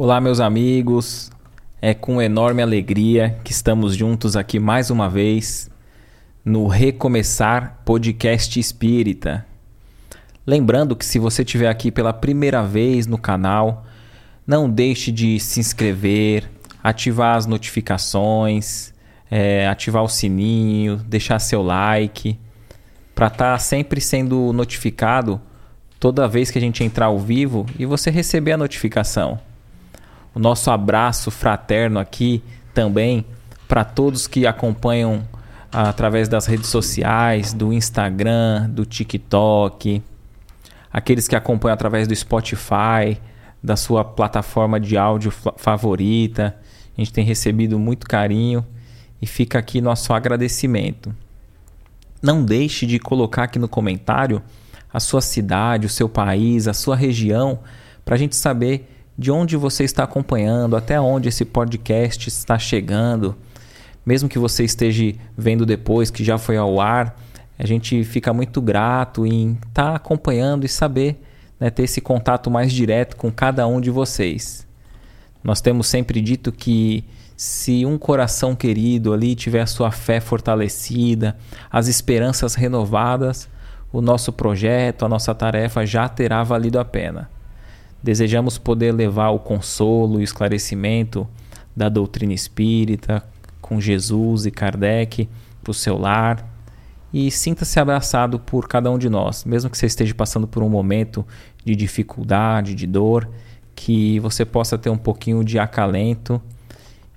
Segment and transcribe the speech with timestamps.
[0.00, 1.28] Olá, meus amigos.
[1.82, 5.68] É com enorme alegria que estamos juntos aqui mais uma vez
[6.44, 9.44] no Recomeçar Podcast Espírita.
[10.46, 13.86] Lembrando que se você estiver aqui pela primeira vez no canal,
[14.46, 16.48] não deixe de se inscrever,
[16.80, 18.94] ativar as notificações,
[19.28, 22.38] é, ativar o sininho, deixar seu like,
[23.16, 25.40] para estar tá sempre sendo notificado
[25.98, 29.40] toda vez que a gente entrar ao vivo e você receber a notificação
[30.34, 33.24] o nosso abraço fraterno aqui também
[33.66, 35.26] para todos que acompanham
[35.70, 40.02] através das redes sociais, do Instagram, do TikTok,
[40.92, 43.20] aqueles que acompanham através do Spotify,
[43.62, 46.56] da sua plataforma de áudio favorita.
[46.96, 48.64] A gente tem recebido muito carinho
[49.20, 51.14] e fica aqui nosso agradecimento.
[52.22, 54.42] Não deixe de colocar aqui no comentário
[54.92, 57.60] a sua cidade, o seu país, a sua região,
[58.04, 63.34] para a gente saber de onde você está acompanhando, até onde esse podcast está chegando.
[64.06, 67.16] Mesmo que você esteja vendo depois que já foi ao ar,
[67.58, 71.20] a gente fica muito grato em estar tá acompanhando e saber,
[71.58, 74.64] né, ter esse contato mais direto com cada um de vocês.
[75.42, 77.04] Nós temos sempre dito que
[77.36, 81.36] se um coração querido ali tiver a sua fé fortalecida,
[81.70, 83.48] as esperanças renovadas,
[83.92, 87.28] o nosso projeto, a nossa tarefa já terá valido a pena.
[88.02, 91.26] Desejamos poder levar o consolo e o esclarecimento
[91.76, 93.24] da doutrina espírita
[93.60, 95.28] com Jesus e Kardec
[95.62, 96.58] para o seu lar
[97.12, 100.68] e sinta-se abraçado por cada um de nós, mesmo que você esteja passando por um
[100.68, 101.26] momento
[101.64, 103.28] de dificuldade, de dor,
[103.74, 106.40] que você possa ter um pouquinho de acalento,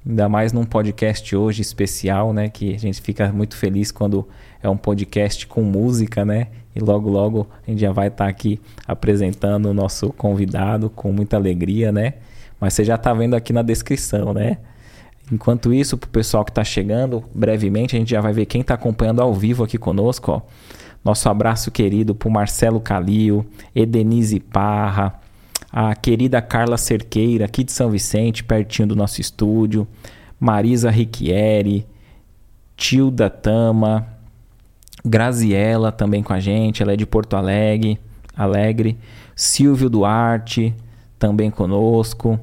[0.05, 4.27] ainda mais num podcast hoje especial, né, que a gente fica muito feliz quando
[4.61, 6.47] é um podcast com música, né?
[6.75, 11.11] E logo, logo a gente já vai estar tá aqui apresentando o nosso convidado com
[11.11, 12.15] muita alegria, né?
[12.59, 14.57] Mas você já está vendo aqui na descrição, né?
[15.31, 18.61] Enquanto isso, para o pessoal que está chegando, brevemente a gente já vai ver quem
[18.61, 20.31] está acompanhando ao vivo aqui conosco.
[20.31, 20.41] Ó.
[21.03, 25.19] Nosso abraço querido para Marcelo Calil, Edenise Parra,
[25.71, 29.87] a querida Carla Cerqueira, aqui de São Vicente, pertinho do nosso estúdio,
[30.39, 31.87] Marisa Riquieri,
[32.75, 34.05] Tilda Tama,
[35.03, 37.99] Graziela também com a gente, ela é de Porto Alegre,
[38.35, 38.97] Alegre.
[39.35, 40.73] Silvio Duarte
[41.17, 42.39] também conosco.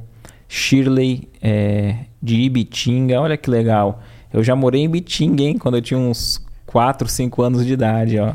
[0.48, 4.02] Shirley é, de Ibitinga, olha que legal.
[4.32, 8.18] Eu já morei em Ibitinga, hein, quando eu tinha uns 4, 5 anos de idade,
[8.18, 8.34] ó.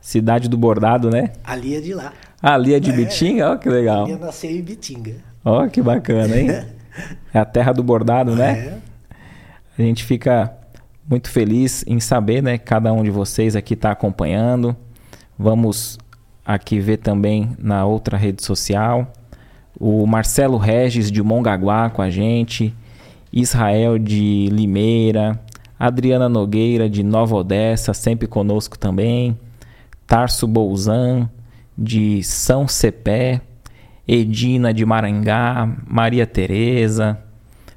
[0.00, 1.30] Cidade do Bordado, né?
[1.44, 2.12] Ali é de lá.
[2.42, 4.08] Ali é de é, Ibitinga, ó que legal.
[4.08, 5.16] Eu nasci em Ibitinga.
[5.44, 6.48] Ó que bacana, hein?
[7.32, 8.50] é a terra do bordado, né?
[8.58, 8.78] É.
[9.78, 10.52] A gente fica
[11.08, 12.58] muito feliz em saber, né?
[12.58, 14.76] Cada um de vocês aqui está acompanhando.
[15.38, 15.98] Vamos
[16.44, 19.12] aqui ver também na outra rede social.
[19.78, 22.74] O Marcelo Regis de Mongaguá com a gente.
[23.32, 25.40] Israel de Limeira.
[25.78, 29.38] Adriana Nogueira de Nova Odessa, sempre conosco também.
[30.06, 31.30] Tarso Bouzan
[31.76, 33.40] de São Cepé.
[34.06, 35.68] Edina de Marangá.
[35.86, 37.18] Maria Tereza.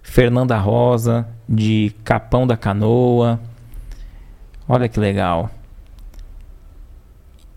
[0.01, 3.39] Fernanda Rosa de Capão da Canoa.
[4.67, 5.49] Olha que legal.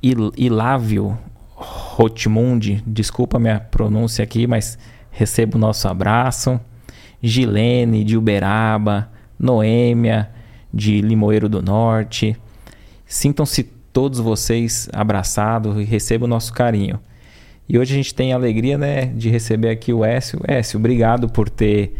[0.02, 1.18] Il Ilávio
[1.54, 4.78] Rotmundi, desculpa minha pronúncia aqui, mas
[5.10, 6.60] recebo o nosso abraço.
[7.22, 10.30] Gilene de Uberaba, Noêmia
[10.72, 12.36] de Limoeiro do Norte.
[13.06, 17.00] Sintam-se todos vocês abraçados e recebam o nosso carinho.
[17.68, 20.40] E hoje a gente tem a alegria né, de receber aqui o Écio.
[20.46, 21.96] Écio, obrigado por ter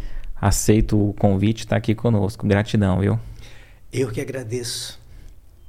[0.47, 2.47] aceito o convite estar aqui conosco.
[2.47, 3.19] Gratidão, viu?
[3.91, 4.99] Eu que agradeço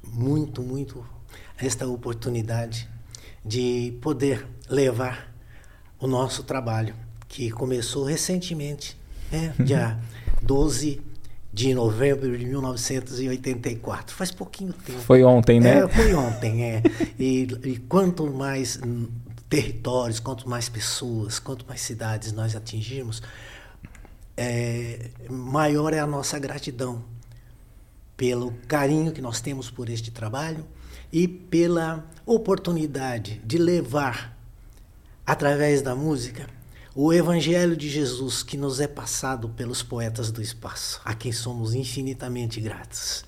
[0.03, 1.05] muito, muito
[1.57, 2.89] esta oportunidade
[3.45, 5.33] de poder levar
[5.99, 6.95] o nosso trabalho,
[7.27, 8.97] que começou recentemente,
[9.31, 9.53] né?
[9.59, 9.99] dia
[10.43, 11.01] 12
[11.53, 14.15] de novembro de 1984.
[14.15, 14.99] Faz pouquinho tempo.
[15.01, 15.79] Foi ontem, né?
[15.79, 16.83] É, foi ontem, é.
[17.19, 18.81] E, e quanto mais
[19.49, 23.23] territórios, quanto mais pessoas, quanto mais cidades nós atingirmos,
[24.39, 27.03] é, maior é a nossa gratidão
[28.17, 30.65] pelo carinho que nós temos por este trabalho
[31.13, 34.39] e pela oportunidade de levar,
[35.27, 36.47] através da música,
[36.95, 41.75] o Evangelho de Jesus que nos é passado pelos poetas do espaço, a quem somos
[41.75, 43.25] infinitamente gratos.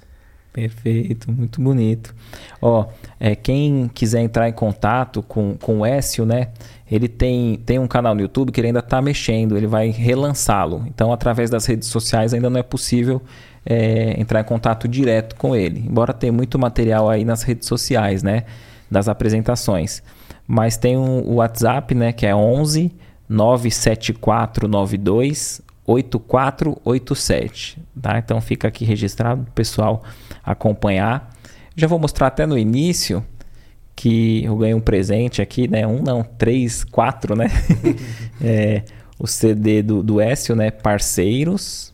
[0.53, 2.15] Perfeito, muito bonito.
[2.61, 6.53] Ó, é, quem quiser entrar em contato com, com o Écio, né?
[6.91, 10.85] Ele tem, tem um canal no YouTube que ele ainda está mexendo, ele vai relançá-lo.
[10.89, 13.23] Então, através das redes sociais ainda não é possível
[13.65, 15.85] é, entrar em contato direto com ele.
[15.87, 18.45] Embora tenha muito material aí nas redes sociais, né?
[18.91, 20.03] Das apresentações.
[20.47, 22.13] Mas tem um, o WhatsApp, né?
[22.13, 22.91] Que é 11
[23.29, 28.19] 97492 8487, tá?
[28.19, 30.03] Então fica aqui registrado pessoal
[30.45, 31.31] acompanhar.
[31.77, 33.25] Já vou mostrar até no início
[33.95, 35.87] que eu ganhei um presente aqui, né?
[35.87, 37.49] Um não, três, quatro, né?
[38.43, 38.83] é,
[39.19, 40.71] o CD do, do Écio, né?
[40.71, 41.93] Parceiros.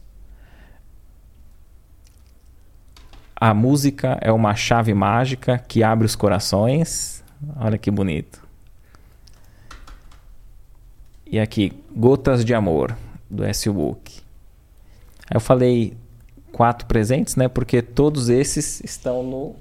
[3.35, 7.23] A música é uma chave mágica que abre os corações.
[7.57, 8.41] Olha que bonito.
[11.27, 12.97] E aqui, Gotas de Amor,
[13.29, 14.21] do Écio Book.
[15.29, 15.97] Aí eu falei
[16.53, 17.49] quatro presentes, né?
[17.49, 19.57] Porque todos esses estão no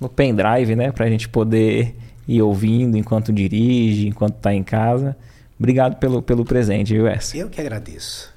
[0.00, 0.92] no pendrive, né?
[0.92, 1.94] Para a gente poder
[2.26, 5.16] ir ouvindo enquanto dirige, enquanto está em casa.
[5.58, 7.34] Obrigado pelo, pelo presente, viu, Wes?
[7.34, 8.32] Eu que agradeço.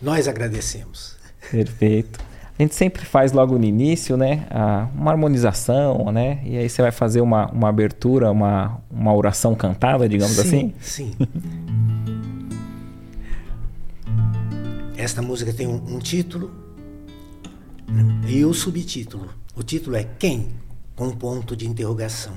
[0.00, 1.16] Nós agradecemos.
[1.50, 2.20] Perfeito.
[2.58, 4.46] A gente sempre faz logo no início, né?
[4.94, 6.40] uma harmonização, né?
[6.44, 10.74] E aí você vai fazer uma, uma abertura, uma, uma oração cantada, digamos sim, assim?
[10.78, 11.12] Sim.
[14.94, 16.50] Esta música tem um, um título
[18.28, 19.30] e o subtítulo.
[19.56, 20.48] O título é Quem?
[21.00, 22.34] Com um ponto de interrogação.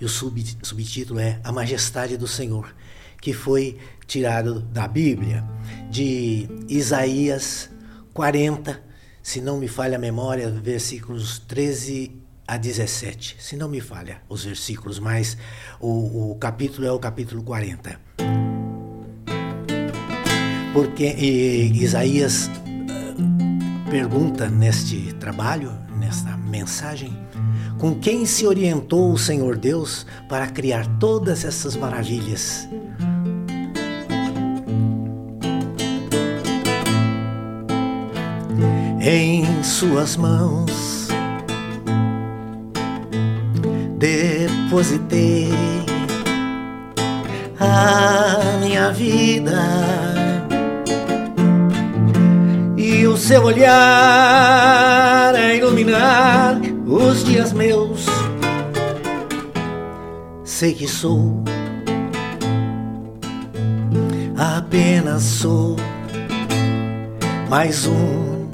[0.00, 2.72] E o sub, subtítulo é A Majestade do Senhor,
[3.20, 3.76] que foi
[4.06, 5.44] tirado da Bíblia,
[5.90, 7.68] de Isaías
[8.14, 8.80] 40,
[9.20, 13.38] se não me falha a memória, versículos 13 a 17.
[13.40, 15.36] Se não me falha os versículos, mas
[15.80, 18.00] o, o capítulo é o capítulo 40.
[20.72, 27.12] Porque Isaías uh, pergunta neste trabalho, nesta mensagem,
[27.82, 32.68] com quem se orientou o Senhor Deus para criar todas essas maravilhas.
[39.00, 41.08] Em Suas mãos
[43.98, 45.48] depositei
[47.58, 49.60] a minha vida
[52.76, 53.74] e o seu olhar
[55.34, 58.06] a iluminar os dias meus.
[60.44, 61.42] Sei que sou,
[64.36, 65.76] apenas sou
[67.48, 68.48] mais um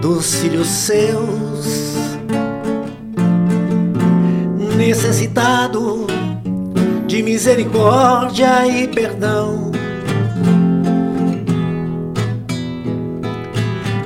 [0.00, 1.94] dos filhos seus,
[4.76, 6.06] necessitado
[7.06, 9.70] de misericórdia e perdão.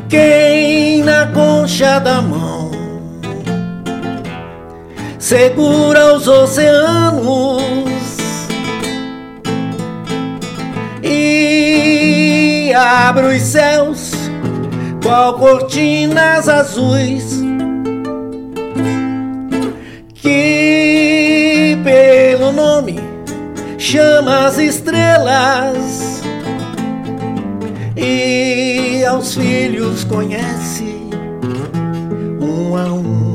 [0.09, 2.48] Quem na concha da mão
[5.29, 8.17] segura os oceanos
[11.03, 14.13] e abre os céus
[15.03, 17.43] qual cortinas azuis
[20.15, 22.99] que pelo nome
[23.77, 26.23] chama as estrelas
[27.95, 31.07] e aos filhos conhece
[32.41, 33.28] um a um.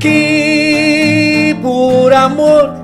[0.00, 2.74] Que por amor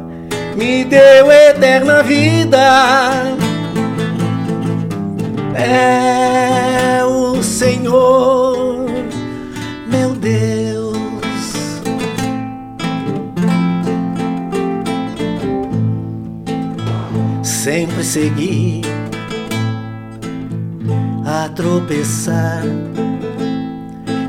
[0.54, 3.37] me deu eterna vida.
[5.54, 8.87] É o Senhor,
[9.88, 10.96] meu Deus.
[17.42, 18.82] Sempre segui
[21.25, 22.62] a tropeçar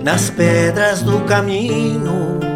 [0.03, 2.46] nas pedras do caminho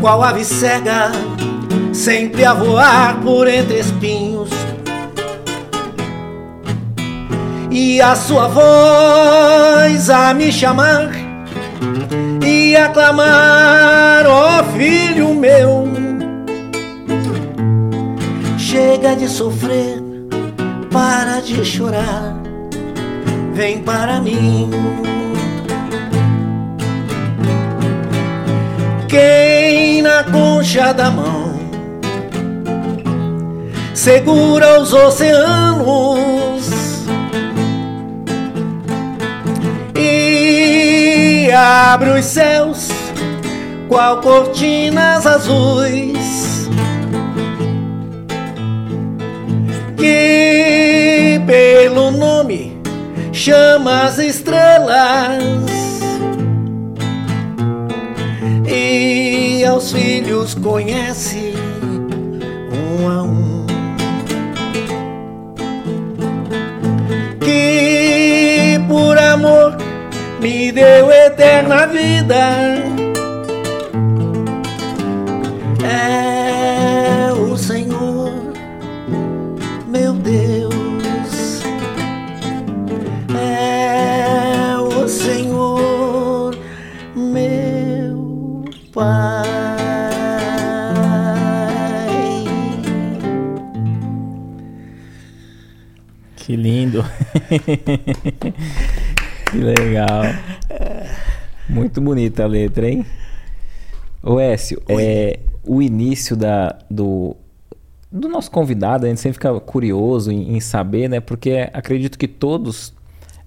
[0.00, 1.12] qual ave cega,
[1.92, 4.48] sempre a voar por entre espinhos.
[7.70, 11.10] E a sua voz a me chamar
[12.44, 15.88] e a clamar, ó oh, filho meu.
[18.58, 20.02] Chega de sofrer,
[20.90, 22.40] para de chorar,
[23.52, 24.70] vem para mim.
[29.10, 31.58] Quem na concha da mão
[33.92, 36.70] segura os oceanos
[39.96, 42.88] e abre os céus
[43.88, 46.70] qual cortinas azuis
[49.96, 52.80] que pelo nome
[53.32, 55.79] chama as estrelas
[58.70, 61.52] e aos filhos conhece
[62.72, 63.66] um a um.
[67.40, 69.76] Que por amor
[70.40, 72.69] me deu eterna vida
[99.50, 100.22] que legal.
[101.68, 103.04] Muito bonita a letra, hein?
[104.22, 107.36] Ô Écio, é, o início da, do,
[108.10, 111.20] do nosso convidado, a gente sempre fica curioso em, em saber, né?
[111.20, 112.94] Porque acredito que todos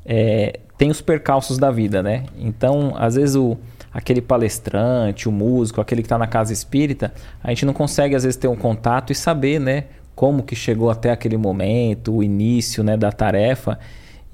[0.05, 2.25] é, têm os percalços da vida, né?
[2.37, 3.57] Então, às vezes, o,
[3.93, 8.23] aquele palestrante, o músico, aquele que está na casa espírita, a gente não consegue, às
[8.23, 9.85] vezes, ter um contato e saber, né?
[10.15, 13.79] Como que chegou até aquele momento, o início né, da tarefa.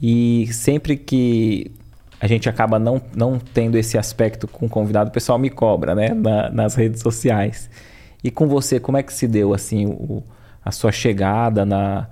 [0.02, 1.72] E sempre que
[2.20, 5.96] a gente acaba não, não tendo esse aspecto com o convidado, o pessoal me cobra,
[5.96, 6.10] né?
[6.14, 7.70] Na, nas redes sociais.
[8.24, 10.22] E com você, como é que se deu, assim, o,
[10.64, 12.08] a sua chegada na,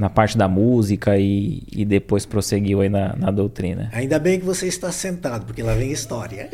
[0.00, 3.90] na parte da música e, e depois prosseguiu aí na, na doutrina?
[3.92, 6.48] Ainda bem que você está sentado, porque lá vem história.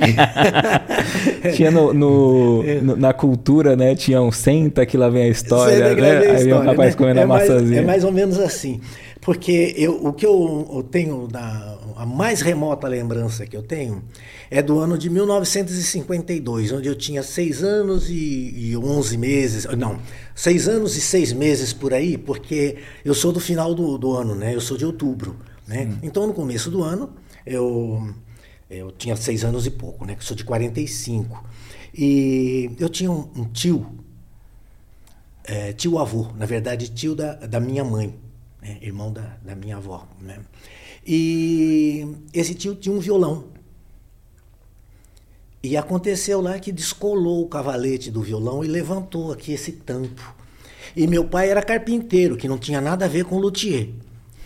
[1.54, 3.94] tinha no, no, no, na cultura, né?
[3.94, 6.30] Tinha um senta que lá vem a história, né?
[6.36, 6.98] Aí um rapaz né?
[6.98, 7.60] comendo é a maçãzinha.
[7.60, 8.80] Mais, é mais ou menos assim.
[9.26, 14.04] Porque eu, o que eu, eu tenho, da, a mais remota lembrança que eu tenho,
[14.48, 19.98] é do ano de 1952, onde eu tinha seis anos e, e 11 meses, não,
[20.32, 24.36] seis anos e seis meses por aí, porque eu sou do final do, do ano,
[24.36, 24.54] né?
[24.54, 25.86] Eu sou de outubro, né?
[25.86, 25.98] Hum.
[26.04, 27.10] Então, no começo do ano,
[27.44, 28.14] eu,
[28.70, 30.14] eu tinha seis anos e pouco, né?
[30.16, 31.44] Eu sou de 45.
[31.92, 33.90] E eu tinha um, um tio,
[35.42, 38.14] é, tio avô, na verdade, tio da, da minha mãe,
[38.66, 38.78] né?
[38.82, 40.06] irmão da, da minha avó.
[40.20, 40.40] Né?
[41.06, 43.44] E esse tio tinha um violão.
[45.62, 50.34] E aconteceu lá que descolou o cavalete do violão e levantou aqui esse tampo.
[50.94, 53.88] E meu pai era carpinteiro, que não tinha nada a ver com luthier.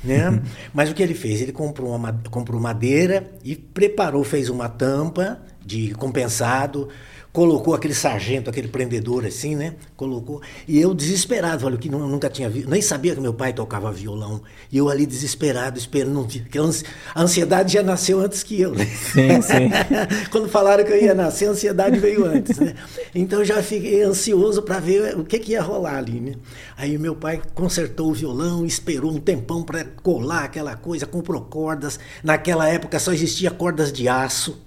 [0.03, 0.43] Né?
[0.73, 1.41] Mas o que ele fez?
[1.41, 6.89] Ele comprou, uma, comprou madeira e preparou, fez uma tampa de compensado,
[7.33, 9.75] colocou aquele sargento, aquele prendedor assim, né?
[9.97, 10.41] Colocou.
[10.67, 14.43] E eu desesperado, falei que nunca tinha visto, nem sabia que meu pai tocava violão.
[14.71, 18.85] E eu ali desesperado, esperando, que a ansiedade já nasceu antes que eu, né?
[18.85, 19.71] Sim, sim.
[20.31, 22.75] Quando falaram que eu ia nascer, a ansiedade veio antes, né?
[23.15, 26.35] Então já fiquei ansioso para ver o que, que ia rolar ali, né?
[26.77, 32.01] Aí meu pai consertou o violão, esperou um tempão para colar aquela coisa, comprou cordas.
[32.25, 34.61] Naquela época só existia cordas de aço,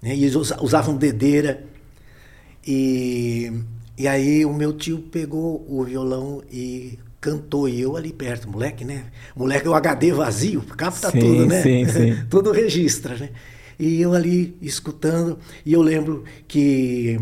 [0.00, 0.14] né?
[0.14, 1.66] E eles usavam dedeira.
[2.70, 3.50] E,
[3.96, 8.84] e aí o meu tio pegou o violão e cantou, e eu ali perto, moleque,
[8.84, 9.06] né?
[9.34, 11.62] Moleque, o HD vazio, capta sim, tudo, né?
[11.62, 12.24] Sim, sim.
[12.28, 13.30] tudo registra, né?
[13.78, 17.18] E eu ali escutando, e eu lembro que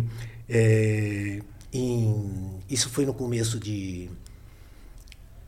[0.49, 1.39] é,
[1.73, 2.25] em,
[2.69, 4.11] isso foi no começo de,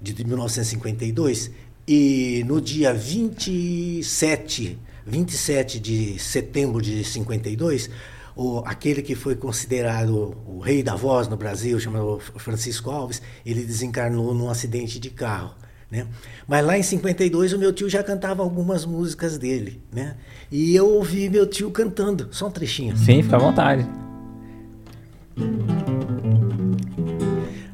[0.01, 1.51] de 1952,
[1.89, 7.91] e no dia 27, 27 de setembro de 52,
[8.39, 13.65] o, aquele que foi considerado o rei da voz no Brasil, chamado Francisco Alves, ele
[13.65, 15.57] desencarnou num acidente de carro.
[15.91, 16.07] Né?
[16.47, 19.83] Mas lá em 52 o meu tio já cantava algumas músicas dele.
[19.93, 20.15] Né?
[20.53, 22.97] E eu ouvi meu tio cantando, só um trechinho.
[22.97, 23.85] Sim, fica à vontade.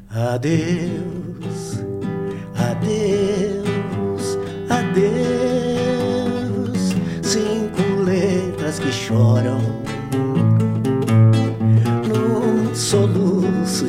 [0.09, 1.79] Adeus,
[2.55, 3.24] adeus,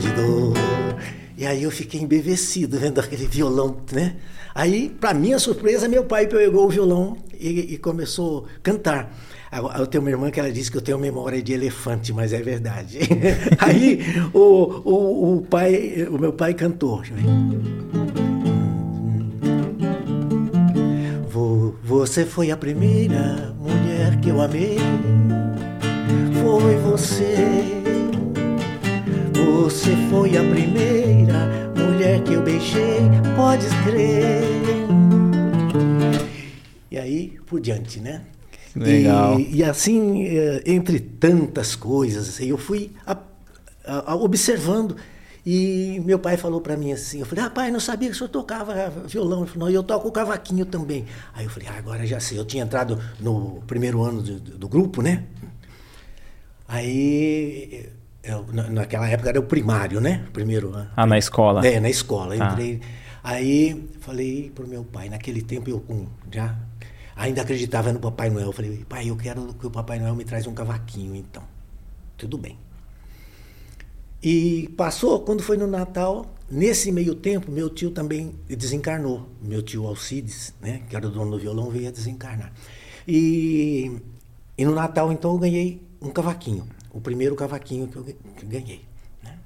[0.07, 0.55] de dor.
[1.37, 4.17] E aí eu fiquei embevecido vendo aquele violão, né?
[4.55, 9.15] Aí, para minha surpresa, meu pai pegou o violão e, e começou a cantar.
[9.79, 12.41] Eu tenho uma irmã que ela disse que eu tenho memória de elefante, mas é
[12.41, 13.01] verdade.
[13.59, 14.01] Aí
[14.33, 17.03] o, o, o, pai, o meu pai cantou.
[21.83, 24.79] Você foi a primeira mulher que eu amei.
[26.43, 27.86] Foi você
[29.57, 33.01] você foi a primeira mulher que eu beijei,
[33.35, 34.43] podes crer.
[36.91, 38.23] E aí por diante, né?
[38.75, 39.41] Legal.
[39.41, 43.17] E, e assim, eh, entre tantas coisas, assim, eu fui a,
[43.85, 44.97] a, a observando.
[45.45, 48.29] E meu pai falou para mim assim, eu falei, pai, não sabia que o senhor
[48.29, 49.43] tocava violão.
[49.43, 51.07] Ele falou, não, eu toco o cavaquinho também.
[51.33, 52.39] Aí eu falei, ah, agora já sei.
[52.39, 55.25] Eu tinha entrado no primeiro ano do, do grupo, né?
[56.69, 57.89] Aí
[58.27, 60.25] eu, naquela época era o primário, né?
[60.33, 60.91] Primeiro ano.
[60.97, 61.67] Ah, na escola?
[61.67, 62.37] É, na escola.
[62.37, 62.53] Tá.
[62.53, 62.81] Entrei.
[63.23, 66.57] Aí falei pro meu pai, naquele tempo eu com, já
[67.15, 68.47] ainda acreditava no Papai Noel.
[68.47, 71.43] Eu falei, pai, eu quero que o Papai Noel me traz um cavaquinho, então.
[72.17, 72.59] Tudo bem.
[74.23, 79.29] E passou, quando foi no Natal, nesse meio tempo, meu tio também desencarnou.
[79.41, 82.53] Meu tio Alcides, né, que era o dono do violão, veio a desencarnar.
[83.07, 84.01] E,
[84.59, 86.67] e no Natal, então, eu ganhei um cavaquinho.
[86.97, 88.05] O primeiro cavaquinho que eu
[88.45, 88.87] ganhei.
[89.23, 89.39] Né?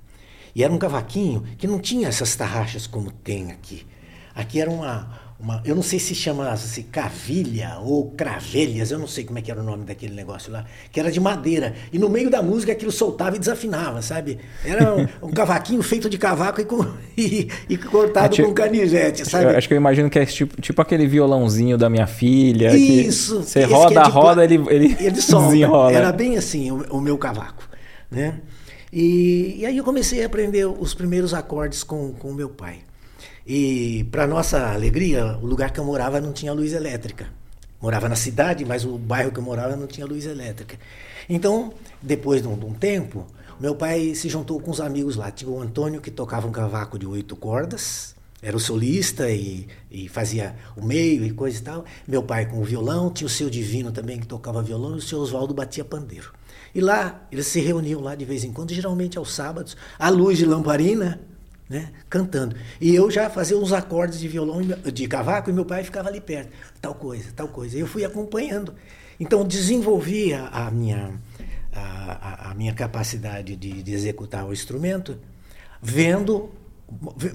[0.54, 3.84] E era um cavaquinho que não tinha essas tarraxas como tem aqui.
[4.32, 9.24] Aqui era uma, uma, eu não sei se chama-se cavilha ou cravelhas, eu não sei
[9.24, 11.74] como é que era o nome daquele negócio lá, que era de madeira.
[11.90, 14.38] E no meio da música aquilo soltava e desafinava, sabe?
[14.62, 16.84] Era um, um cavaquinho feito de cavaco e, com,
[17.16, 19.56] e, e cortado tipo, com canivete, sabe?
[19.56, 22.76] acho que eu imagino que é tipo, tipo aquele violãozinho da minha filha.
[22.76, 23.42] Isso.
[23.42, 25.46] Você roda, é tipo, roda, ele, ele, ele solta.
[25.46, 25.92] desenrola.
[25.92, 27.66] Era bem assim o, o meu cavaco,
[28.10, 28.40] né?
[28.92, 32.80] E, e aí eu comecei a aprender os primeiros acordes com o meu pai.
[33.52, 37.26] E, para nossa alegria, o lugar que eu morava não tinha luz elétrica.
[37.82, 40.78] Morava na cidade, mas o bairro que eu morava não tinha luz elétrica.
[41.28, 43.26] Então, depois de um, de um tempo,
[43.58, 45.32] meu pai se juntou com os amigos lá.
[45.32, 50.08] Tinha o Antônio, que tocava um cavaco de oito cordas, era o solista e, e,
[50.08, 51.84] fazia o meio e coisa e tal.
[52.06, 55.02] Meu pai com o violão, tinha o seu Divino também que tocava violão e o
[55.02, 56.32] seu Oswaldo batia pandeiro.
[56.72, 60.38] E lá, eles se reuniam lá de vez em quando, geralmente aos sábados, à luz
[60.38, 61.20] de lamparina,
[61.70, 62.56] né, cantando.
[62.80, 66.20] E eu já fazia uns acordes de violão, de cavaco, e meu pai ficava ali
[66.20, 67.76] perto, tal coisa, tal coisa.
[67.76, 68.74] E eu fui acompanhando.
[69.20, 71.12] Então desenvolvi a, a minha,
[71.72, 75.16] a, a, minha capacidade de, de executar o instrumento,
[75.80, 76.50] vendo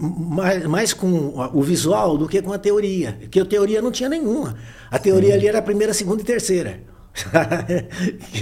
[0.01, 3.15] mais, mais, com o visual do que com a teoria.
[3.21, 4.57] Porque a teoria não tinha nenhuma.
[4.91, 5.37] A teoria Sim.
[5.37, 6.81] ali era a primeira, segunda e terceira.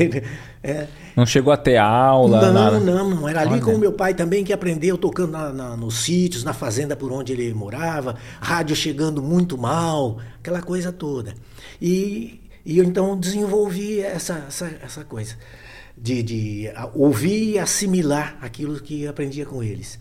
[0.63, 0.88] é.
[1.15, 2.41] Não chegou a ter aula?
[2.41, 2.80] Não, nada.
[2.80, 3.30] não, não.
[3.30, 3.62] Era ali Olha.
[3.62, 7.12] com o meu pai também que aprendeu tocando na, na, nos sítios, na fazenda por
[7.12, 11.36] onde ele morava, rádio chegando muito mal, aquela coisa toda.
[11.82, 15.36] E, e eu então desenvolvi essa, essa, essa coisa
[15.97, 19.99] de, de ouvir e assimilar aquilo que aprendia com eles.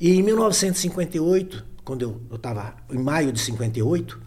[0.00, 4.18] E em 1958, quando eu estava em maio de 58,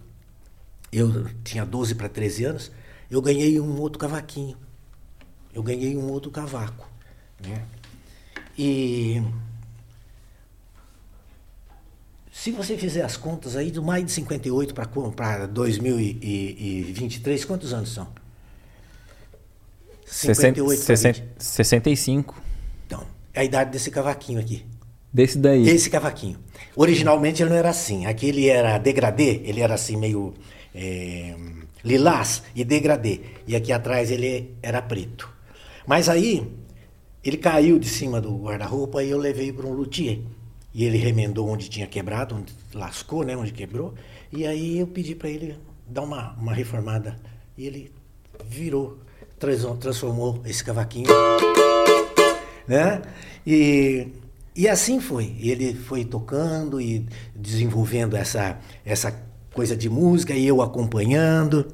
[0.91, 2.71] eu tinha 12 para 13 anos,
[3.09, 4.55] eu ganhei um outro cavaquinho.
[5.53, 6.89] Eu ganhei um outro cavaco.
[7.45, 7.63] Né?
[8.57, 9.21] E
[12.31, 14.73] se você fizer as contas aí, do maio de 58
[15.15, 18.07] para 2023, quantos anos são?
[20.05, 22.41] 58 60, 65.
[22.85, 24.65] Então, é a idade desse cavaquinho aqui.
[25.11, 25.67] Desse daí.
[25.67, 26.37] Esse cavaquinho.
[26.75, 28.05] Originalmente ele não era assim.
[28.05, 30.33] Aquele era degradê, ele era assim meio.
[30.75, 31.35] É,
[31.83, 33.21] lilás e degradê.
[33.47, 35.32] E aqui atrás ele era preto.
[35.85, 36.49] Mas aí
[37.23, 40.19] ele caiu de cima do guarda-roupa e eu levei para um luthier.
[40.73, 43.93] E ele remendou onde tinha quebrado, onde lascou, né, onde quebrou.
[44.31, 45.55] E aí eu pedi para ele
[45.87, 47.19] dar uma, uma reformada.
[47.57, 47.91] E ele
[48.45, 48.97] virou,
[49.79, 51.07] transformou esse cavaquinho.
[52.67, 53.01] Né?
[53.45, 54.07] E,
[54.55, 55.35] e assim foi.
[55.39, 59.15] Ele foi tocando e desenvolvendo essa, essa
[59.53, 61.67] coisa de música e eu acompanhando.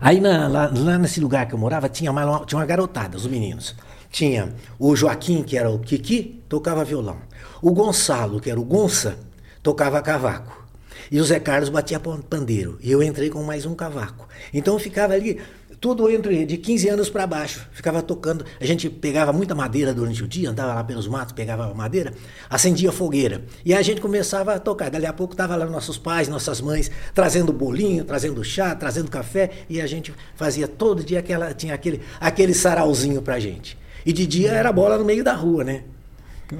[0.00, 3.26] Aí na, lá, lá, nesse lugar que eu morava tinha uma, tinha uma garotada, os
[3.26, 3.74] meninos.
[4.10, 7.18] Tinha o Joaquim, que era o Kiki, tocava violão.
[7.60, 9.18] O Gonçalo, que era o Gonça,
[9.62, 10.66] tocava cavaco.
[11.10, 12.78] E o Zé Carlos batia pandeiro.
[12.82, 14.28] E eu entrei com mais um cavaco.
[14.52, 15.40] Então eu ficava ali
[15.80, 17.66] tudo entre de 15 anos para baixo.
[17.72, 18.44] Ficava tocando.
[18.60, 22.12] A gente pegava muita madeira durante o dia, andava lá pelos matos, pegava madeira,
[22.48, 23.42] acendia fogueira.
[23.64, 24.90] E a gente começava a tocar.
[24.90, 29.50] Dali a pouco estavam lá nossos pais, nossas mães, trazendo bolinho, trazendo chá, trazendo café.
[29.68, 33.78] E a gente fazia todo dia aquela, tinha aquele, aquele sarauzinho pra gente.
[34.04, 35.82] E de dia era bola no meio da rua, né?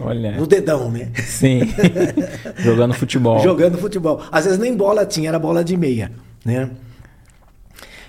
[0.01, 0.33] Olha.
[0.33, 1.13] No dedão, né?
[1.25, 1.61] Sim.
[2.59, 3.41] Jogando futebol.
[3.41, 4.21] Jogando futebol.
[4.33, 6.11] Às vezes nem bola tinha, era bola de meia,
[6.45, 6.71] né?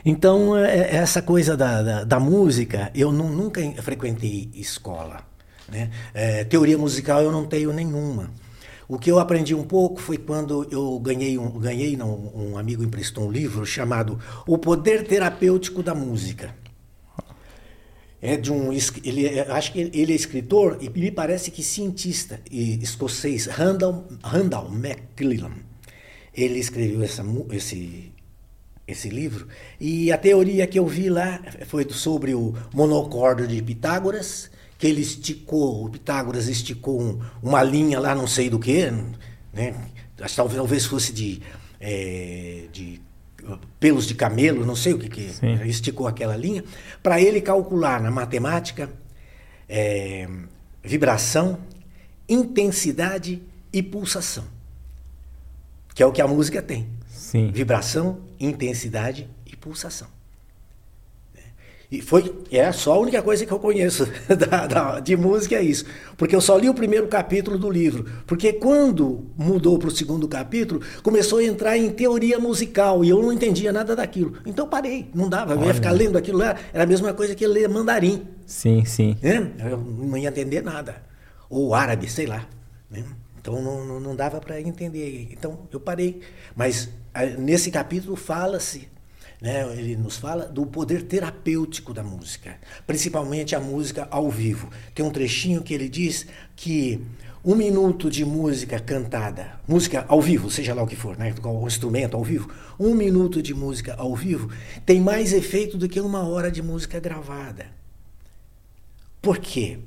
[0.10, 5.22] Então, é, é, essa coisa da, da, da música, eu não, nunca frequentei escola.
[5.68, 5.92] Né?
[6.14, 8.32] É, teoria musical eu não tenho nenhuma.
[8.88, 12.86] O que eu aprendi um pouco foi quando eu ganhei, um, ganhei não, um amigo
[12.86, 14.18] emprestou um livro chamado
[14.48, 16.56] O Poder Terapêutico da Música.
[18.22, 18.72] É de um,
[19.04, 24.70] ele, é, acho que ele é escritor e me parece que cientista escocês, Randall, Randall
[24.70, 25.52] Macmillan.
[26.34, 28.14] Ele escreveu essa, esse,
[28.88, 29.48] esse livro.
[29.80, 35.02] E a teoria que eu vi lá foi sobre o monocórdio de Pitágoras, que ele
[35.02, 38.90] esticou, o Pitágoras esticou um, uma linha lá, não sei do que,
[39.52, 39.76] né?
[40.36, 41.42] talvez, talvez fosse de,
[41.80, 43.02] é, de
[43.80, 45.32] pelos de camelo, não sei o que, que
[45.66, 46.64] esticou aquela linha,
[47.02, 48.90] para ele calcular na matemática
[49.70, 50.28] é,
[50.84, 51.60] vibração,
[52.28, 54.46] intensidade e pulsação,
[55.94, 56.97] que é o que a música tem.
[57.28, 57.52] Sim.
[57.52, 60.08] Vibração, intensidade e pulsação.
[61.92, 64.08] E foi, é só a única coisa que eu conheço
[64.50, 65.84] da, da, de música é isso.
[66.16, 68.06] Porque eu só li o primeiro capítulo do livro.
[68.26, 73.22] Porque quando mudou para o segundo capítulo, começou a entrar em teoria musical e eu
[73.22, 74.38] não entendia nada daquilo.
[74.46, 75.54] Então parei, não dava.
[75.54, 78.26] Eu ia ficar lendo aquilo lá, era a mesma coisa que ler mandarim.
[78.46, 79.18] Sim, sim.
[79.22, 79.36] É?
[79.70, 81.04] Eu não ia entender nada.
[81.50, 82.48] Ou árabe, sei lá.
[82.90, 83.04] Né?
[83.38, 85.28] Então não, não, não dava para entender.
[85.32, 86.22] Então eu parei.
[86.56, 86.90] Mas
[87.38, 88.90] nesse capítulo fala-se
[89.42, 89.72] né?
[89.78, 94.70] Ele nos fala do poder terapêutico da música, principalmente a música ao vivo.
[94.94, 96.26] Tem um trechinho que ele diz
[96.56, 97.02] que
[97.46, 101.34] um minuto de música cantada, música ao vivo, seja lá o que for, né?
[101.44, 104.52] o instrumento ao vivo, um minuto de música ao vivo
[104.86, 107.68] tem mais efeito do que uma hora de música gravada.
[109.22, 109.80] Por quê?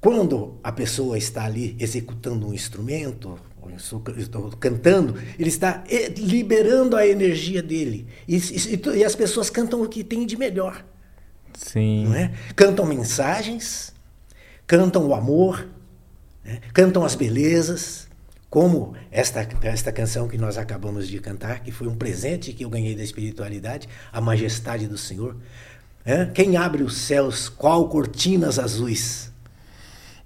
[0.00, 3.38] Quando a pessoa está ali executando um instrumento,
[4.58, 8.06] cantando, ele está eh, liberando a energia dele.
[8.26, 10.84] E, e, e, as pessoas cantam o que tem de melhor.
[11.54, 12.06] Sim.
[12.06, 12.32] Não é?
[12.56, 13.92] Cantam mensagens,
[14.66, 15.66] cantam o amor,
[16.44, 16.60] né?
[16.72, 18.08] cantam as belezas,
[18.48, 22.68] como esta, esta canção que nós acabamos de cantar, que foi um presente que eu
[22.68, 25.36] ganhei da espiritualidade, a majestade do Senhor.
[26.04, 26.26] É?
[26.26, 29.30] Quem abre os céus, qual cortinas azuis?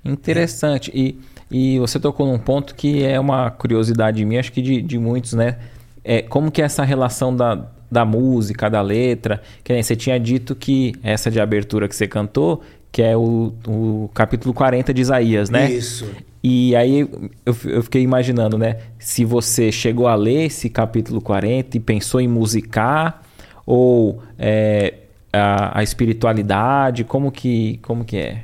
[0.04, 0.90] Interessante.
[0.90, 0.98] É.
[0.98, 4.98] E e você tocou num ponto que é uma curiosidade minha, acho que de, de
[4.98, 5.56] muitos, né?
[6.02, 9.40] É, como que é essa relação da, da música, da letra?
[9.62, 13.52] Que nem você tinha dito que essa de abertura que você cantou, que é o,
[13.66, 15.70] o capítulo 40 de Isaías, né?
[15.70, 16.08] Isso.
[16.42, 17.08] E aí
[17.46, 18.76] eu, eu fiquei imaginando, né?
[18.98, 23.22] Se você chegou a ler esse capítulo 40 e pensou em musicar,
[23.66, 24.94] ou é,
[25.32, 28.42] a, a espiritualidade, como que, como que é?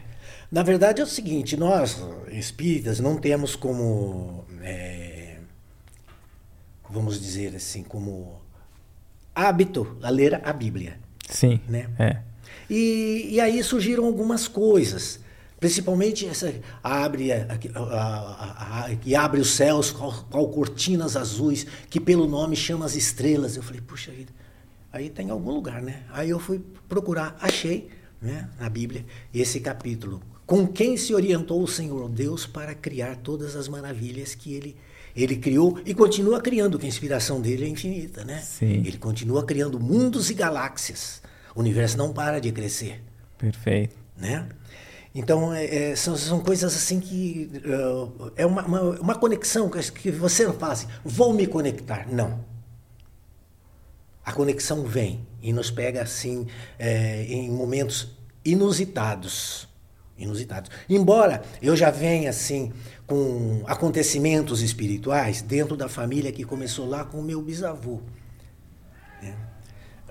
[0.50, 5.36] Na verdade é o seguinte, nós espíritas não temos como, é,
[6.88, 8.40] vamos dizer assim, como
[9.32, 10.98] hábito a ler a Bíblia.
[11.28, 11.60] Sim.
[11.68, 11.88] Né?
[11.98, 12.16] É.
[12.68, 15.20] E, e aí surgiram algumas coisas.
[15.60, 20.10] Principalmente essa abre a, a, a, que abre os céus com
[20.46, 23.56] cortinas azuis, que pelo nome chama as estrelas.
[23.56, 24.32] Eu falei, puxa vida,
[24.90, 26.02] aí tem algum lugar, né?
[26.10, 27.90] Aí eu fui procurar, achei
[28.22, 33.54] né, na Bíblia esse capítulo com quem se orientou o Senhor Deus para criar todas
[33.54, 34.76] as maravilhas que ele,
[35.14, 38.40] ele criou e continua criando, que a inspiração dele é infinita, né?
[38.40, 38.82] Sim.
[38.84, 41.22] Ele continua criando mundos e galáxias.
[41.54, 43.00] O universo não para de crescer.
[43.38, 43.94] Perfeito.
[44.16, 44.48] Né?
[45.14, 47.48] Então, é, é, são, são coisas assim que.
[47.64, 52.12] Uh, é uma, uma, uma, conexão que você não fala assim, vou me conectar.
[52.12, 52.44] Não.
[54.24, 58.08] A conexão vem e nos pega assim é, em momentos
[58.44, 59.69] inusitados
[60.20, 60.70] inusitados.
[60.88, 62.72] Embora eu já venha assim
[63.06, 68.00] com acontecimentos espirituais dentro da família que começou lá com o meu bisavô.
[69.20, 69.34] Né?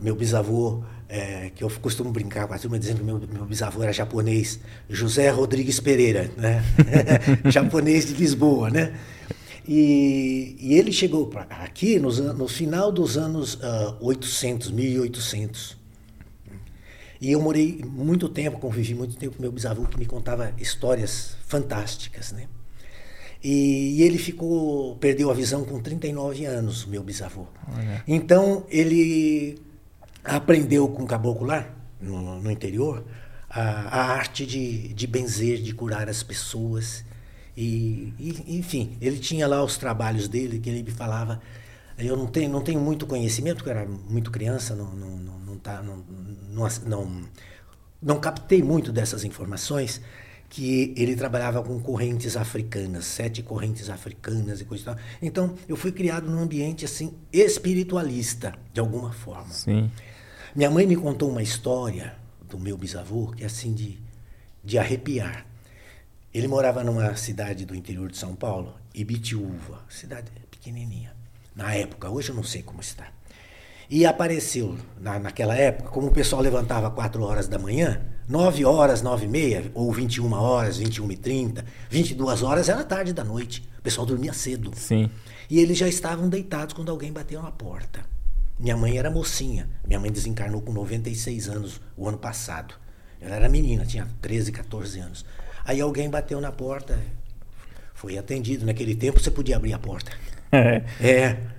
[0.01, 3.81] Meu bisavô, é, que eu costumo brincar com a turma dizendo que meu, meu bisavô
[3.81, 6.63] era japonês, José Rodrigues Pereira, né?
[7.49, 8.93] japonês de Lisboa, né?
[9.67, 15.78] E, e ele chegou aqui nos, no final dos anos uh, 800, 1800.
[17.21, 21.35] E eu morei muito tempo, convivi muito tempo com meu bisavô, que me contava histórias
[21.45, 22.47] fantásticas, né?
[23.43, 27.45] E, e ele ficou, perdeu a visão com 39 anos, meu bisavô.
[27.73, 28.03] Olha.
[28.07, 29.57] Então, ele
[30.23, 31.69] aprendeu com o caboclo lá,
[32.01, 33.03] no, no interior,
[33.49, 37.03] a, a, arte de, de benzer, de curar as pessoas.
[37.55, 41.41] E, e, enfim, ele tinha lá os trabalhos dele, que ele me falava.
[41.99, 45.39] Eu não tenho, não tenho muito conhecimento, porque eu era muito criança, não, não, não,
[45.39, 45.97] não, tá, não
[46.49, 47.29] não, não,
[48.01, 50.01] não captei muito dessas informações,
[50.49, 54.97] que ele trabalhava com correntes africanas, sete correntes africanas e coisa e tal.
[55.21, 59.53] Então, eu fui criado num ambiente assim espiritualista, de alguma forma.
[59.53, 59.91] Sim.
[60.55, 62.15] Minha mãe me contou uma história
[62.49, 63.99] do meu bisavô que é assim de,
[64.63, 65.45] de arrepiar.
[66.33, 71.18] Ele morava numa cidade do interior de São Paulo, Ibitiúva, cidade pequenininha.
[71.59, 73.07] Na época, hoje eu não sei como está.
[73.89, 79.01] E apareceu, na, naquela época, como o pessoal levantava 4 horas da manhã, 9 horas,
[79.01, 83.67] 9 e meia, ou 21 horas, 21 e 30, 22 horas era tarde da noite.
[83.77, 84.71] O pessoal dormia cedo.
[84.73, 85.11] Sim.
[85.49, 88.05] E eles já estavam deitados quando alguém bateu na porta.
[88.57, 89.69] Minha mãe era mocinha.
[89.85, 92.73] Minha mãe desencarnou com 96 anos o ano passado.
[93.19, 95.25] Ela era menina, tinha 13, 14 anos.
[95.65, 96.97] Aí alguém bateu na porta,
[97.93, 98.65] foi atendido.
[98.65, 100.09] Naquele tempo você podia abrir a porta.
[100.51, 100.83] É.
[100.99, 101.49] É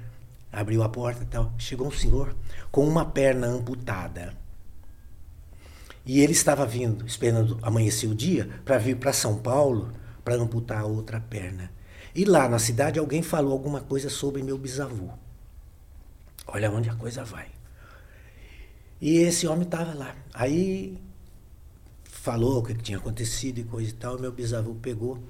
[0.52, 1.52] abriu a porta e tal.
[1.58, 2.34] Chegou um senhor
[2.70, 4.34] com uma perna amputada.
[6.04, 9.92] E ele estava vindo, esperando amanhecer o dia, para vir para São Paulo
[10.24, 11.70] para amputar a outra perna.
[12.14, 15.10] E lá na cidade alguém falou alguma coisa sobre meu bisavô.
[16.46, 17.46] Olha onde a coisa vai.
[19.00, 20.14] E esse homem estava lá.
[20.34, 20.98] Aí
[22.04, 24.18] falou o que tinha acontecido e coisa e tal.
[24.18, 25.22] Meu bisavô pegou,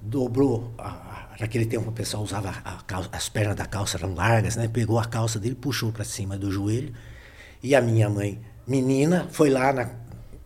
[0.00, 0.72] dobrou.
[0.78, 2.82] A, naquele tempo o pessoal usava a,
[3.12, 4.68] as pernas da calça eram largas, né?
[4.68, 6.92] Pegou a calça dele, puxou para cima do joelho.
[7.62, 9.90] E a minha mãe, menina, foi lá na,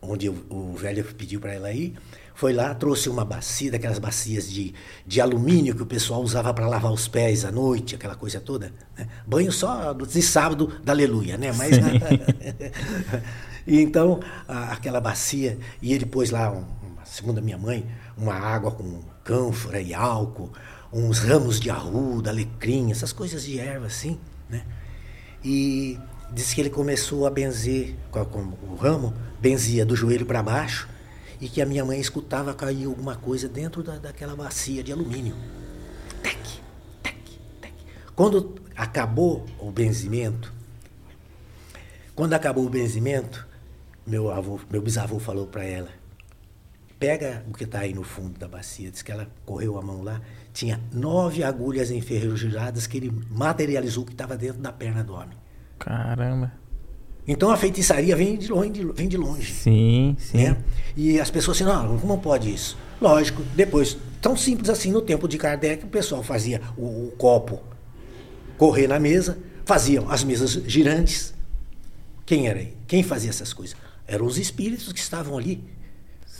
[0.02, 1.94] onde o, o velho pediu para ela ir.
[2.34, 4.74] Foi lá, trouxe uma bacia, daquelas bacias de,
[5.06, 8.72] de alumínio que o pessoal usava para lavar os pés à noite, aquela coisa toda.
[8.98, 9.06] Né?
[9.24, 11.52] Banho só de sábado da aleluia, né?
[11.52, 11.76] Mas.
[13.64, 16.64] e então, a, aquela bacia, e ele pôs lá, um,
[17.04, 17.86] segundo a minha mãe,
[18.18, 20.52] uma água com cânfora e álcool,
[20.92, 24.64] uns ramos de arruda, alecrim, essas coisas de erva assim, né?
[25.42, 25.98] E
[26.30, 28.20] disse que ele começou a benzer com
[28.70, 30.88] o ramo, benzia do joelho para baixo
[31.40, 35.34] e que a minha mãe escutava cair alguma coisa dentro da, daquela bacia de alumínio.
[36.22, 36.38] Tec,
[37.02, 37.16] tec,
[37.60, 37.74] tec.
[38.14, 40.52] Quando acabou o benzimento,
[42.14, 43.46] quando acabou o benzimento,
[44.06, 45.88] meu avô, meu bisavô falou para ela:
[47.04, 48.90] pega o que está aí no fundo da bacia.
[48.90, 50.22] Diz que ela correu a mão lá,
[50.54, 55.36] tinha nove agulhas enferrujadas que ele materializou que estava dentro da perna do homem.
[55.78, 56.50] Caramba.
[57.28, 58.92] Então a feitiçaria vem de longe.
[58.94, 60.38] Vem de longe sim, sim.
[60.38, 60.56] Né?
[60.96, 62.78] E as pessoas assim, não, como pode isso?
[62.98, 67.60] Lógico, depois, tão simples assim, no tempo de Kardec, o pessoal fazia o, o copo
[68.56, 69.36] correr na mesa,
[69.66, 71.34] faziam as mesas girantes.
[72.24, 72.74] Quem era aí?
[72.86, 73.76] Quem fazia essas coisas?
[74.06, 75.62] Eram os espíritos que estavam ali,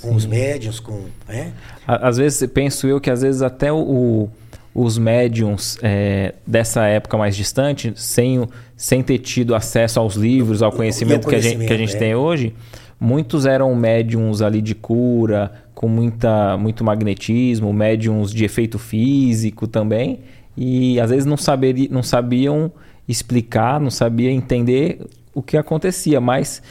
[0.05, 1.05] com os médiums, com.
[1.27, 1.53] Né?
[1.87, 4.29] Às vezes, penso eu que às vezes até o,
[4.75, 10.71] os médiums é, dessa época mais distante, sem, sem ter tido acesso aos livros, ao
[10.71, 11.99] conhecimento, conhecimento que a gente, que a gente é.
[11.99, 12.55] tem hoje,
[13.01, 20.21] muitos eram médiums ali de cura, com muita, muito magnetismo, médiums de efeito físico também,
[20.57, 22.71] e às vezes não, saber, não sabiam
[23.09, 25.01] explicar, não sabiam entender
[25.35, 26.63] o que acontecia, mas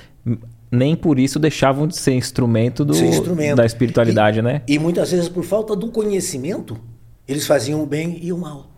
[0.73, 3.57] nem por isso deixavam de ser instrumento, do, ser instrumento.
[3.57, 4.61] da espiritualidade, e, né?
[4.67, 6.79] E muitas vezes por falta do conhecimento,
[7.27, 8.71] eles faziam o bem e o mal.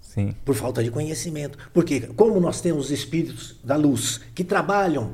[0.00, 0.34] Sim.
[0.44, 1.58] Por falta de conhecimento.
[1.72, 5.10] Porque, como nós temos espíritos da luz que trabalham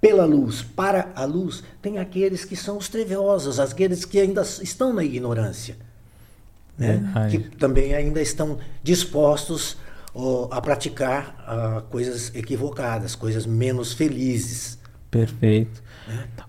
[0.00, 4.92] pela luz, para a luz, tem aqueles que são os trevosos, aqueles que ainda estão
[4.92, 5.76] na ignorância.
[6.76, 7.02] Né?
[7.30, 9.78] Que também ainda estão dispostos
[10.12, 14.78] oh, a praticar uh, coisas equivocadas, coisas menos felizes.
[15.14, 15.84] Perfeito.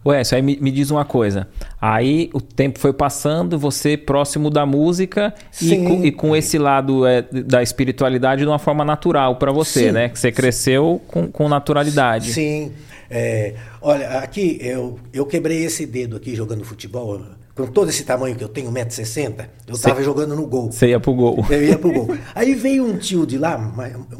[0.04, 1.48] Ué, isso aí me, me, diz uma coisa.
[1.80, 7.06] Aí o tempo foi passando, você próximo da música e com, e com, esse lado
[7.06, 9.92] é, da espiritualidade de uma forma natural para você, Sim.
[9.92, 10.10] né?
[10.10, 12.34] Que você cresceu com, com naturalidade.
[12.34, 12.72] Sim.
[13.10, 17.22] É, olha, aqui eu, eu quebrei esse dedo aqui jogando futebol
[17.56, 20.72] com todo esse tamanho que eu tenho, 1,60m, eu estava jogando no gol.
[20.72, 21.46] Você ia pro gol.
[21.50, 22.10] Eu ia pro gol.
[22.36, 23.58] Aí veio um tio de lá,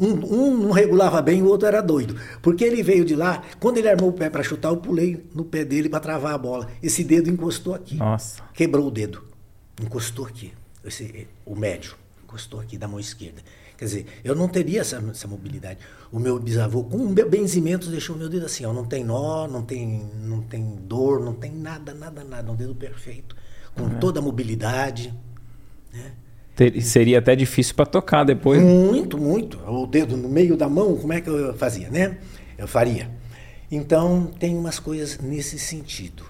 [0.00, 2.16] um, um não regulava bem, o outro era doido.
[2.40, 5.44] Porque ele veio de lá, quando ele armou o pé para chutar, eu pulei no
[5.44, 6.66] pé dele para travar a bola.
[6.82, 7.96] Esse dedo encostou aqui.
[7.96, 8.42] Nossa.
[8.54, 9.22] Quebrou o dedo.
[9.82, 10.54] Encostou aqui.
[10.82, 11.94] Esse, o médio.
[12.24, 13.42] Encostou aqui da mão esquerda.
[13.76, 15.80] Quer dizer, eu não teria essa, essa mobilidade.
[16.10, 19.62] O meu bisavô, com benzimentos, deixou o meu dedo assim, ó, não tem nó, não
[19.62, 22.50] tem, não tem dor, não tem nada, nada, nada.
[22.50, 23.36] Um dedo perfeito,
[23.74, 23.98] com uhum.
[23.98, 25.12] toda a mobilidade.
[25.92, 26.12] Né?
[26.54, 28.62] Ter, seria até difícil para tocar depois.
[28.62, 29.58] Muito, muito.
[29.68, 32.16] O dedo no meio da mão, como é que eu fazia, né?
[32.56, 33.10] Eu faria.
[33.70, 36.24] Então, tem umas coisas nesse sentido.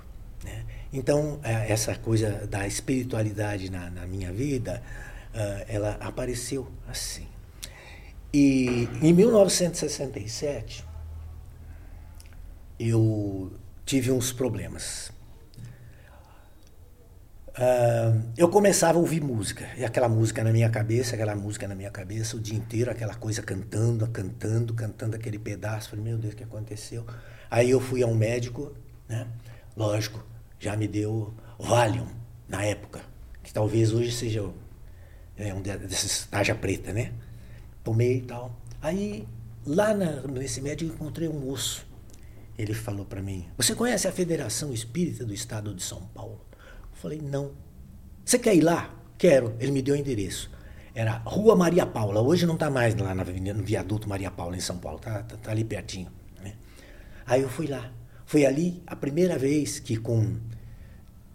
[0.45, 0.65] Né?
[0.93, 4.83] Então, é, essa coisa da espiritualidade na, na minha vida,
[5.33, 7.36] uh, ela apareceu assim.
[8.33, 10.85] E em 1967
[12.79, 13.53] eu
[13.85, 15.11] tive uns problemas.
[17.59, 21.75] Uh, eu começava a ouvir música, e aquela música na minha cabeça, aquela música na
[21.75, 25.89] minha cabeça o dia inteiro, aquela coisa cantando, cantando, cantando aquele pedaço.
[25.89, 27.07] Falei, meu Deus, o que aconteceu?
[27.51, 28.75] Aí eu fui a um médico,
[29.09, 29.27] né?
[29.75, 30.23] Lógico,
[30.59, 32.09] já me deu Valium
[32.47, 33.01] na época,
[33.43, 34.51] que talvez hoje seja
[35.39, 37.13] é, um desses taja preta, né?
[37.87, 38.53] Tomei e tal.
[38.83, 39.27] Aí,
[39.65, 41.87] lá na, nesse médico, encontrei um moço.
[42.59, 46.41] Ele falou para mim: Você conhece a Federação Espírita do Estado de São Paulo?
[46.53, 47.53] Eu falei: Não.
[48.25, 48.93] Você quer ir lá?
[49.17, 49.55] Quero.
[49.61, 50.51] Ele me deu o endereço.
[50.93, 52.21] Era Rua Maria Paula.
[52.21, 54.99] Hoje não está mais lá na, no viaduto Maria Paula, em São Paulo.
[54.99, 56.11] Está tá, tá ali pertinho.
[56.43, 56.55] Né?
[57.25, 57.93] Aí eu fui lá.
[58.25, 60.37] Foi ali a primeira vez que, com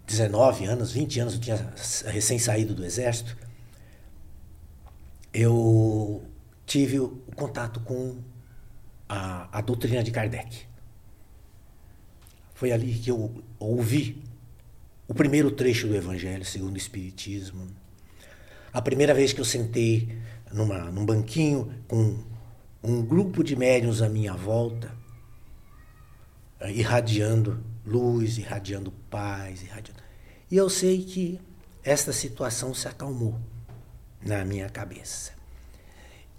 [0.06, 1.72] 19 anos, 20 anos, eu tinha
[2.06, 3.34] recém saído do exército,
[5.32, 6.22] eu
[6.72, 8.16] tive o contato com
[9.06, 10.64] a, a doutrina de Kardec.
[12.54, 14.24] Foi ali que eu ouvi
[15.06, 17.68] o primeiro trecho do Evangelho segundo o Espiritismo.
[18.72, 20.18] A primeira vez que eu sentei
[20.50, 22.24] numa, num banquinho com
[22.82, 24.96] um grupo de médiuns à minha volta
[26.68, 30.02] irradiando luz, irradiando paz, irradiando.
[30.50, 31.38] E eu sei que
[31.84, 33.38] esta situação se acalmou
[34.24, 35.41] na minha cabeça.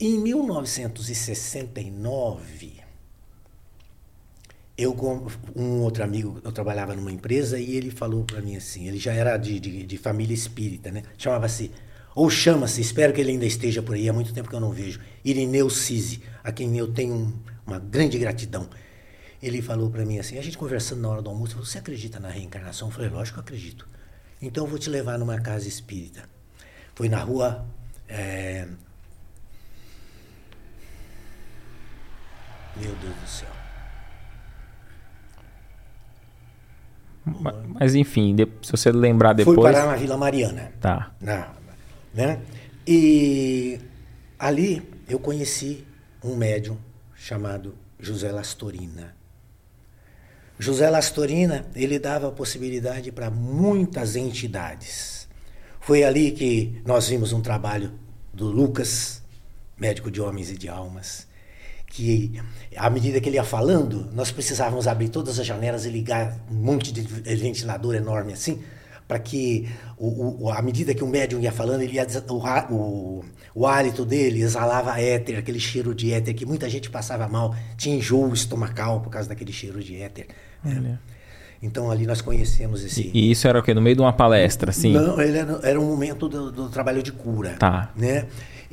[0.05, 2.73] Em 1969,
[4.77, 4.93] eu
[5.55, 9.13] um outro amigo, eu trabalhava numa empresa e ele falou para mim assim, ele já
[9.13, 11.03] era de, de, de família espírita, né?
[11.17, 11.71] Chamava-se,
[12.13, 14.71] ou chama-se, espero que ele ainda esteja por aí, há muito tempo que eu não
[14.71, 18.69] vejo, Irineu Cise, a quem eu tenho uma grande gratidão.
[19.41, 22.27] Ele falou para mim assim, a gente conversando na hora do almoço, você acredita na
[22.27, 22.89] reencarnação?
[22.89, 23.87] Eu falei, lógico que eu acredito.
[24.41, 26.27] Então eu vou te levar numa casa espírita.
[26.93, 27.65] Foi na rua
[28.09, 28.67] é...
[32.75, 33.49] Meu Deus do céu.
[37.25, 39.55] Mas enfim, se você lembrar depois.
[39.55, 40.73] Fui parar na Vila Mariana.
[40.81, 41.11] Tá.
[41.21, 41.53] Na,
[42.13, 42.41] né?
[42.85, 43.79] E
[44.37, 45.85] ali eu conheci
[46.23, 46.77] um médium
[47.15, 49.15] chamado José Lastorina.
[50.59, 55.27] José Lastorina, ele dava possibilidade para muitas entidades.
[55.79, 57.91] Foi ali que nós vimos um trabalho
[58.33, 59.21] do Lucas,
[59.77, 61.27] médico de homens e de almas,
[61.93, 62.41] que
[62.75, 66.55] à medida que ele ia falando, nós precisávamos abrir todas as janelas e ligar um
[66.55, 68.63] monte de ventilador enorme assim,
[69.07, 73.25] para que o, o, à medida que o médium ia falando, ele ia, o, o,
[73.53, 77.95] o hálito dele exalava éter, aquele cheiro de éter que muita gente passava mal, tinha
[77.95, 80.25] enjoo estomacal por causa daquele cheiro de éter.
[80.63, 80.97] Né?
[81.61, 83.11] Então ali nós conhecemos esse.
[83.13, 83.71] E, isso era o quê?
[83.71, 84.93] No meio de uma palestra, assim?
[84.93, 87.55] Não, ele era, era um momento do, do, trabalho de cura.
[87.59, 87.91] Tá.
[87.95, 88.25] Né?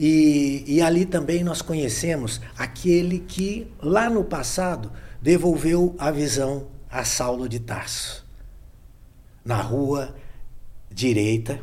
[0.02, 7.04] E, e ali também nós conhecemos aquele que lá no passado devolveu a visão a
[7.04, 8.26] Saulo de Tarso.
[9.44, 10.16] Na rua
[10.90, 11.62] direita,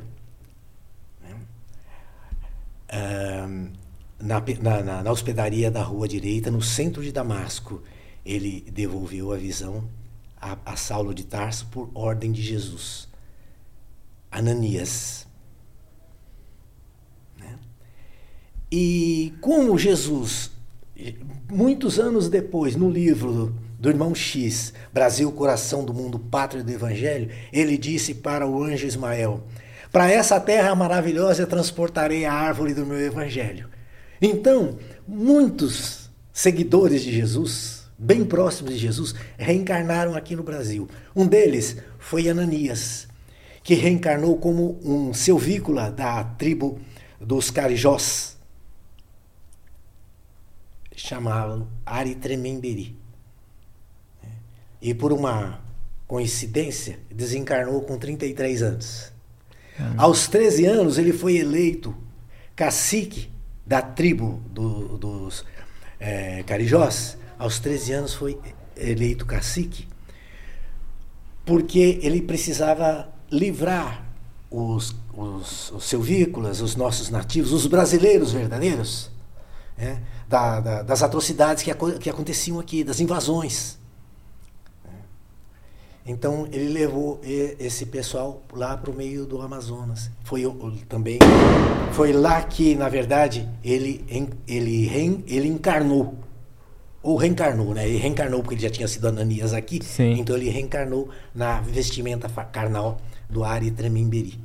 [1.19, 1.35] né?
[4.19, 4.39] na,
[4.83, 7.81] na, na hospedaria da rua direita, no centro de Damasco,
[8.23, 9.89] ele devolveu a visão
[10.39, 13.09] a, a Saulo de Tarso por ordem de Jesus.
[14.29, 15.25] Ananias.
[17.35, 17.57] Né?
[18.71, 20.51] E como Jesus,
[21.49, 27.29] muitos anos depois, no livro do irmão X, Brasil, coração do mundo, pátria do evangelho,
[27.53, 29.43] ele disse para o anjo Ismael:
[29.91, 33.69] Para essa terra maravilhosa transportarei a árvore do meu evangelho.
[34.21, 34.77] Então,
[35.07, 40.89] muitos seguidores de Jesus, bem próximos de Jesus, reencarnaram aqui no Brasil.
[41.15, 43.07] Um deles foi Ananias,
[43.63, 46.79] que reencarnou como um silvícola da tribo
[47.21, 48.36] dos Carijós.
[50.97, 52.97] Chamavam Ari Trememberi.
[54.81, 55.61] E por uma
[56.05, 59.11] coincidência, desencarnou com 33 anos.
[59.95, 61.95] Aos 13 anos, ele foi eleito
[62.55, 63.29] cacique
[63.65, 65.45] da tribo do, dos
[65.99, 68.39] é, Carijós aos 13 anos foi
[68.75, 69.87] eleito cacique,
[71.45, 74.03] porque ele precisava livrar
[74.49, 79.11] os, os, os silvícolas, os nossos nativos, os brasileiros verdadeiros,
[79.77, 83.77] né, da, da, das atrocidades que, que aconteciam aqui, das invasões.
[86.05, 90.09] Então ele levou esse pessoal lá para o meio do Amazonas.
[90.23, 90.43] Foi
[90.87, 91.19] também
[91.91, 94.05] foi lá que na verdade ele
[94.47, 96.17] ele ele encarnou
[97.03, 97.87] ou reencarnou, né?
[97.87, 100.19] Ele reencarnou porque ele já tinha sido Ananias aqui, Sim.
[100.19, 102.99] então ele reencarnou na vestimenta carnal
[103.29, 104.39] do Ari Trememberi.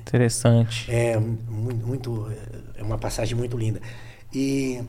[0.00, 0.90] Interessante.
[0.90, 2.28] É muito,
[2.76, 3.80] é uma passagem muito linda.
[4.32, 4.82] E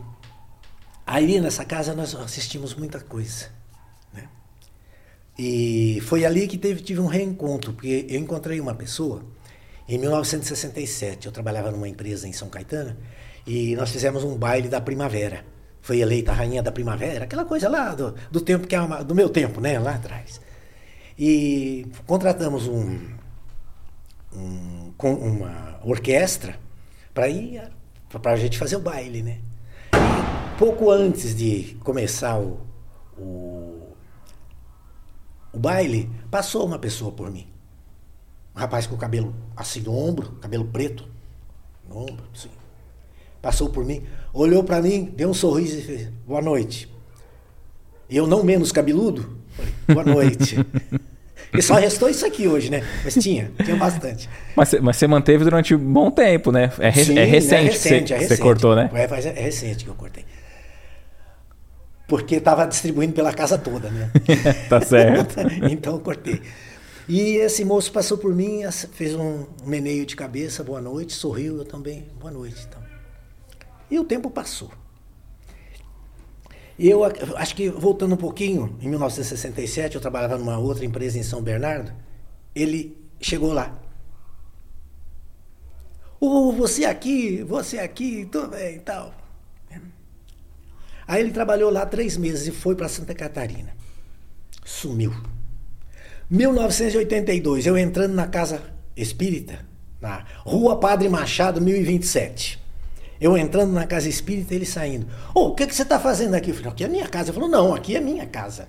[1.05, 3.49] aí nessa casa nós assistimos muita coisa,
[4.13, 4.27] né?
[5.37, 9.23] E foi ali que teve tive um reencontro, porque eu encontrei uma pessoa
[9.87, 11.25] em 1967.
[11.25, 12.95] Eu trabalhava numa empresa em São Caetano
[13.45, 15.43] e nós fizemos um baile da primavera
[15.81, 19.03] foi eleita a rainha da primavera, aquela coisa lá do, do tempo que é uma,
[19.03, 20.39] do meu tempo, né, lá atrás.
[21.17, 22.99] E contratamos um,
[24.33, 26.57] um com uma orquestra
[27.13, 27.61] para ir
[28.19, 29.39] para a gente fazer o baile, né?
[29.93, 32.59] E pouco antes de começar o,
[33.17, 33.95] o,
[35.53, 37.47] o baile, passou uma pessoa por mim.
[38.55, 41.07] Um rapaz com o cabelo assim no ombro, cabelo preto,
[41.87, 42.49] no ombro, assim.
[43.41, 44.03] Passou por mim
[44.33, 46.91] olhou para mim, deu um sorriso e fez: Boa noite.
[48.09, 50.55] E eu, não menos cabeludo, falei: Boa noite.
[51.57, 52.83] e só restou isso aqui hoje, né?
[53.03, 54.29] Mas tinha, tinha bastante.
[54.55, 56.71] Mas, mas você manteve durante um bom tempo, né?
[56.79, 58.27] É, re, Sim, é recente, é recente, que você, é recente.
[58.27, 58.89] você cortou, né?
[58.93, 60.25] É, é recente que eu cortei.
[62.07, 64.11] Porque estava distribuindo pela casa toda, né?
[64.69, 65.35] tá certo.
[65.69, 66.41] então eu cortei.
[67.07, 68.61] E esse moço passou por mim,
[68.93, 72.65] fez um meneio de cabeça, boa noite, sorriu, eu também, boa noite.
[72.67, 72.81] Então.
[73.89, 74.71] E o tempo passou.
[76.79, 77.03] Eu
[77.35, 81.93] acho que, voltando um pouquinho, em 1967, eu trabalhava numa outra empresa em São Bernardo.
[82.55, 83.79] Ele chegou lá.
[86.19, 89.13] Oh, você aqui, você aqui, tudo bem e tal.
[91.07, 93.75] Aí ele trabalhou lá três meses e foi para Santa Catarina.
[94.63, 95.13] Sumiu.
[96.29, 98.63] 1982, eu entrando na casa
[98.95, 99.65] espírita,
[99.99, 102.60] na Rua Padre Machado, 1027.
[103.21, 105.05] Eu entrando na casa espírita, ele saindo.
[105.33, 106.49] Ô, oh, o que, que você está fazendo aqui?
[106.49, 107.29] Eu falei, aqui é minha casa.
[107.29, 108.67] Ele falou, não, aqui é minha casa.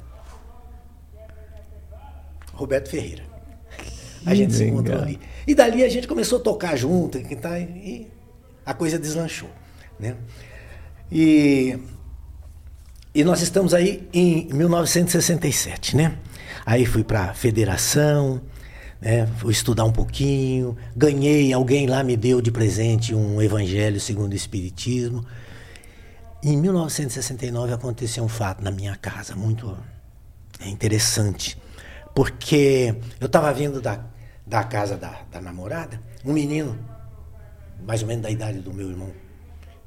[2.53, 3.23] Roberto Ferreira.
[4.27, 5.19] A gente se encontrou ali.
[5.47, 8.07] E dali a gente começou a tocar junto, e
[8.65, 9.49] a coisa deslanchou.
[9.99, 10.17] Né?
[11.11, 11.79] E,
[13.15, 16.19] e nós estamos aí em 1967, né?
[16.65, 18.41] Aí fui para a federação,
[19.03, 19.27] né?
[19.39, 24.37] fui estudar um pouquinho, ganhei, alguém lá me deu de presente um evangelho segundo o
[24.37, 25.27] Espiritismo.
[26.41, 29.77] Em 1969 aconteceu um fato na minha casa muito
[30.65, 31.61] interessante,
[32.15, 34.05] porque eu estava vindo da,
[34.47, 36.79] da casa da, da namorada, um menino,
[37.85, 39.11] mais ou menos da idade do meu irmão,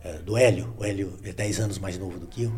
[0.04, 2.54] é, do Hélio, o Hélio é 10 anos mais novo do que eu,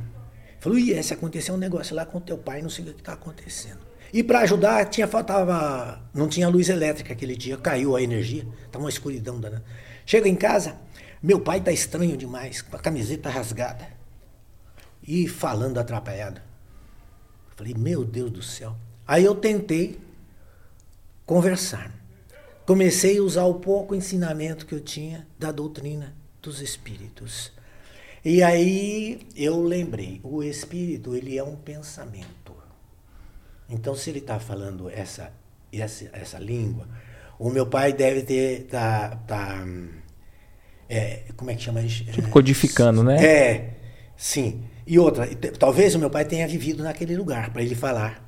[0.59, 3.13] falou, e se aconteceu um negócio lá com teu pai, não sei o que está
[3.13, 3.86] acontecendo.
[4.13, 8.83] E para ajudar, tinha faltava, não tinha luz elétrica aquele dia, caiu a energia, estava
[8.83, 9.63] uma escuridão danada.
[10.05, 10.77] Chega em casa,
[11.21, 13.87] meu pai tá estranho demais, com a camiseta rasgada
[15.05, 16.41] e falando atrapalhado.
[17.55, 18.75] Falei, meu Deus do céu.
[19.07, 19.99] Aí eu tentei
[21.25, 21.91] conversar.
[22.65, 27.51] Comecei a usar o pouco ensinamento que eu tinha da doutrina dos espíritos.
[28.23, 32.36] E aí eu lembrei, o espírito ele é um pensamento.
[33.69, 35.31] Então, se ele está falando essa,
[35.71, 36.87] essa, essa língua,
[37.37, 38.63] o meu pai deve ter.
[38.63, 39.65] Tá, tá,
[40.89, 42.05] é, como é que chama isso?
[42.05, 43.23] Tipo, codificando, né?
[43.23, 43.73] É,
[44.15, 44.63] sim.
[44.85, 45.27] E outra,
[45.59, 48.25] talvez o meu pai tenha vivido naquele lugar para ele falar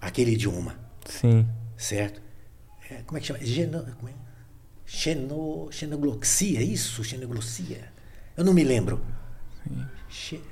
[0.00, 0.74] aquele idioma.
[1.04, 1.46] Sim.
[1.76, 2.22] Certo?
[2.90, 3.40] É, como é que chama?
[3.42, 4.12] Geno, como é?
[4.86, 7.04] Xeno, xenogloxia, é isso?
[7.04, 7.92] Xenoglossia?
[8.36, 9.00] Eu não me lembro.
[9.62, 9.84] Sim.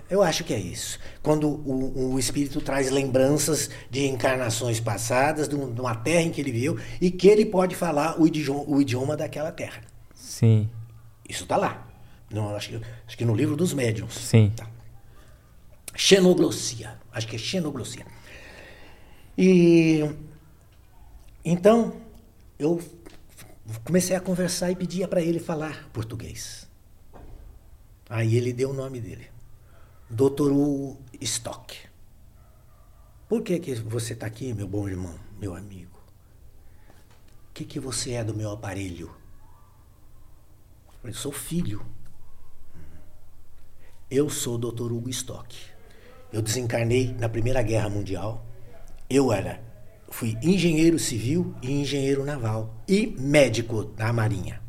[0.08, 0.98] Eu acho que é isso.
[1.22, 6.50] Quando o, o, espírito traz lembranças de encarnações passadas, de, uma terra em que ele
[6.50, 9.82] viveu, e que ele pode falar o idioma, o idioma daquela terra.
[10.14, 10.68] Sim.
[11.28, 11.86] Isso está lá.
[12.30, 14.14] Não, acho, acho, que no livro dos médiuns.
[14.14, 14.52] Sim.
[14.56, 14.68] Tá.
[15.94, 16.98] Xenoglossia.
[17.12, 18.06] Acho que é xenoglossia.
[19.36, 20.04] E
[21.44, 21.96] então
[22.58, 22.80] eu
[23.84, 26.68] comecei a conversar e pedia para ele falar português.
[28.08, 29.29] Aí ele deu o nome dele.
[30.10, 30.50] Dr.
[30.50, 31.76] Hugo Stock.
[33.28, 35.98] Por que, que você está aqui, meu bom irmão, meu amigo?
[37.48, 39.14] O que, que você é do meu aparelho?
[41.04, 41.84] Eu sou filho.
[44.10, 44.92] Eu sou o Dr.
[44.92, 45.56] Hugo Stock.
[46.32, 48.44] Eu desencarnei na Primeira Guerra Mundial.
[49.08, 49.62] Eu era,
[50.10, 54.60] fui engenheiro civil e engenheiro naval e médico da Marinha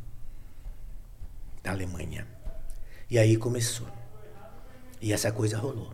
[1.63, 2.27] da Alemanha.
[3.09, 3.87] E aí começou.
[5.01, 5.89] E essa coisa rolou.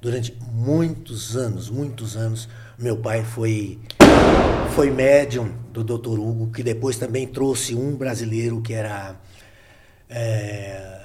[0.00, 3.78] Durante muitos anos, muitos anos, meu pai foi
[4.74, 6.18] foi médium do Dr.
[6.18, 9.16] Hugo, que depois também trouxe um brasileiro que era
[10.08, 11.00] é,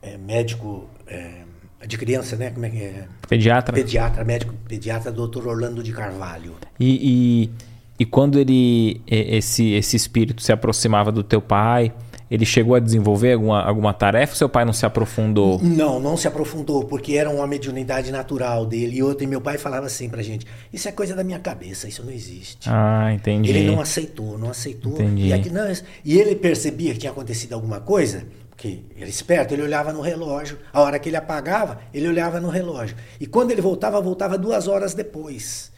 [0.00, 1.42] é, médico é,
[1.86, 2.50] de criança, né?
[2.50, 3.08] Como é que é?
[3.28, 3.74] Pediatra.
[3.74, 5.46] Pediatra, médico pediatra, Dr.
[5.48, 6.54] Orlando de Carvalho.
[6.78, 7.50] E, e,
[7.98, 11.92] e quando ele esse esse espírito se aproximava do teu pai,
[12.30, 14.36] ele chegou a desenvolver alguma, alguma tarefa?
[14.36, 15.58] Seu pai não se aprofundou?
[15.60, 18.98] Não, não se aprofundou, porque era uma mediunidade natural dele.
[18.98, 21.88] E outro, e meu pai falava assim pra gente: Isso é coisa da minha cabeça,
[21.88, 22.70] isso não existe.
[22.70, 23.50] Ah, entendi.
[23.50, 24.92] Ele não aceitou, não aceitou.
[24.92, 25.26] Entendi.
[25.26, 25.64] E, aqui, não,
[26.04, 30.00] e ele percebia que tinha acontecido alguma coisa, porque ele era esperto, ele olhava no
[30.00, 30.58] relógio.
[30.72, 32.96] A hora que ele apagava, ele olhava no relógio.
[33.18, 35.72] E quando ele voltava, voltava duas horas depois.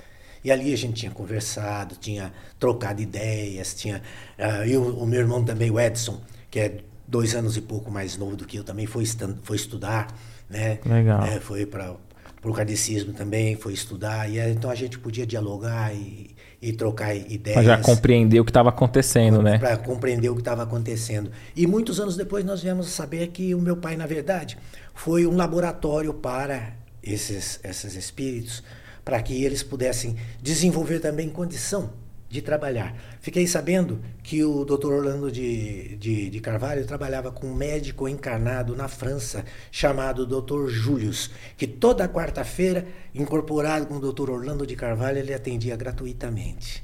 [0.44, 4.02] E ali a gente tinha conversado, tinha trocado ideias, tinha.
[4.38, 6.20] Uh, e o, o meu irmão também, o Edson,
[6.52, 6.76] que é
[7.08, 9.04] dois anos e pouco mais novo do que eu, também foi,
[9.42, 10.14] foi estudar,
[10.50, 10.78] né?
[10.84, 11.24] Legal.
[11.24, 11.96] É, foi para
[12.44, 14.30] o catecismo também, foi estudar.
[14.30, 17.54] E então a gente podia dialogar e, e trocar ideias.
[17.54, 19.58] Para já compreender o que estava acontecendo, né?
[19.58, 21.32] Para compreender o que estava acontecendo.
[21.56, 24.58] E muitos anos depois nós viemos saber que o meu pai, na verdade,
[24.94, 28.62] foi um laboratório para esses, esses espíritos,
[29.02, 32.01] para que eles pudessem desenvolver também condição
[32.32, 32.96] de trabalhar.
[33.20, 34.86] Fiquei sabendo que o Dr.
[34.86, 40.66] Orlando de, de, de, Carvalho trabalhava com um médico encarnado na França chamado Dr.
[40.68, 44.30] Július, que toda quarta-feira, incorporado com o Dr.
[44.30, 46.82] Orlando de Carvalho, ele atendia gratuitamente.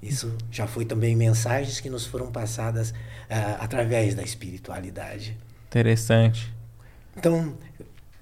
[0.00, 5.36] Isso já foi também mensagens que nos foram passadas uh, através da espiritualidade.
[5.66, 6.54] Interessante.
[7.16, 7.56] Então,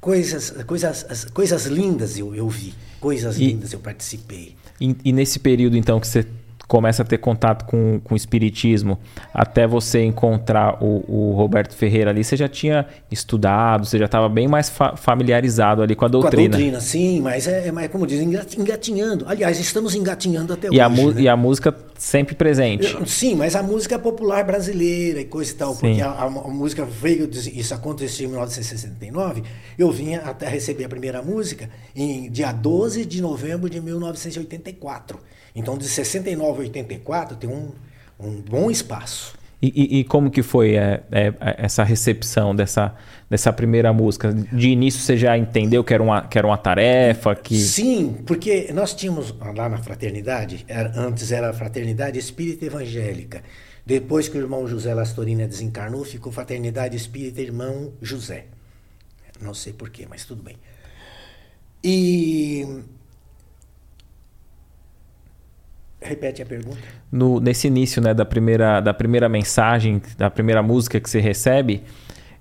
[0.05, 4.55] coisas, coisas, coisas lindas eu, eu vi, coisas e, lindas eu participei.
[4.79, 6.27] E, e, nesse período, então, que você
[6.67, 8.99] começa a ter contato com, com o espiritismo,
[9.33, 14.29] até você encontrar o, o Roberto Ferreira ali, você já tinha estudado, você já estava
[14.29, 16.43] bem mais fa familiarizado ali com a doutrina.
[16.43, 18.21] Com a doutrina, sim, mas é, é como diz,
[18.57, 19.25] engatinhando.
[19.29, 20.81] Aliás, estamos engatinhando até e hoje.
[20.81, 21.21] A né?
[21.23, 22.97] E a música sempre presente.
[23.07, 25.81] Sim, mas a música popular brasileira e coisa e tal, sim.
[25.81, 29.43] porque a, a, a, música veio, isso aconteceu em 1969,
[29.79, 35.19] eu vinha até receber a primeira música em dia 12 de novembro de 1984.
[35.55, 37.73] Então, de 69 a 84 tem um,
[38.19, 39.35] um bom espaço.
[39.63, 42.95] E, e, e, como que foi é, é, é, essa recepção dessa,
[43.31, 44.31] dessa primeira música?
[44.35, 47.35] De início você já entendeu que era uma, que era uma tarefa?
[47.35, 47.57] Que...
[47.57, 53.43] Sim, porque nós tínhamos lá na fraternidade, era, antes era a Fraternidade Espírita Evangélica.
[53.87, 58.47] Depois que o irmão José Lastorina desencarnou, ficou Fraternidade Espírita Irmão José.
[59.41, 60.57] Não sei porquê, mas tudo bem.
[61.83, 62.67] E
[66.05, 66.79] Repete a pergunta.
[67.11, 71.83] No, nesse início né, da, primeira, da primeira mensagem, da primeira música que você recebe,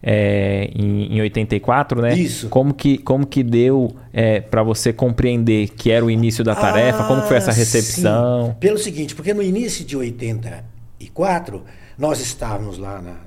[0.05, 2.14] é, em, em 84, né?
[2.14, 2.49] Isso.
[2.49, 7.03] Como que, como que deu é, para você compreender que era o início da tarefa?
[7.03, 8.47] Ah, como foi essa ah, recepção?
[8.47, 8.55] Sim.
[8.59, 11.64] Pelo seguinte, porque no início de 84,
[11.97, 13.18] nós estávamos lá na, na,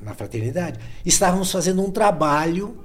[0.00, 2.78] na fraternidade, estávamos fazendo um trabalho,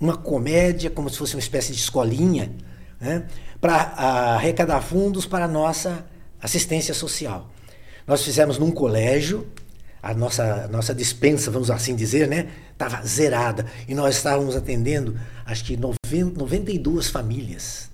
[0.00, 2.50] uma comédia, como se fosse uma espécie de escolinha,
[2.98, 3.26] né?
[3.60, 3.74] para
[4.34, 6.06] arrecadar fundos para a nossa
[6.42, 7.48] assistência social.
[8.06, 9.46] Nós fizemos num colégio,
[10.02, 13.64] a nossa, nossa dispensa, vamos assim dizer, né, estava zerada.
[13.86, 17.88] E nós estávamos atendendo, acho que 90, 92 famílias.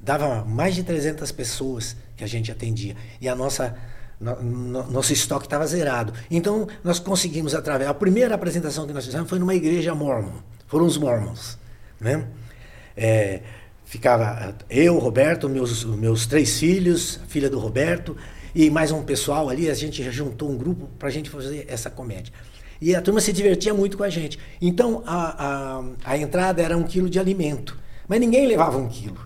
[0.00, 2.96] Dava mais de 300 pessoas que a gente atendia.
[3.20, 3.76] E a nossa,
[4.18, 6.14] no, no, nosso estoque estava zerado.
[6.30, 7.90] Então, nós conseguimos, através.
[7.90, 10.40] A primeira apresentação que nós fizemos foi numa igreja mormon.
[10.66, 11.58] Foram os mormons.
[12.00, 12.26] Né?
[12.96, 13.42] É,
[13.86, 18.16] ficava eu, Roberto, meus, meus três filhos, filha do Roberto,
[18.54, 21.88] e mais um pessoal ali, a gente juntou um grupo para a gente fazer essa
[21.88, 22.32] comédia.
[22.80, 24.38] E a turma se divertia muito com a gente.
[24.60, 27.78] Então a, a, a entrada era um quilo de alimento,
[28.08, 29.18] mas ninguém levava um quilo.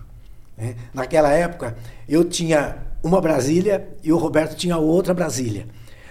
[0.57, 0.75] Né?
[0.93, 1.75] Naquela época
[2.07, 5.65] eu tinha uma Brasília e o Roberto tinha outra Brasília.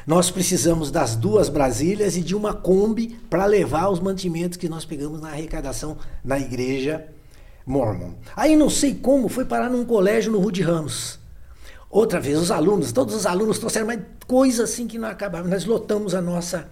[0.07, 4.85] Nós precisamos das duas Brasílias e de uma Kombi para levar os mantimentos que nós
[4.85, 7.07] pegamos na arrecadação na igreja
[7.67, 8.15] Mormon.
[8.37, 11.19] Aí não sei como foi parar num colégio no Rude Ramos.
[11.91, 15.49] Outra vez, os alunos, todos os alunos trouxeram mais coisa assim que não acabava.
[15.49, 16.69] Nós lotamos a nossa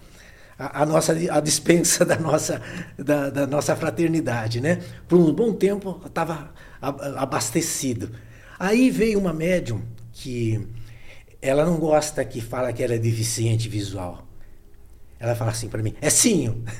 [0.58, 2.60] a, a nossa a dispensa da nossa
[2.96, 4.80] da, da, nossa fraternidade, né?
[5.06, 8.10] Por um bom tempo estava abastecido.
[8.58, 9.82] Aí veio uma médium
[10.12, 10.68] que
[11.40, 14.26] ela não gosta que fala que ela é deficiente visual.
[15.18, 16.62] Ela fala assim para mim: "É sim.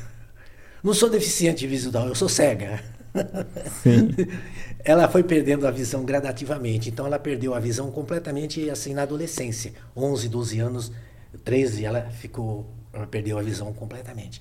[0.81, 2.81] Não sou deficiente visual, eu sou cega."
[4.85, 6.89] ela foi perdendo a visão gradativamente.
[6.89, 9.73] Então ela perdeu a visão completamente assim na adolescência.
[9.97, 10.93] 11, 12 anos,
[11.45, 14.41] 13, ela ficou, ela perdeu a visão completamente.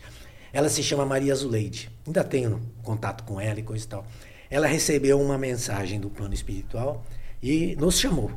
[0.53, 1.91] Ela se chama Maria Zuleide.
[2.05, 4.05] Ainda tenho contato com ela e coisa e tal.
[4.49, 7.05] Ela recebeu uma mensagem do plano espiritual
[7.41, 8.31] e nos chamou,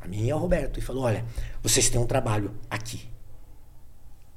[0.00, 1.24] a mim e ao Roberto, e falou: Olha,
[1.62, 3.08] vocês têm um trabalho aqui.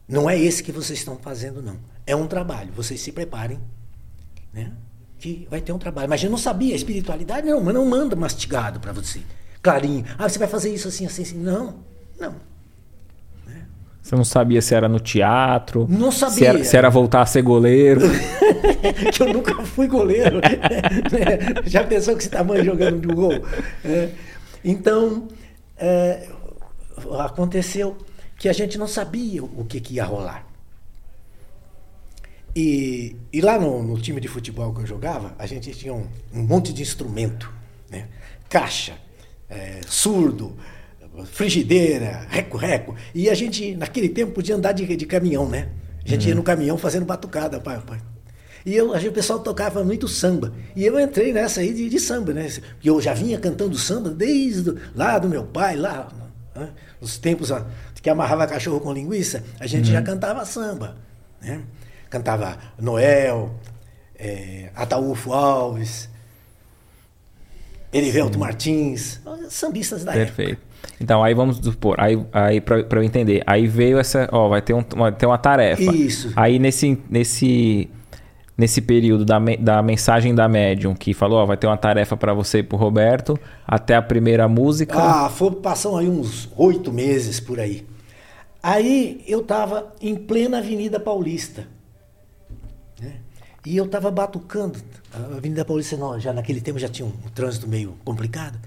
[0.08, 1.80] Não é esse que vocês estão fazendo, não.
[2.06, 2.72] É um trabalho.
[2.74, 3.60] Vocês se preparem,
[4.52, 4.72] né?
[5.20, 6.10] Que vai ter um trabalho.
[6.10, 9.20] Mas eu não sabia, a espiritualidade não, mas não manda mastigado para você.
[9.62, 10.06] Clarinho.
[10.18, 11.38] Ah, você vai fazer isso assim, assim, assim.
[11.38, 11.76] Não,
[12.20, 12.36] não.
[13.46, 13.66] Né?
[14.02, 15.86] Você não sabia se era no teatro?
[15.90, 16.36] Não sabia.
[16.36, 18.02] Se era, se era voltar a ser goleiro?
[19.14, 20.38] que eu nunca fui goleiro.
[20.38, 21.62] Né?
[21.68, 23.44] Já pensou que você está mãe jogando de gol?
[23.84, 24.10] É.
[24.64, 25.28] Então,
[25.78, 26.28] é,
[27.20, 27.98] aconteceu
[28.38, 30.49] que a gente não sabia o que, que ia rolar.
[32.62, 36.06] E, e lá no, no, time de futebol que eu jogava, a gente tinha um,
[36.34, 37.50] um monte de instrumento,
[37.90, 38.10] né?
[38.50, 38.96] Caixa,
[39.50, 40.58] é, surdo,
[41.32, 42.98] frigideira, reco-reco.
[43.16, 45.70] E a gente, naquele tempo, podia andar de, de caminhão, né?
[46.04, 46.30] A gente uhum.
[46.30, 48.02] ia no caminhão fazendo batucada, pai, pai.
[48.66, 50.54] E eu, a gente, o pessoal tocava muito samba.
[50.76, 52.46] E eu entrei nessa aí de, de samba, né?
[52.84, 56.10] E eu já vinha cantando samba desde lá do meu pai, lá,
[56.54, 56.72] né?
[57.00, 57.54] nos tempos
[58.02, 59.94] que amarrava cachorro com linguiça, a gente uhum.
[59.94, 60.98] já cantava samba,
[61.42, 61.64] né?
[62.10, 63.52] Cantava Noel,
[64.18, 66.10] é, Ataúfo Alves,
[67.92, 68.40] Erivelto Sim.
[68.40, 70.52] Martins, sambistas da Perfeito.
[70.52, 70.70] época.
[71.02, 74.74] Então, aí vamos supor, aí, aí para eu entender, aí veio essa, ó, vai ter,
[74.74, 75.82] um, vai ter uma tarefa.
[75.82, 76.32] Isso.
[76.36, 77.90] Aí nesse, nesse,
[78.58, 82.34] nesse período da, da mensagem da médium, que falou, ó, vai ter uma tarefa para
[82.34, 84.98] você e pro Roberto, até a primeira música.
[84.98, 87.86] Ah, foi, passam aí uns oito meses por aí.
[88.62, 91.66] Aí eu estava em plena Avenida Paulista.
[93.66, 94.80] E eu estava batucando,
[95.14, 98.58] a Avenida Paulista já naquele tempo já tinha um, um trânsito meio complicado.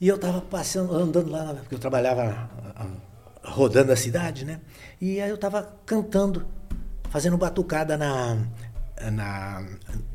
[0.00, 2.50] E eu estava passando, andando lá, porque eu trabalhava
[3.44, 4.60] rodando a cidade, né?
[5.00, 6.44] E aí eu estava cantando,
[7.10, 8.36] fazendo batucada na,
[9.12, 9.64] na,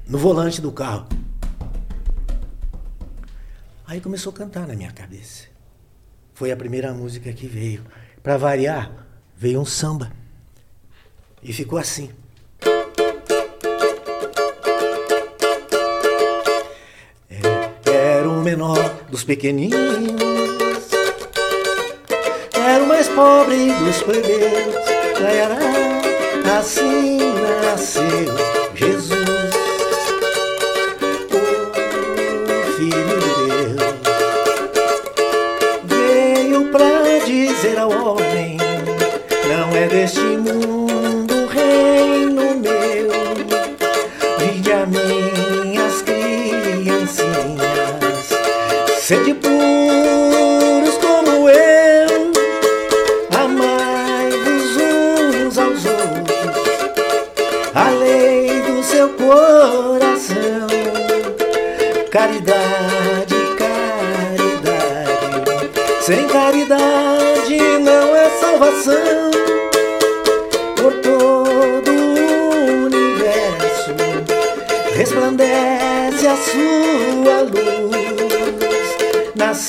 [0.07, 1.07] no volante do carro.
[3.87, 5.45] Aí começou a cantar na minha cabeça.
[6.33, 7.83] Foi a primeira música que veio.
[8.21, 8.91] Para variar,
[9.35, 10.11] veio um samba.
[11.41, 12.11] E ficou assim.
[18.49, 19.75] Menor dos pequeninos.
[22.53, 24.89] Era o mais pobre dos plebeus.
[26.57, 27.19] Assim
[27.63, 28.48] nasceu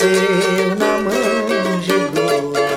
[0.01, 2.71] Nasceu na manjedoura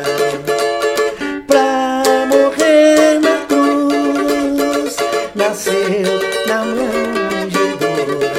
[1.47, 4.97] pra morrer na cruz.
[5.33, 8.29] Nasceu na manjedoura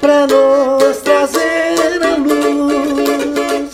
[0.00, 3.70] pra nos trazer a luz.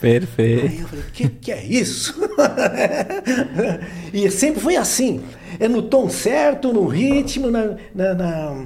[0.00, 0.66] Perfeito.
[0.66, 2.12] Aí eu falei, o que, que é isso?
[4.12, 5.22] e sempre foi assim.
[5.60, 8.64] É no tom certo, no ritmo, na, na, na,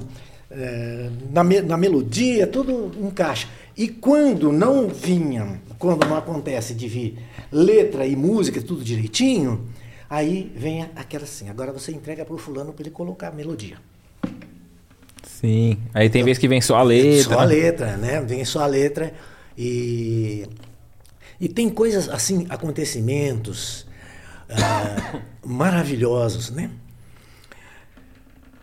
[0.51, 3.47] eh, na, me- na melodia, tudo encaixa.
[3.77, 7.17] E quando não vinha, quando não acontece de vir
[7.51, 9.67] letra e música, tudo direitinho,
[10.09, 13.77] aí vem aquela assim, agora você entrega pro fulano para ele colocar a melodia.
[15.23, 15.77] Sim.
[15.93, 17.35] Aí tem vezes que vem só a letra.
[17.35, 18.21] Só a letra, né?
[18.21, 19.13] Vem só a letra
[19.57, 20.45] e
[21.39, 23.87] e tem coisas assim, acontecimentos
[24.49, 26.69] ah, maravilhosos, né?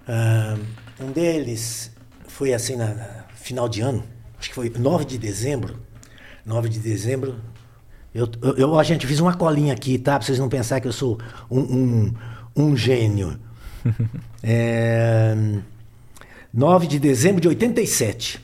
[0.06, 0.56] Ah,
[1.00, 1.90] um deles
[2.26, 4.04] foi assim na, na final de ano,
[4.38, 5.78] acho que foi 9 de dezembro.
[6.44, 7.36] 9 de dezembro.
[8.14, 10.16] Eu, eu, a gente fiz uma colinha aqui, tá?
[10.18, 11.18] Pra vocês não pensarem que eu sou
[11.50, 12.14] um, um,
[12.56, 13.38] um gênio.
[14.40, 15.34] É,
[16.54, 18.40] 9 de dezembro de 87.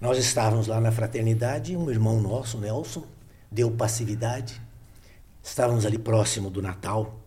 [0.00, 3.04] Nós estávamos lá na fraternidade, um irmão nosso, Nelson,
[3.50, 4.58] deu passividade.
[5.42, 7.17] Estávamos ali próximo do Natal.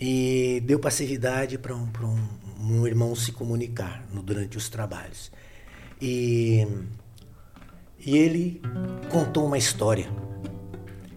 [0.00, 5.30] E deu passividade para um, um, um irmão se comunicar no- durante os trabalhos.
[6.00, 6.66] E,
[7.98, 8.62] e ele
[9.10, 10.08] contou uma história.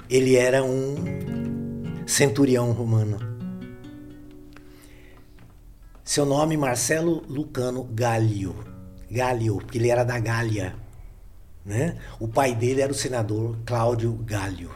[0.10, 0.96] Ele era um
[2.06, 3.20] centurião romano.
[6.04, 8.54] Seu nome Marcelo Lucano Galio.
[9.10, 10.76] Galio, porque ele era da Gália.
[11.66, 11.98] Né?
[12.20, 14.72] O pai dele era o senador Cláudio Galio.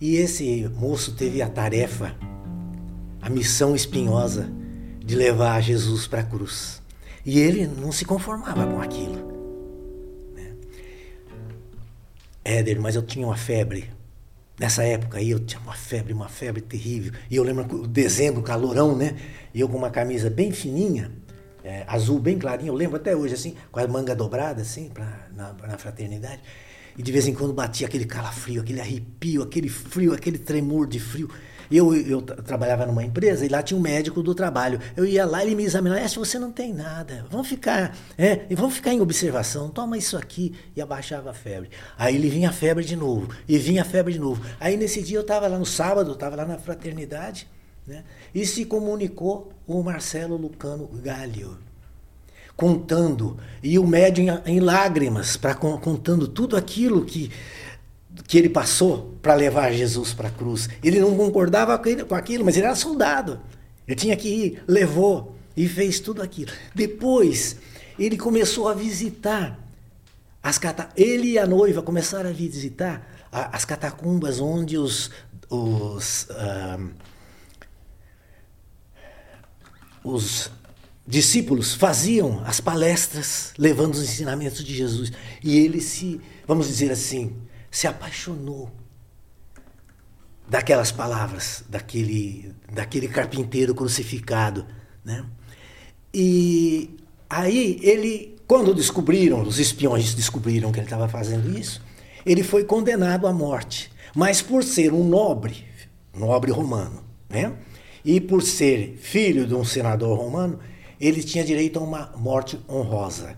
[0.00, 2.16] E esse moço teve a tarefa,
[3.22, 4.50] a missão espinhosa
[4.98, 6.82] de levar Jesus para a cruz.
[7.24, 9.32] E ele não se conformava com aquilo.
[10.34, 10.52] né?
[12.44, 13.88] Éder, mas eu tinha uma febre.
[14.58, 17.12] Nessa época aí eu tinha uma febre, uma febre terrível.
[17.30, 19.16] E eu lembro dezembro, calorão, né?
[19.54, 21.12] E eu com uma camisa bem fininha,
[21.62, 25.28] é, azul bem clarinha, eu lembro até hoje, assim, com a manga dobrada, assim, pra,
[25.34, 26.42] na, na fraternidade.
[26.98, 30.98] E de vez em quando batia aquele calafrio, aquele arrepio, aquele frio, aquele tremor de
[30.98, 31.30] frio.
[31.76, 34.78] Eu, eu tra- trabalhava numa empresa e lá tinha um médico do trabalho.
[34.96, 38.46] Eu ia lá, ele me examinava, é, se você não tem nada, vamos ficar, é,
[38.54, 41.70] vamos ficar em observação, toma isso aqui, e abaixava a febre.
[41.96, 44.44] Aí ele vinha a febre de novo, e vinha a febre de novo.
[44.60, 47.48] Aí nesse dia eu estava lá no sábado, estava lá na fraternidade,
[47.86, 48.04] né,
[48.34, 51.58] e se comunicou o Marcelo Lucano Galho
[52.56, 57.30] contando e o médium em, lágrimas para contando tudo aquilo que
[58.32, 60.66] que ele passou para levar Jesus para a cruz.
[60.82, 63.38] Ele não concordava com, aquilo, mas ele era soldado.
[63.86, 66.50] Ele tinha que ir, levou e fez tudo aquilo.
[66.74, 67.56] Depois
[67.98, 69.58] ele começou a visitar
[70.42, 75.10] as cata ele e a noiva começaram a visitar as catacumbas onde os
[75.50, 76.26] os
[80.02, 80.50] os
[81.06, 85.12] discípulos faziam as palestras levando os ensinamentos de Jesus
[85.44, 87.36] e ele se, vamos dizer assim,
[87.72, 88.70] se apaixonou
[90.46, 94.66] daquelas palavras, daquele, daquele carpinteiro crucificado.
[95.02, 95.24] Né?
[96.12, 96.90] E
[97.28, 101.82] aí ele, quando descobriram, os espiões descobriram que ele estava fazendo isso,
[102.26, 103.90] ele foi condenado à morte.
[104.14, 105.64] Mas por ser um nobre,
[106.14, 107.54] nobre romano, né?
[108.04, 110.58] E por ser filho de um senador romano,
[111.00, 113.36] ele tinha direito a uma morte honrosa.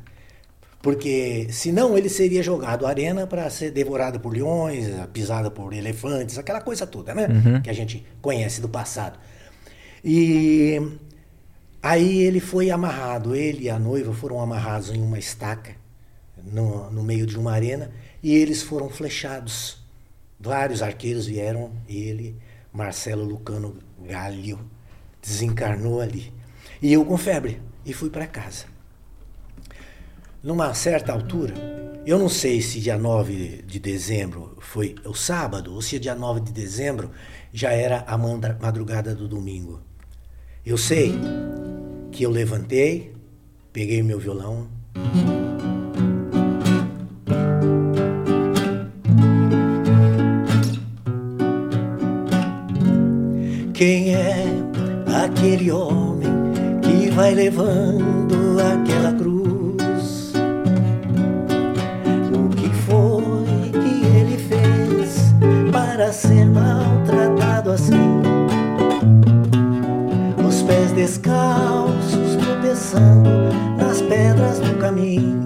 [0.84, 6.36] Porque senão ele seria jogado à arena para ser devorado por leões, pisado por elefantes,
[6.36, 7.26] aquela coisa toda, né?
[7.26, 7.62] Uhum.
[7.62, 9.18] Que a gente conhece do passado.
[10.04, 10.78] E
[11.82, 15.74] aí ele foi amarrado, ele e a noiva foram amarrados em uma estaca
[16.52, 17.90] no, no meio de uma arena
[18.22, 19.82] e eles foram flechados.
[20.38, 22.36] Vários arqueiros vieram ele,
[22.70, 24.60] Marcelo Lucano Galho,
[25.22, 26.30] desencarnou ali.
[26.82, 28.73] E eu com febre e fui para casa
[30.44, 31.54] numa certa altura,
[32.04, 36.40] eu não sei se dia 9 de dezembro foi o sábado ou se dia 9
[36.40, 37.10] de dezembro
[37.50, 39.80] já era a madrugada do domingo.
[40.64, 41.14] Eu sei
[42.12, 43.14] que eu levantei,
[43.72, 44.68] peguei meu violão.
[53.72, 54.44] Quem é
[55.24, 56.28] aquele homem
[56.82, 59.33] que vai levando aquela cruz?
[66.14, 68.22] Ser maltratado assim.
[70.46, 73.30] Os pés descalços tropeçando
[73.76, 75.44] nas pedras do caminho.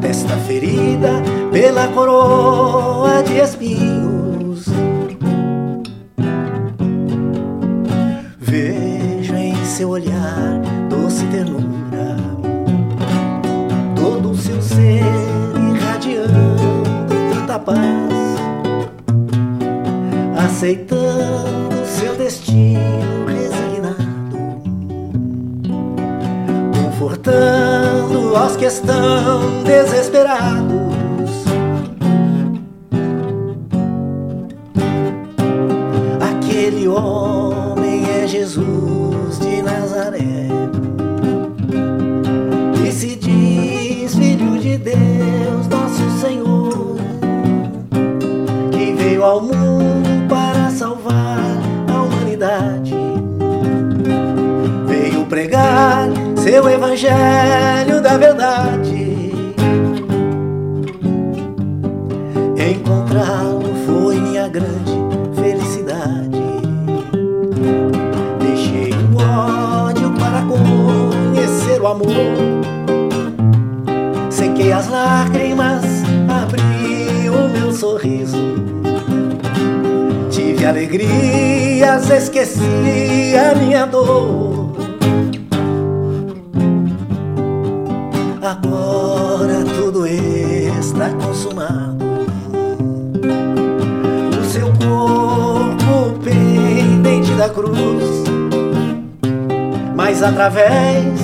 [0.00, 1.10] Desta ferida
[1.50, 4.66] pela coroa de espinhos.
[8.38, 12.16] Vejo em seu olhar doce ternura,
[13.94, 15.02] todo o seu ser
[15.56, 16.82] irradiando
[17.32, 18.19] tanta paz
[20.60, 24.36] aceitando seu destino resignado,
[26.84, 31.30] confortando aos que estão desesperados.
[36.20, 38.99] Aquele homem é Jesus
[56.50, 59.30] seu evangelho da verdade.
[62.58, 64.98] Encontrá-lo foi minha grande
[65.36, 66.42] felicidade.
[68.40, 72.10] Deixei o ódio para conhecer o amor.
[74.28, 75.84] Sequei as lágrimas,
[76.28, 78.38] abri o meu sorriso
[80.28, 84.69] de alegrias esqueci a minha dor.
[88.50, 92.04] Agora tudo está consumado.
[94.40, 98.24] O seu corpo pendente da cruz,
[99.94, 101.20] mas através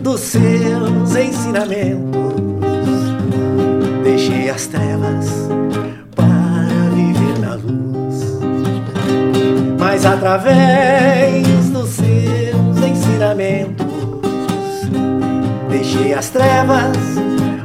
[0.00, 2.34] dos seus ensinamentos
[4.02, 5.44] deixei as trevas
[9.78, 13.83] mas através dos seus ensinamentos
[15.74, 16.96] deixei as trevas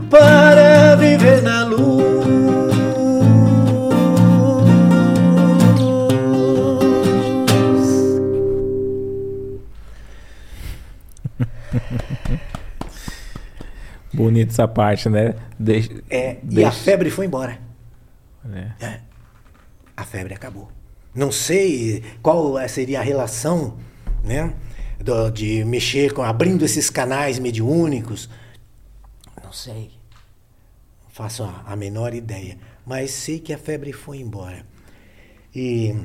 [0.09, 1.79] para viver na luz.
[14.11, 15.35] Bonita essa parte, né?
[15.59, 16.61] Deixa, é, deixa...
[16.61, 17.59] E a febre foi embora.
[18.51, 18.85] É.
[18.85, 18.99] É.
[19.95, 20.71] A febre acabou.
[21.13, 23.77] Não sei qual seria a relação,
[24.23, 24.51] né?
[24.99, 28.29] Do, de mexer com abrindo esses canais mediúnicos.
[29.43, 29.91] Não sei.
[31.03, 32.57] Não faço a, a menor ideia.
[32.85, 34.65] Mas sei que a febre foi embora.
[35.55, 35.95] E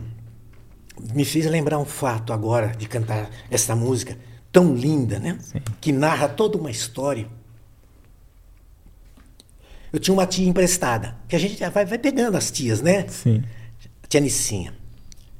[1.12, 4.16] me fez lembrar um fato agora de cantar essa música
[4.53, 5.38] tão linda, né?
[5.40, 5.61] Sim.
[5.80, 7.26] Que narra toda uma história.
[9.92, 13.07] Eu tinha uma tia emprestada, que a gente vai, vai pegando as tias, né?
[13.09, 13.42] Sim.
[14.09, 14.72] Tia Nicinha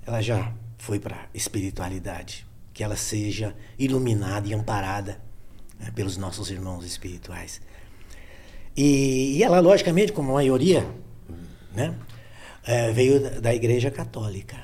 [0.07, 2.46] ela já foi para a espiritualidade.
[2.75, 5.18] Que ela seja iluminada e amparada
[5.79, 7.62] né, pelos nossos irmãos espirituais.
[8.77, 10.87] E, e, ela, logicamente, como a maioria,
[11.72, 11.97] né,
[12.66, 14.62] é, veio da, da, Igreja Católica.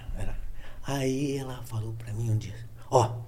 [0.83, 2.55] Aí ela falou para mim um dia:
[2.91, 3.23] Ó, oh,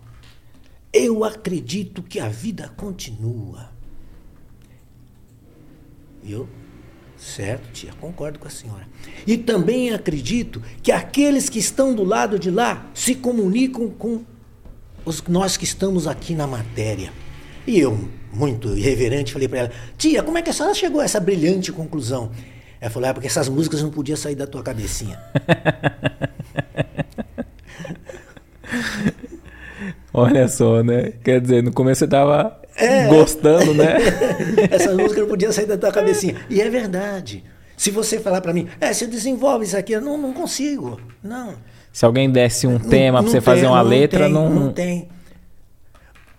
[0.93, 3.71] eu acredito que a vida continua.
[6.25, 6.49] E eu
[7.23, 8.85] Certo, tia, concordo com a senhora.
[9.25, 14.25] E também acredito que aqueles que estão do lado de lá se comunicam com
[15.05, 17.13] os, nós que estamos aqui na matéria.
[17.67, 21.05] E eu, muito irreverente, falei para ela: Tia, como é que a senhora chegou a
[21.05, 22.31] essa brilhante conclusão?
[22.81, 25.19] Ela falou: É porque essas músicas não podiam sair da tua cabecinha.
[30.15, 31.13] Olha só, né?
[31.25, 33.97] Quer dizer, no começo você tava é, gostando, né?
[34.71, 36.37] Essas músicas não podiam sair da tua cabecinha.
[36.51, 37.43] E é verdade.
[37.77, 41.01] Se você falar para mim, é, você desenvolve isso aqui, eu não, não consigo.
[41.23, 41.55] Não.
[41.93, 44.51] Se alguém desse um não, tema para você tem, fazer uma não letra, tem, não.
[44.51, 45.09] Não tem.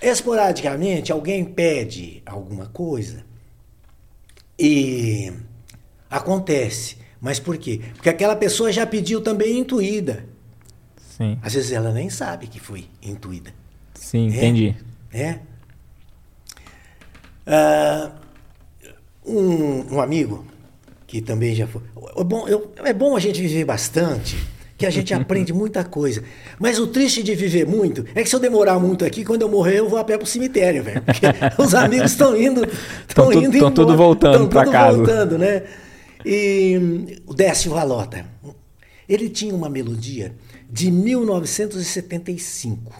[0.01, 3.24] Esporadicamente, alguém pede alguma coisa
[4.58, 5.32] e
[6.10, 6.97] acontece.
[7.22, 7.80] Mas por quê?
[7.93, 10.26] Porque aquela pessoa já pediu também intuída.
[10.97, 11.38] Sim.
[11.41, 13.54] Às vezes ela nem sabe que foi intuída.
[13.93, 14.38] Sim, é?
[14.38, 14.76] entendi.
[15.14, 15.39] É.
[17.47, 18.12] Uh,
[19.26, 20.45] um, um, amigo
[21.06, 21.82] que também já foi.
[22.18, 24.36] É bom, eu, é bom a gente viver bastante,
[24.84, 26.22] que a gente aprende muita coisa.
[26.60, 29.50] Mas o triste de viver muito é que se eu demorar muito aqui, quando eu
[29.50, 31.02] morrer, eu vou a pé pro cemitério, velho.
[31.02, 31.26] Porque
[31.58, 32.68] os amigos estão indo.
[33.08, 34.98] Estão indo Estão tudo voltando para casa.
[34.98, 35.64] voltando, né?
[36.26, 38.26] E o Décio Valota.
[39.08, 40.36] Ele tinha uma melodia
[40.70, 42.92] de 1975.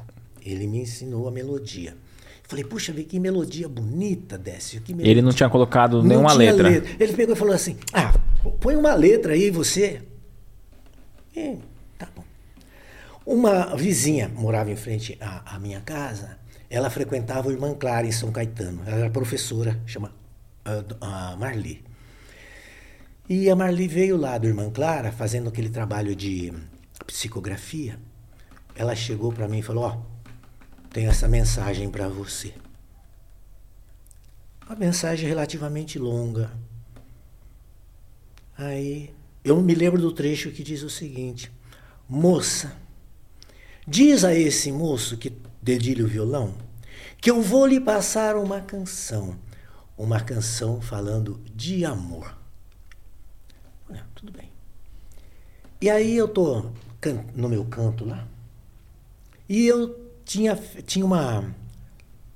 [0.46, 1.96] Ele me ensinou a melodia.
[2.44, 4.80] Falei, puxa, vê que melodia bonita, Décio.
[4.80, 5.12] Que melodia.
[5.12, 6.70] Ele não tinha colocado não nenhuma letra.
[6.70, 6.90] letra.
[6.98, 8.14] Ele pegou e falou assim: ah,
[8.62, 10.00] põe uma letra aí, você.
[11.36, 11.58] E.
[13.26, 16.38] Uma vizinha morava em frente à, à, minha casa.
[16.70, 18.84] Ela frequentava o Irmã Clara em São Caetano.
[18.86, 20.14] Ela era professora, chama
[20.66, 21.84] uh, Marli.
[23.30, 26.52] E a Marli veio lá do Irmã Clara, fazendo aquele trabalho de
[27.08, 27.98] psicografia.
[28.76, 32.54] Ela chegou para mim e falou: Ó, oh, tem essa mensagem para você.
[34.66, 36.52] Uma mensagem relativamente longa.
[38.58, 39.14] Aí
[39.44, 41.50] eu me lembro do trecho que diz o seguinte:
[42.10, 42.83] Moça,
[43.88, 45.32] diz a esse moço que
[45.62, 46.54] dedilha o violão
[47.24, 49.40] que eu vou lhe passar uma canção,
[49.98, 52.38] uma canção falando de amor.
[54.14, 54.52] tudo bem.
[55.80, 56.66] E aí eu tô
[57.34, 58.28] no meu canto lá
[59.48, 60.56] e eu tinha,
[60.86, 61.54] tinha uma,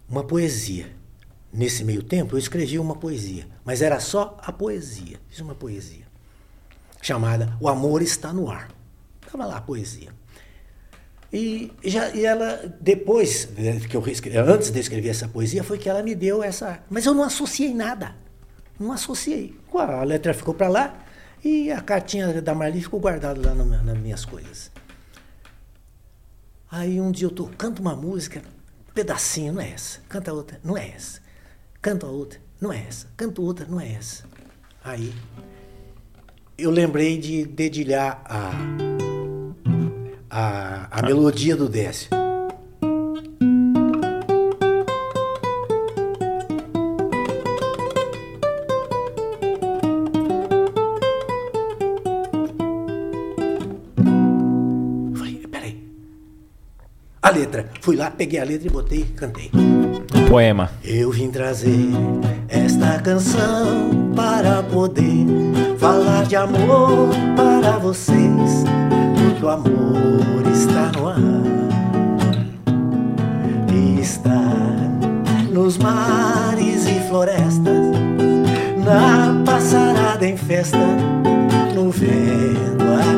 [0.08, 0.96] uma poesia.
[1.52, 5.20] Nesse meio tempo, eu escrevi uma poesia, mas era só a poesia.
[5.30, 6.06] Fiz uma poesia
[7.02, 8.70] chamada O Amor Está no Ar.
[9.22, 10.14] Estava lá a poesia.
[11.32, 13.50] E, já, e ela, depois,
[13.90, 14.04] que eu
[14.48, 16.80] antes de escrever essa poesia, foi que ela me deu essa.
[16.90, 18.16] Mas eu não associei nada.
[18.80, 19.56] Não associei.
[19.74, 21.06] A letra ficou para lá
[21.44, 24.72] e a cartinha da Marli ficou guardada lá nas minhas coisas.
[26.70, 28.42] Aí um dia eu tô, canto uma música,
[28.94, 30.00] pedacinho, não é essa.
[30.10, 31.22] Canta outra, não é essa.
[31.82, 33.08] Canto a outra, não é essa.
[33.16, 34.26] Canto outra, não é essa.
[34.84, 35.14] Aí
[36.58, 38.52] eu lembrei de dedilhar a,
[40.38, 42.10] a, a melodia do Décio.
[57.20, 57.70] a letra.
[57.82, 59.52] Fui lá, peguei a letra e botei cantei.
[60.30, 60.72] Poema.
[60.82, 61.90] Eu vim trazer
[62.48, 65.26] esta canção para poder
[65.78, 68.64] falar de amor para vocês.
[69.50, 71.18] Amor está no ar.
[74.02, 74.42] Está
[75.52, 77.92] nos mares e florestas,
[78.86, 80.78] na passarada em festa,
[81.74, 83.18] no vento a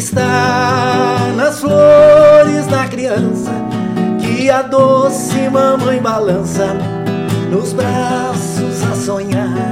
[0.00, 3.52] está nas flores da criança
[4.20, 6.68] que a doce mamãe balança
[7.50, 9.69] nos braços a sonhar.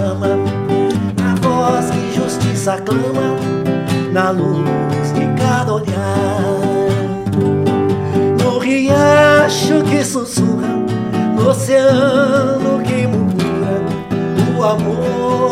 [0.00, 0.28] De quem ama,
[1.18, 3.36] na voz que justiça clama,
[4.12, 6.40] na luz de cada olhar.
[8.42, 10.68] No riacho que sussurra,
[11.36, 13.08] no oceano que
[14.58, 15.49] o amor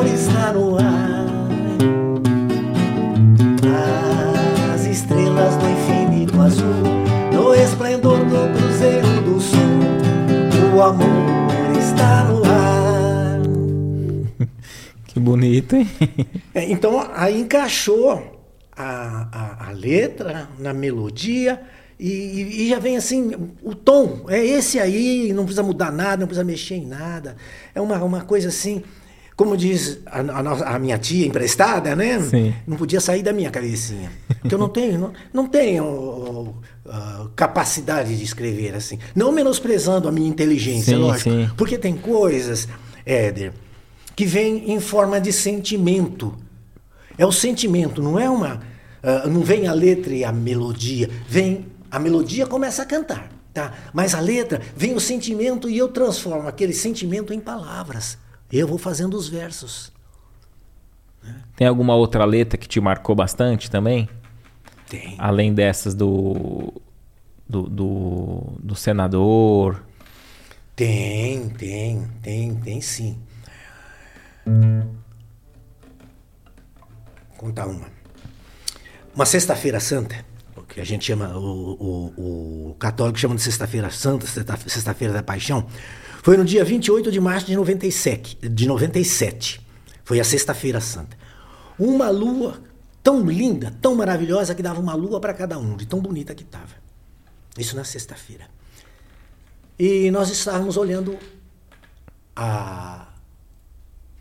[15.61, 15.88] bonito, hein?
[16.54, 18.40] É, então aí encaixou
[18.76, 21.61] a, a, a letra na melodia.
[22.00, 26.28] E, e, já vem assim, o tom é esse aí, não precisa mudar nada, não
[26.28, 27.36] precisa mexer em nada.
[27.74, 28.84] É uma, uma coisa assim
[29.38, 32.20] como diz a, a, a, minha tia emprestada, né?
[32.20, 32.52] Sim.
[32.66, 34.11] Não podia sair da minha cabecinha.
[34.40, 38.98] Porque eu não tenho, não, não tenho uh, capacidade de escrever assim.
[39.14, 41.30] Não menosprezando a minha inteligência, sim, lógico.
[41.30, 41.48] Sim.
[41.56, 42.66] Porque tem coisas,
[43.06, 43.52] Éder,
[44.18, 46.36] que vem em forma de sentimento.
[47.16, 48.56] É o sentimento, não é uma.
[49.00, 51.08] Uh, não vem a letra e a melodia.
[51.28, 51.66] Vem.
[51.88, 53.72] A melodia começa a cantar, tá?
[53.92, 58.18] Mas a letra vem o sentimento e eu transformo aquele sentimento em palavras.
[58.50, 59.92] Eu vou fazendo os versos.
[61.54, 64.08] Tem alguma outra letra que te marcou bastante também?
[64.90, 65.14] Tem.
[65.16, 66.72] Além dessas do,
[67.48, 69.80] do, do, do senador?
[70.74, 73.16] Tem, tem, tem, tem sim.
[77.36, 77.86] Contar uma.
[79.14, 80.24] Uma sexta-feira santa,
[80.57, 85.22] o que a gente chama, o, o, o católico chama de sexta-feira santa, sexta-feira da
[85.22, 85.66] paixão,
[86.22, 88.36] foi no dia 28 de março de 97.
[88.49, 89.66] De 97.
[90.05, 91.16] Foi a Sexta-feira Santa.
[91.78, 92.61] Uma lua
[93.03, 96.42] tão linda, tão maravilhosa, que dava uma lua para cada um, de tão bonita que
[96.42, 96.74] estava.
[97.57, 98.46] Isso na sexta-feira.
[99.78, 101.16] E nós estávamos olhando
[102.34, 103.07] a,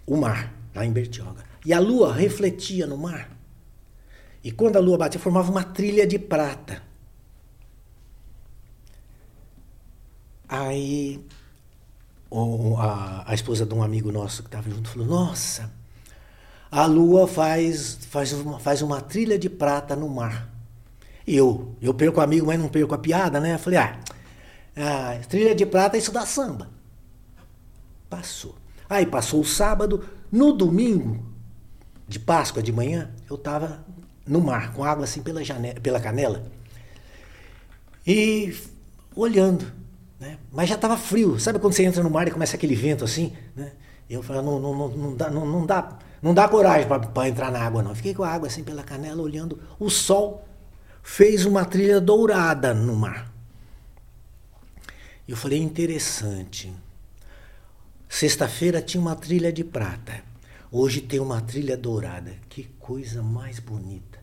[0.07, 1.43] o mar, lá em Bertioga.
[1.65, 3.29] E a lua refletia no mar.
[4.41, 6.81] E quando a lua batia, formava uma trilha de prata.
[10.47, 11.21] Aí
[12.77, 15.69] a, a esposa de um amigo nosso que estava junto falou: Nossa,
[16.71, 20.49] a lua faz, faz, uma, faz uma trilha de prata no mar.
[21.25, 23.55] E eu, eu perco o amigo, mas não perco a piada, né?
[23.55, 23.99] Eu falei: Ah,
[24.77, 26.69] ah trilha de prata, isso dá samba.
[28.09, 28.55] Passou.
[28.89, 31.25] Aí passou o sábado, no domingo
[32.07, 33.85] de Páscoa de manhã, eu estava
[34.25, 36.43] no mar, com água assim pela, janela, pela canela.
[38.05, 38.55] E
[39.15, 39.65] olhando
[40.19, 40.37] né?
[40.51, 41.39] Mas já estava frio.
[41.39, 43.33] Sabe quando você entra no mar e começa aquele vento assim?
[43.55, 43.71] Né?
[44.09, 47.83] Eu falei, não, não, não, não, dá, não, não, dá, coragem para entrar na água,
[47.83, 47.93] não.
[47.93, 49.59] Fiquei com a água assim pela canela, olhando.
[49.79, 50.47] O sol
[51.03, 53.31] fez uma trilha dourada no mar.
[55.27, 56.73] Eu falei, interessante.
[58.09, 60.21] Sexta-feira tinha uma trilha de prata.
[60.71, 62.33] Hoje tem uma trilha dourada.
[62.49, 64.19] Que coisa mais bonita.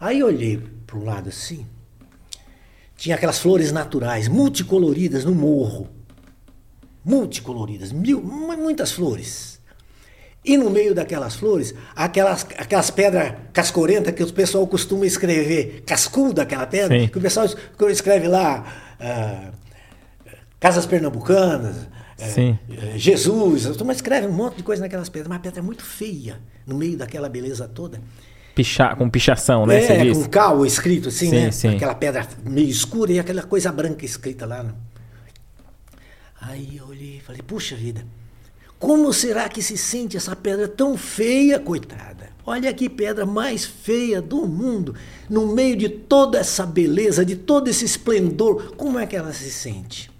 [0.00, 1.66] Aí olhei para o lado assim.
[2.96, 5.88] Tinha aquelas flores naturais, multicoloridas no morro.
[7.04, 9.60] Multicoloridas, mil, muitas flores.
[10.44, 16.42] E no meio daquelas flores, aquelas, aquelas pedras cascorentas que o pessoal costuma escrever, cascuda
[16.42, 17.08] aquela pedra, Sim.
[17.08, 17.46] que o pessoal
[17.90, 18.64] escreve lá,
[19.00, 19.50] ah,
[20.60, 22.58] Casas Pernambucanas, Sim.
[22.70, 25.84] É, Jesus, turma escreve um monte de coisa naquelas pedras, mas a pedra é muito
[25.84, 28.00] feia, no meio daquela beleza toda.
[28.54, 29.84] Picha, com pichação, né?
[29.84, 31.50] É, com cal escrito assim, sim, né?
[31.52, 31.76] Sim.
[31.76, 34.62] Aquela pedra meio escura e aquela coisa branca escrita lá.
[34.62, 34.72] Né?
[36.40, 38.06] Aí eu olhei e falei, puxa vida,
[38.78, 42.30] como será que se sente essa pedra tão feia, coitada?
[42.46, 44.94] Olha que pedra mais feia do mundo,
[45.28, 49.50] no meio de toda essa beleza, de todo esse esplendor, como é que ela se
[49.50, 50.10] sente?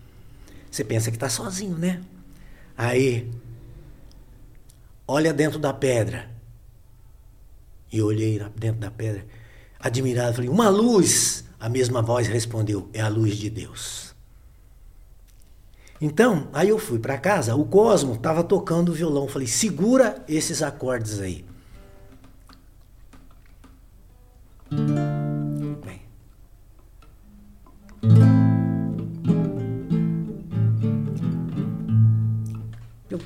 [0.77, 2.03] Você pensa que está sozinho, né?
[2.77, 3.33] Aí,
[5.09, 6.31] olha dentro da pedra
[7.91, 9.25] e olhei dentro da pedra,
[9.81, 11.47] admirado, falei: Uma luz!
[11.59, 14.15] A mesma voz respondeu: É a luz de Deus.
[15.99, 19.27] Então, aí eu fui para casa, o Cosmo estava tocando o violão.
[19.29, 21.43] Falei: Segura esses acordes aí.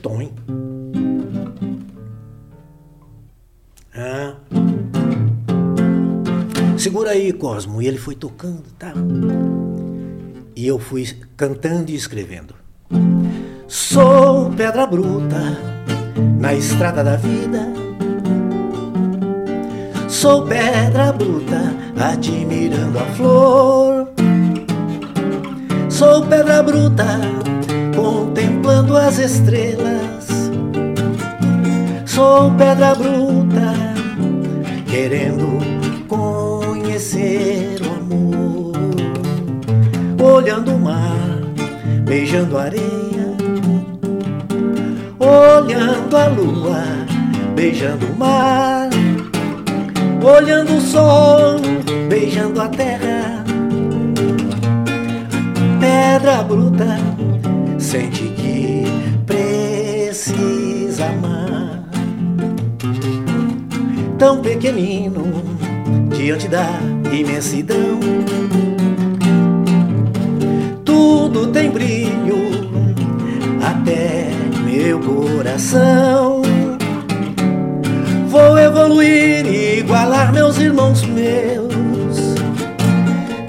[0.00, 0.32] Tom, hein?
[6.80, 7.82] Segura aí, Cosmo.
[7.82, 8.92] E ele foi tocando, tá?
[10.56, 12.54] E eu fui cantando e escrevendo.
[13.68, 15.58] Sou pedra bruta
[16.40, 17.68] na estrada da vida.
[20.08, 24.08] Sou pedra bruta admirando a flor.
[25.90, 27.20] Sou pedra bruta
[28.10, 30.26] contemplando as estrelas.
[32.04, 33.74] Sou pedra bruta
[34.86, 35.58] querendo
[36.08, 38.74] conhecer o amor.
[40.20, 41.38] Olhando o mar,
[42.04, 43.30] beijando a areia.
[45.20, 46.82] Olhando a lua,
[47.54, 48.90] beijando o mar.
[50.22, 51.60] Olhando o sol,
[52.08, 53.44] beijando a terra.
[55.80, 56.98] Pedra bruta,
[57.90, 58.84] sente que
[59.26, 61.82] precisa amar.
[64.16, 65.24] Tão pequenino
[66.16, 66.68] diante da
[67.12, 67.98] imensidão.
[70.84, 72.70] Tudo tem brilho
[73.60, 74.30] até
[74.64, 76.42] meu coração.
[78.56, 82.36] evoluir e igualar meus irmãos meus.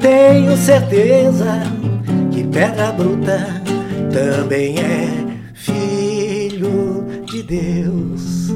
[0.01, 1.61] Tenho certeza
[2.31, 3.61] que pedra bruta
[4.12, 8.49] também é filho de Deus.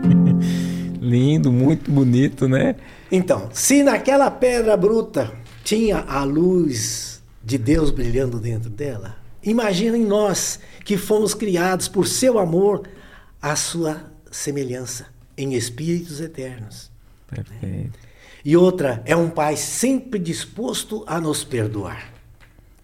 [1.00, 2.76] Lindo, muito bonito, né?
[3.10, 5.30] Então, se naquela pedra bruta
[5.62, 12.38] tinha a luz de Deus brilhando dentro dela, imaginem nós que fomos criados por seu
[12.38, 12.88] amor
[13.40, 15.06] à sua semelhança
[15.36, 16.90] em espíritos eternos.
[17.28, 17.98] Perfeito.
[18.44, 22.12] E outra, é um pai sempre disposto a nos perdoar.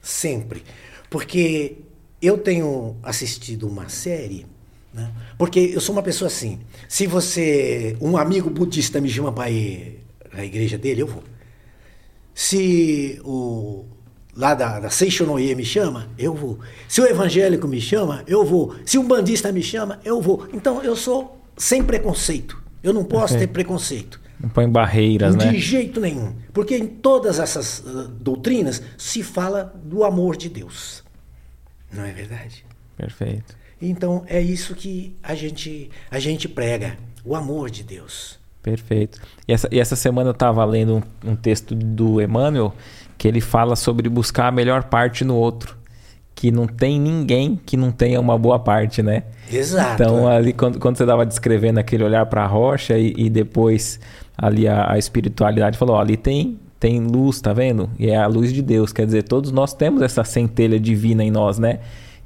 [0.00, 0.62] Sempre.
[1.10, 1.78] Porque
[2.20, 4.46] eu tenho assistido uma série,
[4.92, 5.10] né?
[5.36, 6.60] porque eu sou uma pessoa assim.
[6.88, 10.00] Se você, um amigo budista me chama para ir
[10.32, 11.22] à igreja dele, eu vou.
[12.34, 13.84] Se o
[14.36, 16.60] lá da, da Seishonoye me chama, eu vou.
[16.86, 18.76] Se o evangélico me chama, eu vou.
[18.86, 20.46] Se um bandista me chama, eu vou.
[20.52, 22.62] Então eu sou sem preconceito.
[22.82, 24.20] Eu não posso ter preconceito.
[24.40, 25.52] Não põe barreiras, de né?
[25.52, 26.34] De jeito nenhum.
[26.52, 31.02] Porque em todas essas uh, doutrinas se fala do amor de Deus.
[31.92, 32.64] Não é verdade?
[32.96, 33.56] Perfeito.
[33.80, 38.38] Então é isso que a gente, a gente prega, o amor de Deus.
[38.62, 39.20] Perfeito.
[39.46, 42.74] E essa, e essa semana eu estava lendo um, um, texto do Emmanuel
[43.16, 45.76] que ele fala sobre buscar a melhor parte no outro.
[46.34, 49.24] Que não tem ninguém que não tenha uma boa parte, né?
[49.50, 50.02] Exato.
[50.02, 53.98] Então, ali, quando, quando você estava descrevendo aquele olhar para a rocha e, e, depois
[54.38, 57.90] ali a, a espiritualidade, falou: ó, ali tem, tem luz, tá vendo?
[57.98, 58.92] E é a luz de Deus.
[58.92, 61.80] Quer dizer, todos nós temos essa centelha divina em nós, né?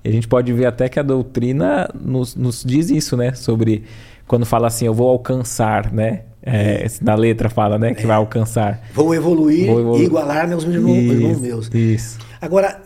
[0.04, 3.32] E a gente pode ver até que a doutrina nos, nos diz isso, né?
[3.32, 3.84] Sobre
[4.26, 6.22] quando fala assim, eu vou alcançar, né?
[6.44, 7.94] É, na letra fala, né?
[7.94, 8.06] Que é.
[8.06, 8.82] vai alcançar.
[8.92, 9.98] Vou evoluir vou evolu...
[9.98, 11.70] e igualar meus irmãos, irmãos meus.
[11.72, 12.18] Isso.
[12.40, 12.80] Agora,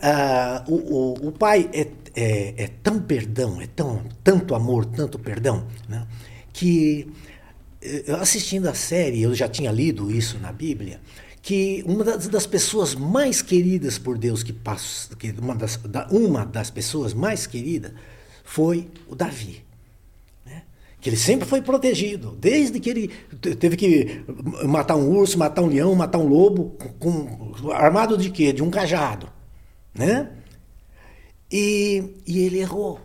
[0.67, 5.17] uh, o, o, o, pai é, é, é, tão perdão, é tão, tanto amor, tanto
[5.17, 6.03] perdão, né?
[6.53, 7.07] que
[8.19, 10.99] assistindo a série, eu já tinha lido isso na Bíblia,
[11.41, 15.79] que uma das, das pessoas mais queridas por Deus, que, passou, que uma, das,
[16.11, 17.91] uma das pessoas mais queridas,
[18.43, 19.67] foi o Davi
[20.99, 23.07] que ele sempre foi protegido, desde que ele
[23.59, 24.25] teve que
[24.65, 28.51] matar um urso, matar um leão, matar um lobo, com, armado de quê?
[28.51, 29.29] De um cajado,
[29.93, 30.31] né?
[31.51, 32.99] E, e ele errou.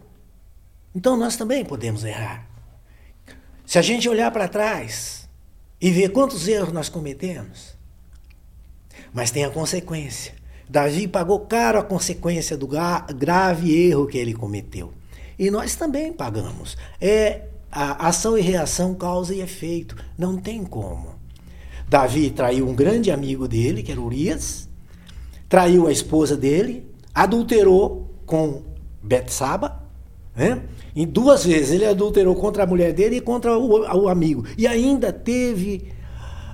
[0.94, 2.48] Então nós também podemos errar.
[3.72, 5.26] Se a gente olhar para trás
[5.80, 7.74] e ver quantos erros nós cometemos,
[9.14, 10.34] mas tem a consequência.
[10.68, 14.92] Davi pagou caro a consequência do grave erro que ele cometeu.
[15.38, 16.76] E nós também pagamos.
[17.00, 19.96] É a ação e reação, causa e efeito.
[20.18, 21.14] Não tem como.
[21.88, 24.68] Davi traiu um grande amigo dele, que era Urias,
[25.48, 28.64] traiu a esposa dele, adulterou com
[29.02, 29.82] Betsaba,
[30.36, 30.60] né?
[30.94, 34.44] Em duas vezes ele adulterou contra a mulher dele e contra o, o amigo.
[34.58, 35.92] E ainda teve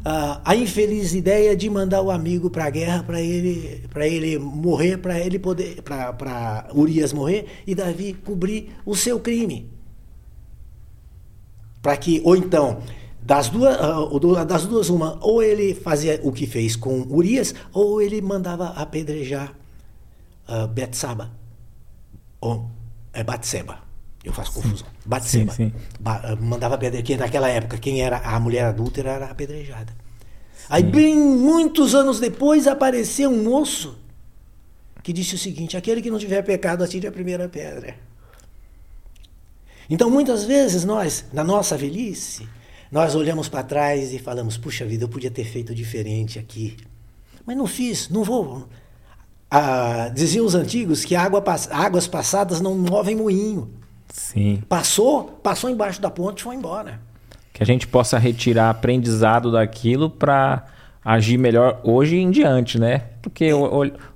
[0.01, 4.98] uh, a infeliz ideia de mandar o amigo para a guerra para ele, ele morrer,
[4.98, 9.78] para ele poder, para Urias morrer e Davi cobrir o seu crime
[11.82, 12.82] para que ou então
[13.23, 18.01] das duas, uh, das duas uma, ou ele fazia o que fez com Urias, ou
[18.01, 19.55] ele mandava apedrejar
[20.48, 21.31] uh, Betsaba,
[22.40, 22.70] ou
[23.12, 23.88] é Batseba.
[24.24, 24.62] Eu faço sim.
[24.62, 24.86] confusão.
[25.05, 25.53] Batseba.
[25.53, 25.74] Sim, sim.
[26.01, 29.93] Ba mandava apedrejar, que naquela época quem era a mulher adúltera era apedrejada.
[30.69, 33.97] Aí bem muitos anos depois apareceu um moço
[35.03, 37.95] que disse o seguinte: aquele que não tiver pecado atire a primeira pedra.
[39.90, 42.47] Então, muitas vezes nós, na nossa velhice,
[42.93, 46.77] nós olhamos para trás e falamos: puxa vida, eu podia ter feito diferente aqui.
[47.47, 48.69] Mas não fiz, não vou.
[49.51, 53.77] Ah, diziam os antigos que água, águas passadas não movem moinho.
[54.19, 54.62] Sim.
[54.69, 57.01] Passou, passou embaixo da ponte e foi embora.
[57.53, 60.66] Que a gente possa retirar aprendizado daquilo para
[61.05, 63.05] agir melhor hoje em diante, né?
[63.23, 63.51] Porque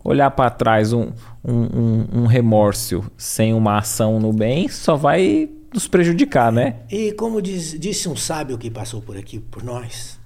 [0.04, 1.12] olhar para trás um,
[1.44, 6.80] um, um, um remorso sem uma ação no bem só vai nos prejudicar, né?
[6.90, 10.18] E como diz, disse um sábio que passou por aqui, por nós,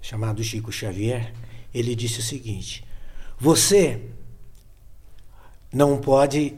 [0.00, 1.32] chamado Chico Xavier,
[1.74, 2.84] ele disse o seguinte:
[3.38, 4.00] Você
[5.72, 6.54] não pode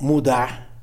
[0.00, 0.73] mudar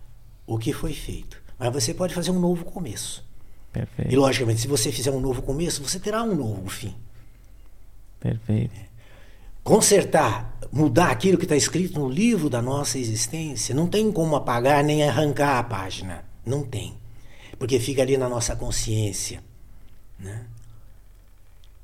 [0.53, 3.25] o que foi feito, mas você pode fazer um novo começo.
[3.71, 4.11] Perfeito.
[4.11, 6.93] E logicamente, se você fizer um novo começo, você terá um novo fim.
[8.19, 8.75] Perfeito.
[9.63, 14.83] Consertar, mudar aquilo que está escrito no livro da nossa existência, não tem como apagar
[14.83, 16.25] nem arrancar a página.
[16.45, 16.97] Não tem.
[17.57, 19.41] Porque fica ali na nossa consciência.
[20.19, 20.45] Né?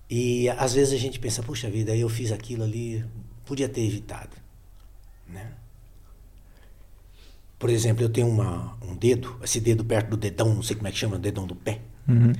[0.10, 3.06] E às vezes a gente pensa, puxa vida, eu fiz aquilo ali,
[3.45, 4.35] podia ter evitado.
[5.26, 5.53] Né?
[7.59, 10.88] Por exemplo, eu tenho uma, um dedo, esse dedo perto do dedão, não sei como
[10.88, 11.81] é que chama, o dedão do pé.
[12.07, 12.31] Uhum.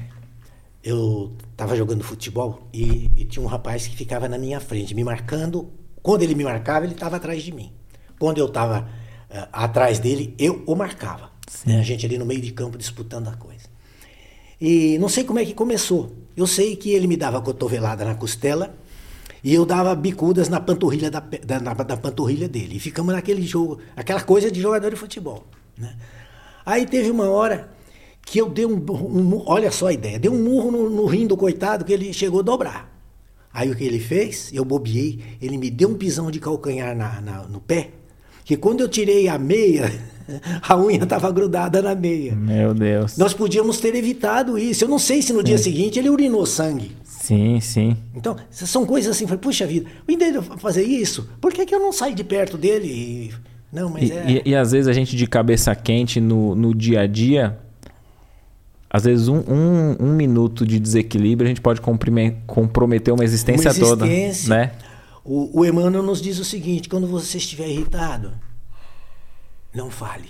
[0.82, 5.04] eu estava jogando futebol e, e, tinha um rapaz que ficava na minha frente, me
[5.04, 5.70] marcando.
[6.02, 7.74] Quando ele me marcava, ele estava atrás de mim.
[8.18, 8.88] Quando eu estava
[9.30, 11.32] uh, atrás dele, eu o marcava.
[11.66, 11.80] Né?
[11.80, 13.68] A gente ali no meio de campo disputando a coisa.
[14.60, 16.16] E não sei como é que começou.
[16.36, 18.74] Eu sei que ele me dava cotovelada na costela
[19.48, 22.76] e eu dava bicudas na panturrilha, da, da, na, da panturrilha dele.
[22.76, 25.46] E ficamos naquele jogo, aquela coisa de jogador de futebol.
[25.78, 25.96] Né?
[26.66, 27.70] Aí teve uma hora
[28.24, 31.26] que eu dei um, um olha só a ideia, dei um murro no, no rim
[31.26, 32.94] do coitado que ele chegou a dobrar.
[33.54, 34.52] Aí o que ele fez?
[34.52, 37.92] Eu bobiei, ele me deu um pisão de calcanhar na, na no pé,
[38.44, 39.90] que quando eu tirei a meia,
[40.62, 42.36] a unha estava grudada na meia.
[42.36, 43.18] Meu Deus.
[43.18, 44.84] Nós podíamos ter evitado isso.
[44.84, 46.98] Eu não sei se no dia seguinte ele urinou sangue.
[47.28, 47.98] Sim, sim.
[48.16, 51.76] Então, são coisas assim, falei, puxa vida, o ideia de fazer isso, por que, que
[51.76, 52.88] eu não saí de perto dele?
[52.88, 53.34] E,
[53.70, 54.32] não, mas e, é...
[54.46, 57.60] e, e às vezes a gente de cabeça quente no, no dia a dia
[58.90, 63.72] às vezes um, um, um, minuto de desequilíbrio a gente pode comprometer uma existência, uma
[63.72, 64.72] existência toda, né?
[65.26, 68.32] O, o Emmanuel nos diz o seguinte: quando você estiver irritado,
[69.76, 70.30] não fale.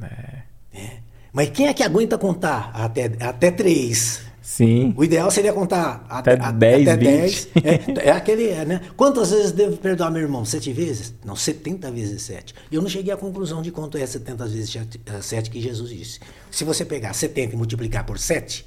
[0.00, 0.42] É.
[0.72, 0.96] É.
[1.32, 4.24] Mas quem é que aguenta contar até, até três?
[4.46, 4.94] Sim.
[4.96, 7.48] O ideal seria contar até, até 10, até 10.
[7.56, 8.80] É, é, aquele, é, né?
[8.96, 10.44] Quantas vezes devo perdoar meu irmão?
[10.44, 11.12] Sete vezes?
[11.24, 12.54] Não, 70 vezes sete.
[12.70, 14.72] Eu não cheguei à conclusão de quanto é 70 vezes
[15.20, 16.20] sete que Jesus disse.
[16.48, 18.64] Se você pegar 70 e multiplicar por 7,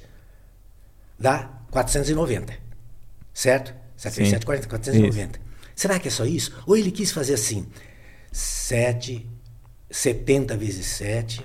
[1.18, 2.52] dá 490.
[3.32, 3.74] Certo?
[3.96, 5.38] 7 vezes 7, 40, 490.
[5.38, 5.50] Isso.
[5.74, 6.52] Será que é só isso?
[6.66, 7.66] Ou ele quis fazer assim?
[8.30, 9.26] 7,
[9.90, 11.40] 70 vezes 7,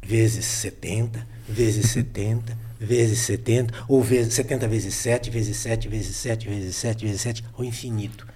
[0.00, 6.48] vezes 70, vezes 70, vezes 70, ou vezes 70 vezes 7, vezes 7, vezes 7,
[6.48, 8.26] vezes 7, vezes 7, ao infinito.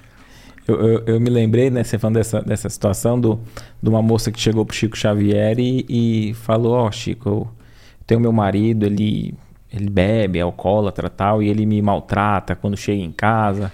[0.66, 3.40] Eu, eu, eu, me lembrei, né, você falando dessa, dessa situação, do,
[3.82, 7.48] de uma moça que chegou pro Chico Xavier e, e falou, ó, oh, Chico, eu
[8.06, 9.34] tenho meu marido, ele,
[9.72, 13.72] ele bebe, é alcoólatra tal, e ele me maltrata quando chega em casa.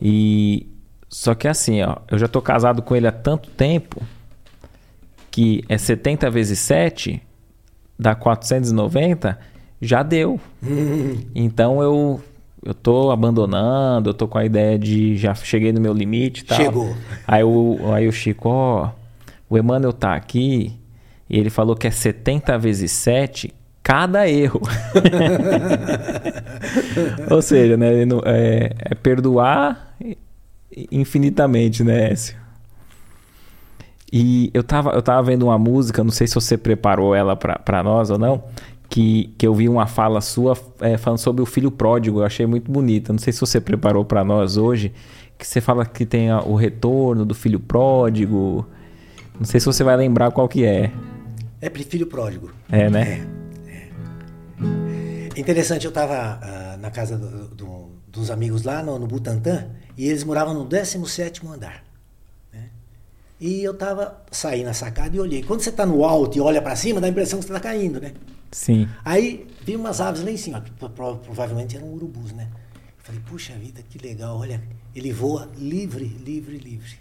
[0.00, 0.66] E
[1.08, 4.02] só que assim, ó, eu já tô casado com ele há tanto tempo
[5.30, 7.22] que é 70 vezes 7
[7.98, 9.38] dá 490,
[9.80, 10.40] já deu.
[11.34, 12.20] Então eu
[12.64, 16.44] eu tô abandonando, eu tô com a ideia de já cheguei no meu limite e
[16.44, 16.58] tal.
[16.58, 16.96] Chegou.
[17.26, 18.90] Aí o, aí o Chico, ó,
[19.48, 20.72] o Emmanuel tá aqui
[21.30, 23.54] e ele falou que é 70 vezes 7
[23.84, 24.60] cada erro.
[27.30, 29.94] Ou seja, né, é, é perdoar
[30.90, 32.36] infinitamente, né, Écio?
[34.18, 37.82] E eu tava, eu tava vendo uma música, não sei se você preparou ela para
[37.82, 38.44] nós ou não,
[38.88, 42.46] que, que eu vi uma fala sua é, falando sobre o filho pródigo, eu achei
[42.46, 43.12] muito bonita.
[43.12, 44.90] Não sei se você preparou para nós hoje,
[45.36, 48.66] que você fala que tem o retorno do filho pródigo.
[49.38, 50.90] Não sei se você vai lembrar qual que é.
[51.60, 52.50] É filho pródigo.
[52.70, 53.28] É, né?
[53.68, 53.80] É.
[55.36, 55.38] é.
[55.38, 60.08] Interessante, eu estava uh, na casa do, do, dos amigos lá no, no Butantã e
[60.08, 61.85] eles moravam no 17º andar.
[63.38, 65.42] E eu tava saindo na sacada e olhei.
[65.42, 67.60] Quando você está no alto e olha para cima, dá a impressão que você está
[67.60, 68.14] caindo, né?
[68.50, 68.88] Sim.
[69.04, 70.64] Aí vi umas aves lá em cima,
[70.94, 72.48] provavelmente eram urubus, né?
[72.74, 74.62] Eu falei, puxa vida, que legal, olha,
[74.94, 76.98] ele voa livre, livre, livre.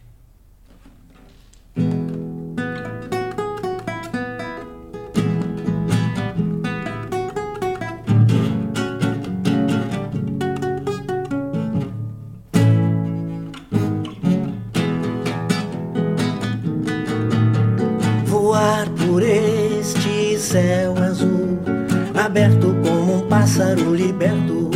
[22.26, 24.72] Aberto como um pássaro liberto,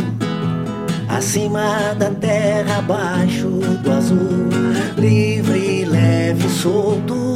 [1.08, 4.48] acima da terra, abaixo do azul,
[4.96, 7.34] livre, leve, solto,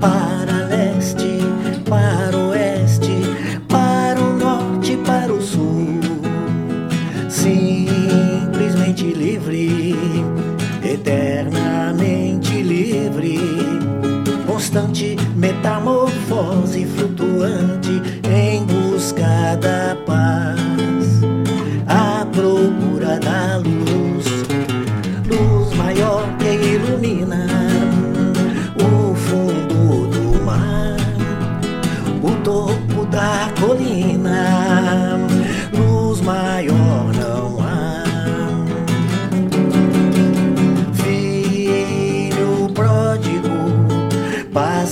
[0.00, 1.38] para leste,
[1.88, 3.20] para oeste,
[3.68, 6.00] para o norte, para o sul,
[7.28, 9.94] simplesmente livre,
[10.82, 13.38] eternamente livre,
[14.46, 20.60] constante metamorfose flutuante em busca da paz,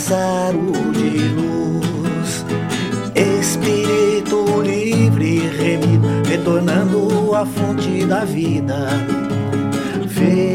[0.06, 2.44] pássaro de luz,
[3.16, 4.62] espírito
[6.28, 8.86] retornando à fonte da vida.
[10.08, 10.46] Feliz,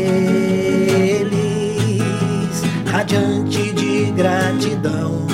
[2.85, 5.27] radiante de gratidão,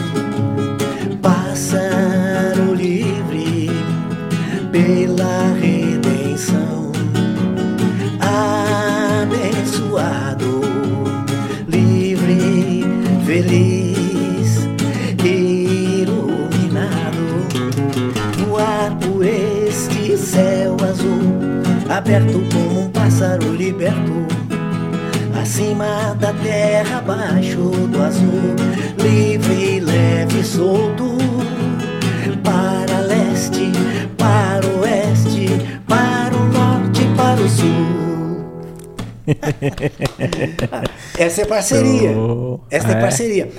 [1.21, 3.69] pássaro livre
[4.71, 5.36] feliz,
[22.07, 24.25] aberto como um pássaro liberto.
[25.37, 28.55] Acima da terra, abaixo do azul,
[28.97, 31.17] livre, leve, solto,
[32.45, 33.71] para leste,
[34.17, 38.87] para oeste, para o norte, para o sul.
[41.19, 42.11] Essa é parceria.
[42.71, 42.91] Essa é.
[42.91, 43.01] é.
[43.01, 43.51] parceria.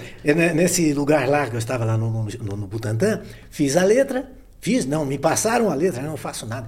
[0.55, 3.21] Nesse lugar lá que eu estava lá no, no, no Butantã,
[3.51, 4.27] fiz a letra,
[4.59, 6.67] fiz, não, me passaram a letra, não faço nada.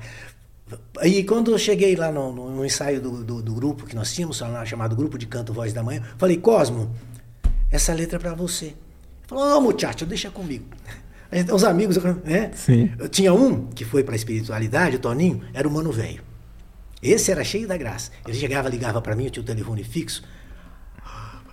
[1.02, 4.40] E quando eu cheguei lá no, no- ensaio do, do- do grupo que nós tínhamos,
[4.66, 6.94] chamado Grupo de Canto Voz da Manhã, falei, Cosmo,
[7.70, 8.66] essa letra é para você.
[8.66, 8.76] Ele
[9.26, 10.66] falou, ô muchacho, deixa comigo.
[11.30, 12.50] A gente- Os amigos, né?
[12.54, 12.90] Sim.
[12.98, 16.22] Eu tinha um que foi para a espiritualidade, o Toninho, era o mano velho.
[17.02, 18.10] Esse era cheio da graça.
[18.26, 20.22] Ele chegava, ligava para mim, eu tinha o telefone fixo.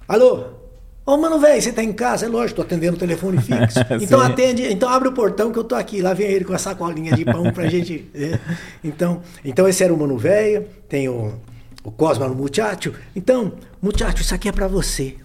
[0.08, 0.67] Alô?
[1.08, 2.26] Ô, mano, velho, você tá em casa?
[2.26, 3.80] É lógico, tô atendendo o telefone fixo.
[4.02, 6.02] Então atende, então abre o portão que eu tô aqui.
[6.02, 8.10] Lá vem ele com a sacolinha de pão pra gente.
[8.14, 8.38] é.
[8.84, 11.34] Então, então esse era o mano velho, tem o,
[11.82, 12.94] o Cosma no Muchacho.
[13.16, 15.16] Então, Muchacho, isso aqui é pra você.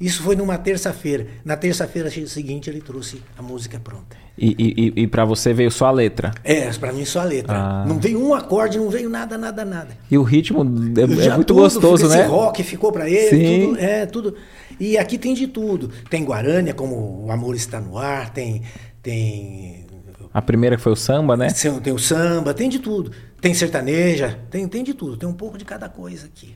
[0.00, 1.26] Isso foi numa terça-feira.
[1.44, 4.25] Na terça-feira seguinte ele trouxe a música pronta.
[4.38, 6.30] E, e, e- pra você veio só a letra.
[6.44, 7.56] É, pra mim só a letra.
[7.56, 7.84] Ah.
[7.86, 9.96] Não veio um acorde, não veio nada, nada, nada.
[10.10, 12.26] E o ritmo é, é muito tudo, gostoso, esse né?
[12.26, 13.66] rock ficou pra ele, Sim.
[13.68, 14.34] tudo, é, tudo.
[14.78, 15.90] E aqui tem de tudo.
[16.10, 18.60] Tem Guarânia, como O Amor Está no Ar, tem
[19.02, 19.86] tem
[20.34, 21.48] A primeira que foi o samba, né?
[21.82, 23.10] tem o samba, tem de tudo.
[23.40, 25.16] Tem sertaneja, tem, tem de tudo.
[25.16, 26.54] Tem um pouco de cada coisa aqui.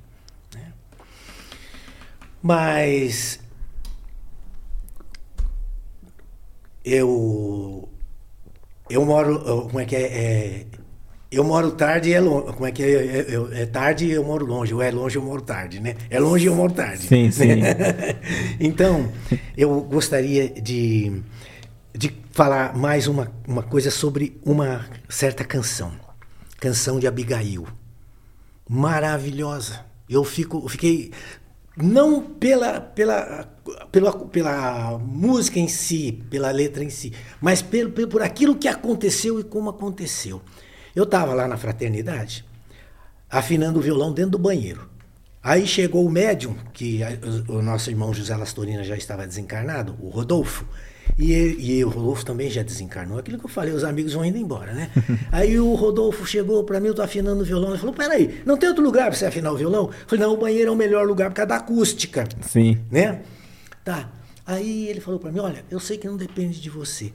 [0.55, 0.65] né?
[2.43, 3.41] Mas
[6.85, 7.89] eu
[8.89, 9.39] eu moro
[9.69, 10.67] como é que é, é
[11.31, 12.53] eu moro tarde e é longe.
[12.53, 12.89] Como é que é?
[12.91, 14.75] É, é- é tarde e eu moro longe.
[14.75, 15.95] Ou é longe eu moro tarde, né?
[16.11, 17.07] É longe eu moro tarde.
[17.07, 17.61] Sim, sim.
[18.59, 19.11] então,
[19.57, 21.23] eu gostaria de,
[21.95, 25.93] de falar mais uma, uma coisa sobre uma certa canção.
[26.59, 27.67] Canção de Abigail.
[28.69, 29.85] Maravilhosa.
[30.09, 31.13] Eu fico, eu fiquei
[31.83, 33.49] não pela, pela,
[33.91, 38.69] pela, pela música em si, pela letra em si, mas pelo, pelo- por aquilo que
[38.69, 40.41] aconteceu e como aconteceu.
[40.95, 42.45] Eu estava lá na fraternidade,
[43.29, 44.89] afinando o violão dentro do banheiro.
[45.43, 49.97] Aí chegou o médium, que a- o, o nosso irmão José Lastorina já estava desencarnado,
[50.01, 50.67] o Rodolfo,
[51.19, 53.19] e, e o Rodolfo também já desencarnou.
[53.19, 54.91] Aquilo que eu falei, os amigos vão indo embora, né?
[55.31, 58.57] Aí o Rodolfo chegou para mim, eu tô afinando o violão, ele falou, peraí, não
[58.57, 59.87] tem outro lugar para você afinar o violão?
[59.87, 62.79] Eu falei, não, o banheiro é o melhor lugar por causa da acústica Sim.
[62.91, 63.23] né?
[63.85, 64.11] Tá.
[64.47, 67.13] Aí ele falou para mim, olha, eu sei que não depende de você,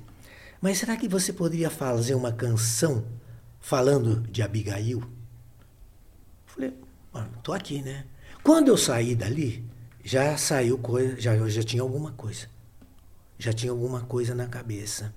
[0.61, 3.03] mas será que você poderia fazer uma canção
[3.59, 5.03] falando de Abigail?
[6.45, 6.73] Falei,
[7.11, 8.05] mano, tô aqui, né?
[8.41, 9.65] Quando eu saí dali,
[10.03, 12.47] já saiu coisa, já, eu já tinha alguma coisa.
[13.37, 15.13] Já tinha alguma coisa na cabeça.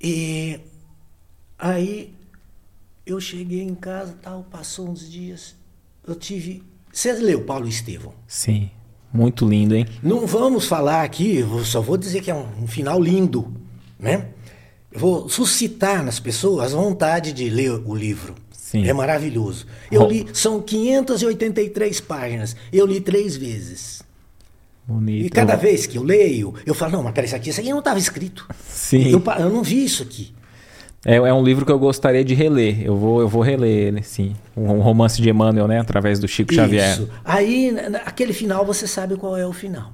[0.00, 0.60] E
[1.58, 2.12] aí
[3.06, 5.54] eu cheguei em casa, tal, passou uns dias,
[6.06, 6.62] eu tive.
[6.92, 8.14] Você leu Paulo Estevão?
[8.26, 8.70] Sim.
[9.12, 9.86] Muito lindo, hein?
[10.02, 13.54] Não vamos falar aqui, eu só vou dizer que é um, um final lindo,
[13.98, 14.28] né?
[14.90, 18.34] Eu vou suscitar nas pessoas a vontade de ler o livro.
[18.50, 18.88] Sim.
[18.88, 19.66] É maravilhoso.
[19.90, 22.56] Eu li, são 583 páginas.
[22.72, 24.02] Eu li três vezes.
[24.86, 25.26] Bonito.
[25.26, 27.70] E cada vez que eu leio, eu falo, não, mas peraí, isso aqui, isso aqui
[27.70, 28.46] não estava escrito.
[28.68, 29.10] Sim.
[29.10, 30.34] Eu, eu não vi isso aqui.
[31.04, 32.82] É, é um livro que eu gostaria de reler.
[32.82, 34.34] Eu vou, eu vou reler ele, sim.
[34.56, 35.80] Um, um romance de Emmanuel, né?
[35.80, 36.92] Através do Chico Xavier.
[36.92, 37.08] Isso.
[37.24, 39.92] Aí, aquele final, você sabe qual é o final.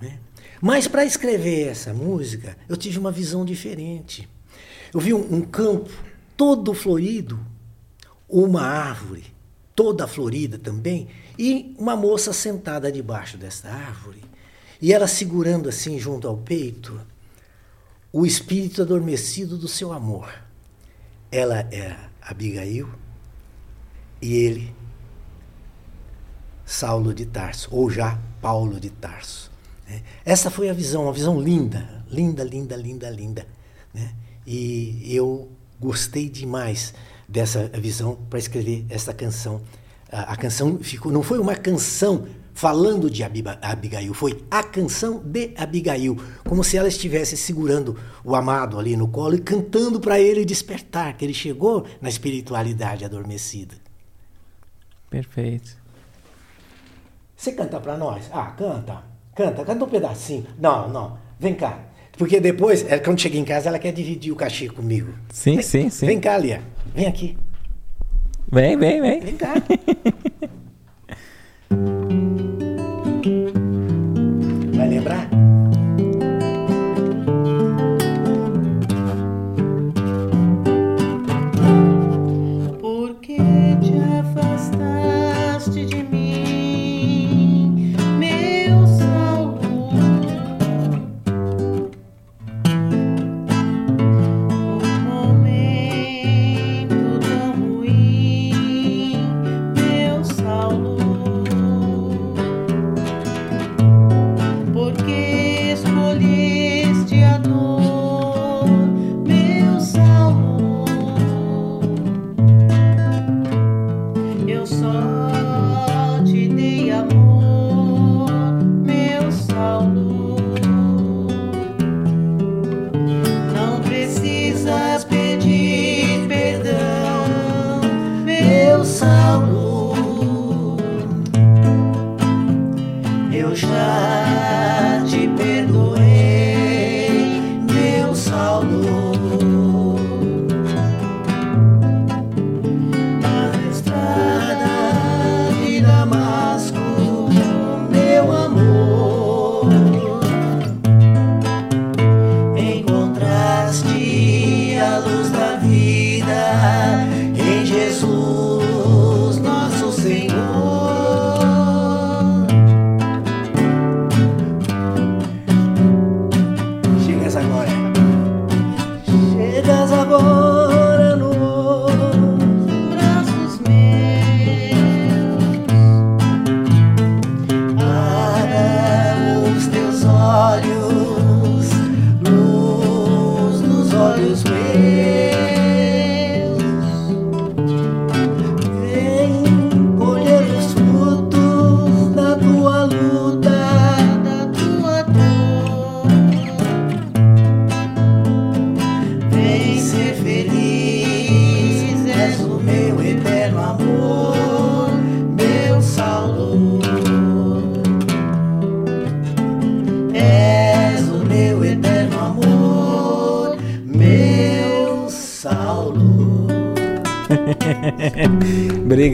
[0.00, 0.18] né?
[0.60, 4.28] Mas para escrever essa música, eu tive uma visão diferente.
[4.92, 5.90] Eu vi um, um campo
[6.36, 7.38] todo florido,
[8.28, 9.24] uma árvore
[9.74, 14.22] toda florida também, e uma moça sentada debaixo dessa árvore,
[14.80, 17.00] e ela segurando assim junto ao peito
[18.12, 20.32] o espírito adormecido do seu amor.
[21.30, 22.88] Ela era Abigail
[24.22, 24.74] e ele
[26.64, 29.50] Saulo de Tarso, ou já Paulo de Tarso.
[29.86, 30.02] né?
[30.24, 33.46] Essa foi a visão, uma visão linda, linda, linda, linda, linda.
[33.92, 34.14] né?
[34.46, 35.50] E eu
[35.80, 36.94] gostei demais
[37.28, 39.60] dessa visão para escrever essa canção.
[40.14, 45.50] A, a canção ficou, não foi uma canção falando de Abigail, foi a canção de
[45.56, 50.44] Abigail, como se ela estivesse segurando o amado ali no colo e cantando para ele
[50.44, 53.74] despertar, que ele chegou na espiritualidade adormecida.
[55.10, 55.76] Perfeito.
[57.36, 58.30] Você canta pra nós?
[58.32, 59.02] Ah, canta.
[59.34, 60.46] Canta, canta um pedacinho.
[60.56, 61.18] Não, não.
[61.40, 61.80] Vem cá.
[62.16, 65.12] Porque depois, ela, quando chega em casa, ela quer dividir o cachê comigo.
[65.32, 66.06] Sim, Vem- sim, sim.
[66.06, 66.62] Vem cá, Lia.
[66.94, 67.36] Vem aqui.
[68.52, 69.20] 喂喂喂。
[69.20, 69.60] 您看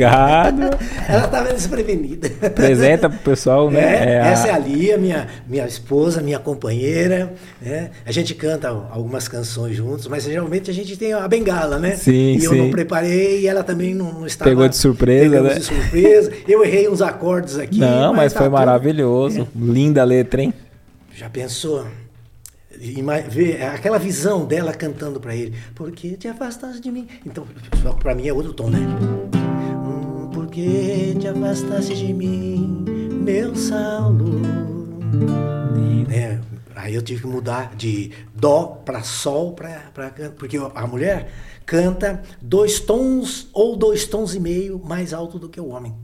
[0.06, 0.60] Obrigado.
[1.08, 2.30] Ela estava desprevenida.
[2.46, 3.80] Apresenta pro pessoal, né?
[3.80, 7.32] É, É a- Essa é a Lia, minha, minha esposa, minha companheira.
[7.60, 7.90] né?
[8.06, 11.92] A gente canta algumas canções juntos, mas geralmente a gente tem a bengala, né?
[11.96, 12.58] Sim, e eu sim.
[12.58, 14.50] não preparei e ela também não, não estava.
[14.50, 15.58] Pegou de surpresa, Pegamos né?
[15.58, 16.32] de surpresa.
[16.48, 17.78] Eu errei uns acordes aqui.
[17.78, 19.48] Não, mas tá foi tudo- maravilhoso.
[19.54, 20.54] Linda a letra, hein?
[21.14, 21.84] Já pensou?
[23.28, 25.54] Ver aquela visão dela cantando pra ele.
[25.74, 27.06] Por que te afastaste de mim?
[27.26, 27.44] Então,
[27.98, 28.78] pra mim é outro tom, né?
[30.62, 32.84] Que te afastaste de mim,
[33.24, 34.42] meu Saulo?
[36.12, 36.38] É,
[36.76, 41.30] aí eu tive que mudar de dó pra sol can- porque a mulher
[41.64, 45.94] canta dois tons ou dois tons e meio mais alto do que o homem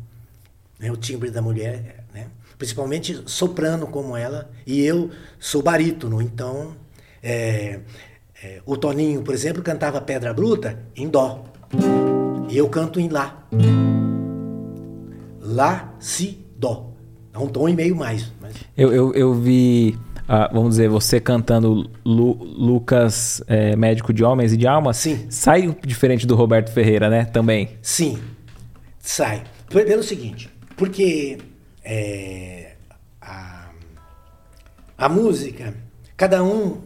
[0.80, 2.28] né, o timbre da mulher, né?
[2.56, 6.74] principalmente soprano como ela, e eu sou barítono, então
[7.22, 7.80] é,
[8.42, 11.44] é, o Toninho, por exemplo, cantava Pedra Bruta em Dó,
[12.48, 13.46] e eu canto em Lá.
[15.46, 16.92] Lá, Si, Dó.
[17.32, 18.32] É um tom e meio mais.
[18.40, 18.54] Mas...
[18.76, 19.96] Eu, eu, eu vi,
[20.26, 24.96] ah, vamos dizer, você cantando Lu- Lucas, é, médico de homens e de almas.
[24.96, 25.26] Sim.
[25.30, 27.26] Sai diferente do Roberto Ferreira, né?
[27.26, 27.70] Também.
[27.82, 28.18] Sim,
[28.98, 29.42] sai.
[29.68, 31.38] Pelo seguinte, porque
[31.84, 32.72] é,
[33.20, 33.68] a,
[34.96, 35.74] a música,
[36.16, 36.78] cada um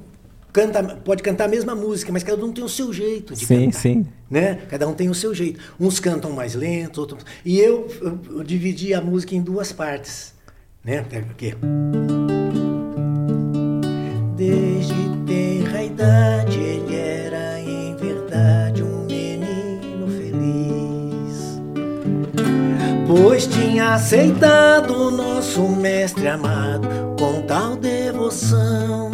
[0.52, 3.66] canta, pode cantar a mesma música, mas cada um tem o seu jeito de Sim,
[3.66, 3.78] cantar.
[3.78, 4.06] sim.
[4.30, 4.60] Né?
[4.68, 5.60] Cada um tem o seu jeito.
[5.78, 7.24] Uns cantam mais lentos, outros.
[7.44, 10.34] E eu, eu, dividi a música em duas partes.
[10.84, 11.02] Né?
[11.02, 11.54] Porque...
[14.36, 14.94] Desde
[15.26, 21.60] tenra idade ele era em verdade um menino feliz.
[23.06, 29.09] Pois tinha aceitado o nosso mestre amado com tal devoção.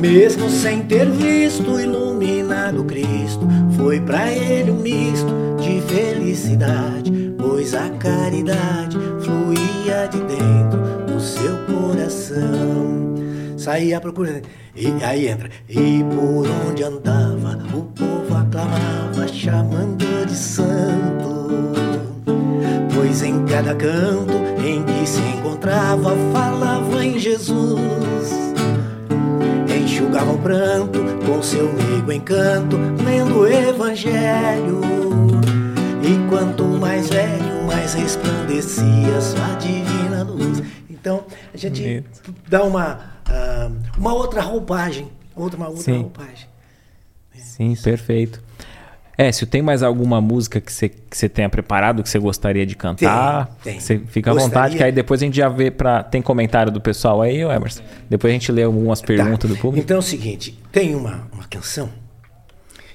[0.00, 3.46] Mesmo sem ter visto iluminado Cristo,
[3.76, 5.26] foi pra ele um misto
[5.60, 13.16] de felicidade, pois a caridade fluía de dentro do seu coração.
[13.56, 14.40] Saía à procura,
[14.76, 21.48] e aí entra, e por onde andava, o povo aclamava, chamando de santo.
[22.94, 24.34] Pois em cada canto
[24.64, 28.47] em que se encontrava, falava em Jesus
[29.98, 34.80] enxugava o pranto com seu meigo encanto, lendo o evangelho.
[36.00, 40.62] E quanto mais velho, mais resplandecia sua divina luz.
[40.88, 42.34] Então, a gente Bonito.
[42.48, 46.02] dá uma, ah, uma outra roupagem, outra, uma outra Sim.
[46.02, 46.48] roupagem.
[47.34, 48.40] Sim, perfeito.
[49.20, 52.64] É, se tem mais alguma música que você, que você tenha preparado que você gostaria
[52.64, 53.80] de cantar, Tem, tem.
[53.80, 54.48] você fica à Gostaria.
[54.54, 56.04] vontade, que aí depois a gente já vê pra.
[56.04, 57.82] Tem comentário do pessoal aí, Emerson?
[58.08, 59.56] Depois a gente lê algumas perguntas Tá.
[59.56, 59.82] do público.
[59.84, 61.90] Então é o seguinte, tem uma, uma canção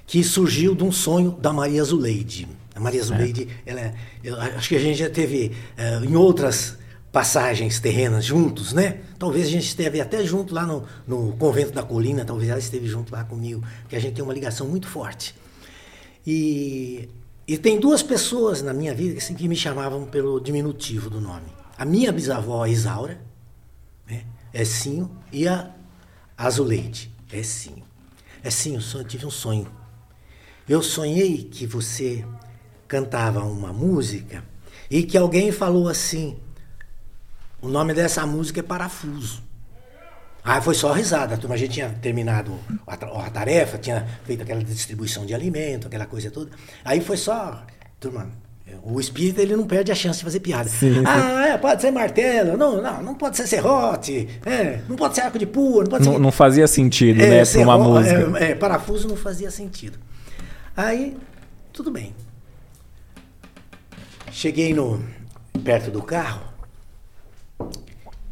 [0.08, 2.48] que surgiu de um sonho da Maria Zuleide.
[2.74, 3.94] A Maria Zuleide, ela, é-
[4.24, 6.78] eu acho que a gente já teve eh, em outras
[7.12, 8.96] passagens terrenas juntos, né?
[9.20, 12.88] Talvez a gente esteve até junto lá no, no convento da colina, talvez ela esteve
[12.88, 15.36] junto lá comigo, porque a gente tem uma ligação muito forte.
[16.26, 17.10] E,
[17.48, 21.48] e tem duas pessoas na minha vida assim, que me chamavam pelo diminutivo do nome.
[21.78, 23.20] A minha bisavó Isaura,
[24.08, 24.26] né?
[24.54, 25.72] Essinho, e a
[26.38, 27.84] Azuleide, Essinho.
[28.44, 29.68] Essinho, sonho- eu tive um sonho.
[30.68, 32.26] Eu sonhei que você
[32.88, 34.44] cantava uma música
[34.90, 36.38] e que alguém falou assim:
[37.62, 39.43] o nome dessa música é Parafuso.
[40.44, 41.36] Ah, foi só risada.
[41.36, 45.88] A turma, a gente tinha terminado a, a tarefa, tinha feito aquela distribuição de alimento,
[45.88, 46.52] aquela coisa toda.
[46.84, 47.64] Aí foi só.
[48.00, 48.28] Turma,
[48.84, 50.68] o espírito ele não perde a chance de fazer piada.
[50.68, 51.04] Sim, sim.
[51.06, 55.22] Ah, é, pode ser martelo, não, não, não pode ser serrote, é, não pode ser
[55.22, 56.20] arco de pua, não pode ser.
[56.20, 58.38] Não, fazia sentido, É, né, serro- uma música.
[58.40, 59.98] é, é, parafuso não fazia sentido.
[60.76, 61.16] Aí,
[61.72, 62.14] tudo bem.
[64.32, 65.02] Cheguei no
[65.64, 66.42] perto do carro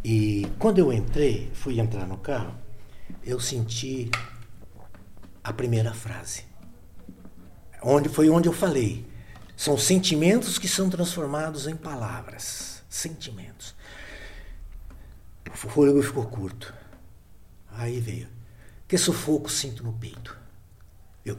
[0.04, 2.56] e quando eu entrei, fui entrar no carro,
[3.24, 4.10] eu senti
[5.44, 6.44] a primeira frase.
[7.84, 9.06] Onde foi onde eu falei.
[9.56, 12.84] São sentimentos que são transformados em palavras.
[12.90, 13.76] Sentimentos.
[15.48, 16.74] O fôlego ficou curto.
[17.72, 18.28] Aí veio.
[18.88, 20.38] Que sufoco sinto no peito.
[21.24, 21.38] Eu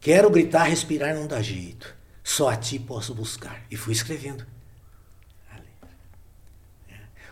[0.00, 1.94] quero gritar, respirar, não dá jeito.
[2.22, 3.64] Só a ti posso buscar.
[3.70, 4.44] E fui escrevendo.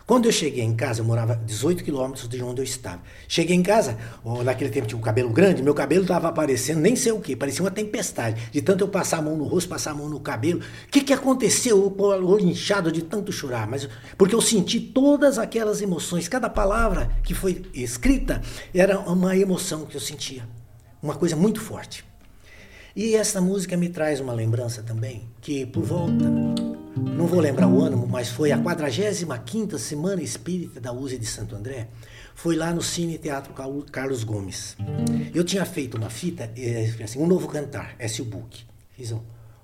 [0.05, 3.01] Quando eu cheguei em casa, eu morava 18 quilômetros de onde eu estava.
[3.27, 6.95] Cheguei em casa, ó, naquele tempo tinha um cabelo grande, meu cabelo estava aparecendo, nem
[6.95, 8.51] sei o que, parecia uma tempestade.
[8.51, 10.59] De tanto eu passar a mão no rosto, passar a mão no cabelo.
[10.59, 11.79] O que, que aconteceu?
[11.79, 13.67] O olho inchado de tanto chorar.
[13.67, 16.27] Mas, porque eu senti todas aquelas emoções.
[16.27, 18.43] Cada palavra que foi escrita
[18.75, 20.47] era uma emoção que eu sentia.
[21.01, 22.05] Uma coisa muito forte.
[22.95, 26.25] E essa música me traz uma lembrança também, que por volta,
[26.95, 31.55] não vou lembrar o ano, mas foi a 45ª Semana Espírita da USE de Santo
[31.55, 31.89] André,
[32.33, 33.53] foi lá no Cine Teatro
[33.91, 34.77] Carlos Gomes.
[35.33, 38.21] Eu tinha feito uma fita, eh, assim, um novo cantar, S.
[38.21, 38.65] Book.
[38.91, 39.11] Fiz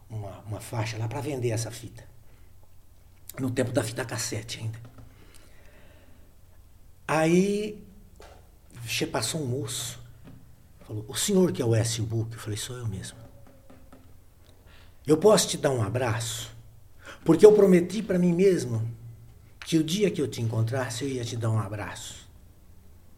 [0.09, 2.03] uma, uma faixa lá para vender essa fita.
[3.39, 4.79] No tempo da fita cassete ainda.
[7.07, 7.81] Aí
[9.11, 9.99] passou um moço,
[10.85, 12.01] falou, o senhor que é o S.
[12.01, 12.33] Book?
[12.33, 13.17] Eu falei, sou eu mesmo.
[15.07, 16.51] Eu posso te dar um abraço?
[17.23, 18.89] Porque eu prometi para mim mesmo
[19.65, 22.27] que o dia que eu te encontrasse eu ia te dar um abraço.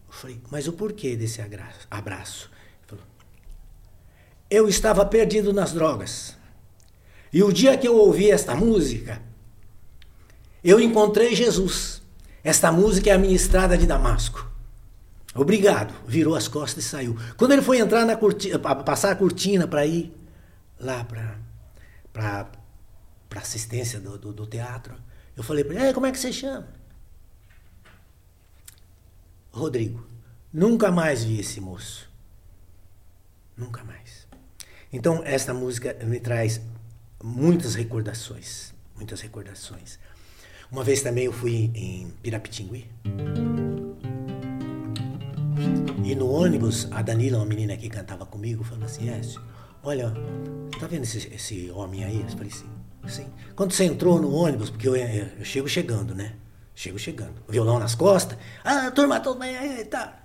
[0.08, 1.42] Eu falei, mas o porquê desse
[1.90, 2.50] abraço?
[2.86, 3.04] Falou,
[4.50, 6.38] eu estava perdido nas drogas.
[7.32, 9.22] E o dia que eu ouvi esta música,
[10.64, 12.02] eu encontrei Jesus.
[12.44, 14.52] Esta música é a minha estrada de Damasco.
[15.34, 15.94] Obrigado.
[16.06, 17.18] Virou as costas e saiu.
[17.38, 20.14] Quando ele foi entrar na cortina, passar a cortina para ir
[20.80, 21.04] lá
[22.14, 22.48] para
[23.34, 24.96] para assistência do, do, do, teatro.
[25.36, 26.68] Eu falei para ele, como é que você chama?
[29.52, 30.06] Rodrigo.
[30.54, 32.08] Nunca mais vi esse moço.
[33.58, 34.28] Nunca mais.
[34.92, 36.62] Então, esta música me traz
[37.24, 38.72] muitas recordações.
[38.96, 39.98] Muitas recordações.
[40.72, 42.88] Uma vez também eu fui em Pirapitingui.
[46.06, 49.42] E no ônibus, a Danila, uma menina que cantava comigo, falou assim: Écio,
[49.82, 50.14] olha,
[50.80, 52.22] tá vendo esse, esse homem aí?
[52.22, 52.73] Eu falei assim,
[53.08, 53.28] sim.
[53.56, 56.36] Quando você entrou no ônibus, porque eu, eu chego chegando, né?
[56.76, 57.36] Chego chegando.
[57.48, 58.38] Violão nas costas.
[58.64, 60.24] Ah, turma toda aí, tá.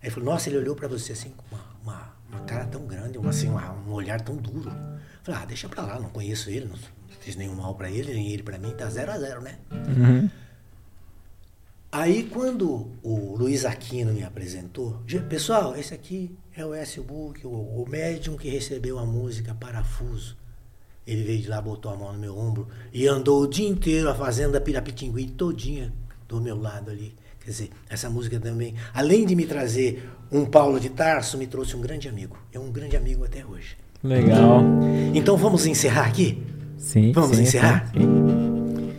[0.00, 2.86] Aí ele falou, nossa, ele olhou para você assim com uma, uma, uma, cara tão
[2.86, 4.70] grande, uma, assim, uma, um olhar tão duro.
[4.70, 6.76] Eu falei, ah, deixa pra lá, não conheço ele, não
[7.20, 9.58] fiz nenhum mal para ele, nem ele para mim, tá zero a zero, né?
[9.70, 10.30] Uhum.
[11.92, 17.00] Aí quando o Luiz Aquino me apresentou, pessoal, esse aqui é o S.
[17.00, 20.39] Book, o, o médium que recebeu a música Parafuso.
[21.10, 24.08] Ele veio de lá, botou a mão no meu ombro e andou o dia inteiro
[24.08, 25.92] a fazenda Pirapitingui todinha
[26.28, 27.16] do meu lado ali.
[27.44, 31.74] Quer dizer, essa música também, além de me trazer um Paulo de Tarso, me trouxe
[31.76, 32.38] um grande amigo.
[32.52, 33.76] É um grande amigo até hoje.
[34.04, 34.62] Legal.
[35.12, 36.40] Então vamos encerrar aqui?
[36.78, 37.10] Sim.
[37.10, 37.90] Vamos sim, encerrar?
[37.92, 38.92] Sim.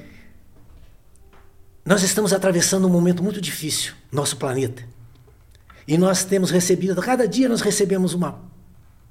[1.86, 4.84] Nós estamos atravessando um momento muito difícil, nosso planeta.
[5.88, 8.38] E nós temos recebido, cada dia nós recebemos uma,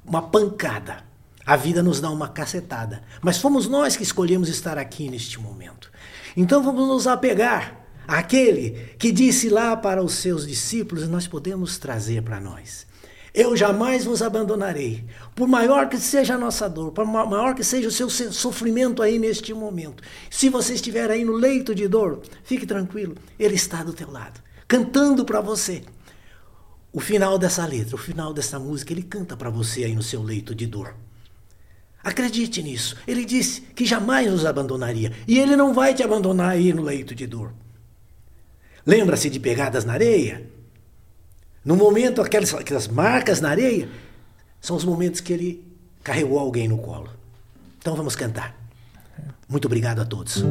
[0.05, 1.09] uma pancada.
[1.51, 3.02] A vida nos dá uma cacetada.
[3.20, 5.90] Mas fomos nós que escolhemos estar aqui neste momento.
[6.36, 12.22] Então vamos nos apegar àquele que disse lá para os seus discípulos, nós podemos trazer
[12.22, 12.86] para nós.
[13.35, 15.05] Eu jamais vos abandonarei.
[15.35, 19.18] Por maior que seja a nossa dor, por maior que seja o seu sofrimento aí
[19.18, 20.05] neste momento.
[20.31, 24.40] Se você estiver aí no leito de dor, fique tranquilo, Ele está do teu lado,
[24.68, 25.82] cantando para você.
[26.93, 30.22] O final dessa letra, o final dessa música, ele canta para você aí no seu
[30.22, 30.94] leito de dor.
[32.02, 32.97] Acredite nisso.
[33.06, 35.12] Ele disse que jamais nos abandonaria.
[35.28, 37.52] E ele não vai te abandonar aí no leito de dor.
[38.86, 40.48] Lembra-se de pegadas na areia?
[41.64, 43.89] No momento, aquelas, aquelas marcas na areia
[44.60, 45.64] são os momentos que ele
[46.02, 47.10] carregou alguém no colo.
[47.78, 48.56] Então vamos cantar.
[49.48, 50.43] Muito obrigado a todos.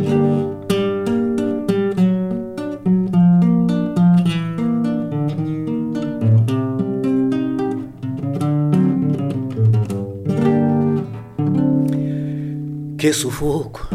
[13.00, 13.88] Que sufoco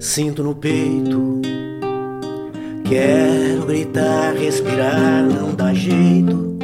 [0.00, 1.40] sinto no peito
[2.82, 6.58] Quero gritar, respirar, não dá jeito.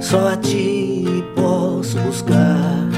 [0.00, 1.04] Só a ti
[1.36, 2.88] posso buscar.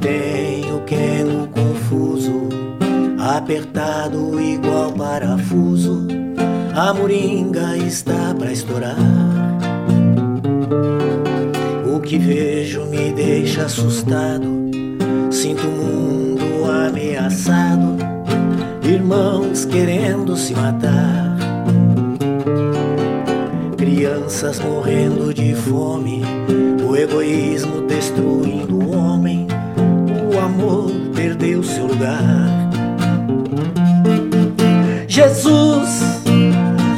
[0.00, 2.48] Tenho queno confuso,
[3.18, 6.06] apertado igual parafuso.
[6.76, 8.94] A moringa está pra estourar.
[12.04, 14.70] Que vejo me deixa assustado.
[15.30, 18.04] Sinto o mundo ameaçado
[19.04, 21.36] irmãos querendo se matar,
[23.76, 26.22] crianças morrendo de fome,
[26.86, 29.46] o egoísmo destruindo o homem,
[30.32, 32.70] o amor perdeu seu lugar.
[35.06, 36.02] Jesus,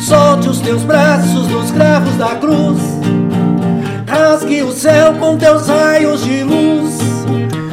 [0.01, 2.81] solte os teus braços dos cravos da cruz,
[4.37, 6.99] rasgue o céu com teus raios de luz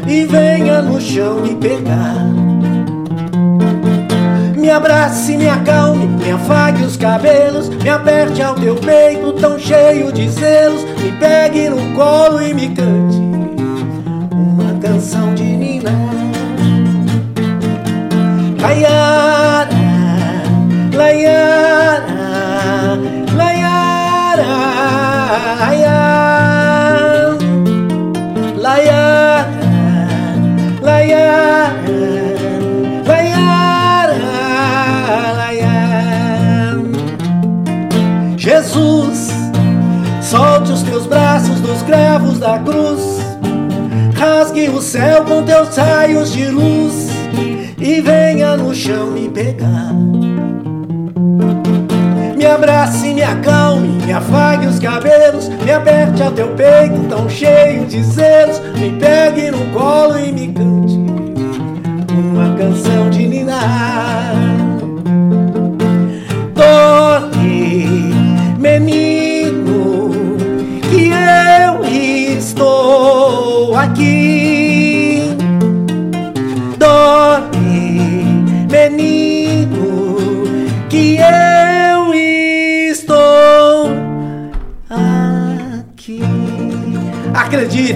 [0.08, 2.24] e venha no chão me pegar
[4.56, 10.10] me abrace, me acalme, me afague os cabelos, me aperte ao teu peito tão cheio
[10.14, 13.18] de selos, me pegue no colo e me cante
[14.32, 15.92] uma canção de Nina.
[18.62, 19.68] Laiara,
[20.96, 22.06] Laiara,
[23.36, 24.46] Laiara,
[25.60, 26.03] Laiara.
[44.94, 47.10] Céu com teus raios de luz
[47.80, 49.92] e venha no chão me pegar.
[52.38, 57.86] Me abrace, me acalme, me afague os cabelos, me aperte ao teu peito tão cheio
[57.86, 60.96] de zelos, me pegue no colo e me cante
[62.10, 64.36] uma canção de ninar.
[66.54, 68.14] Dorme,
[68.60, 69.13] menino,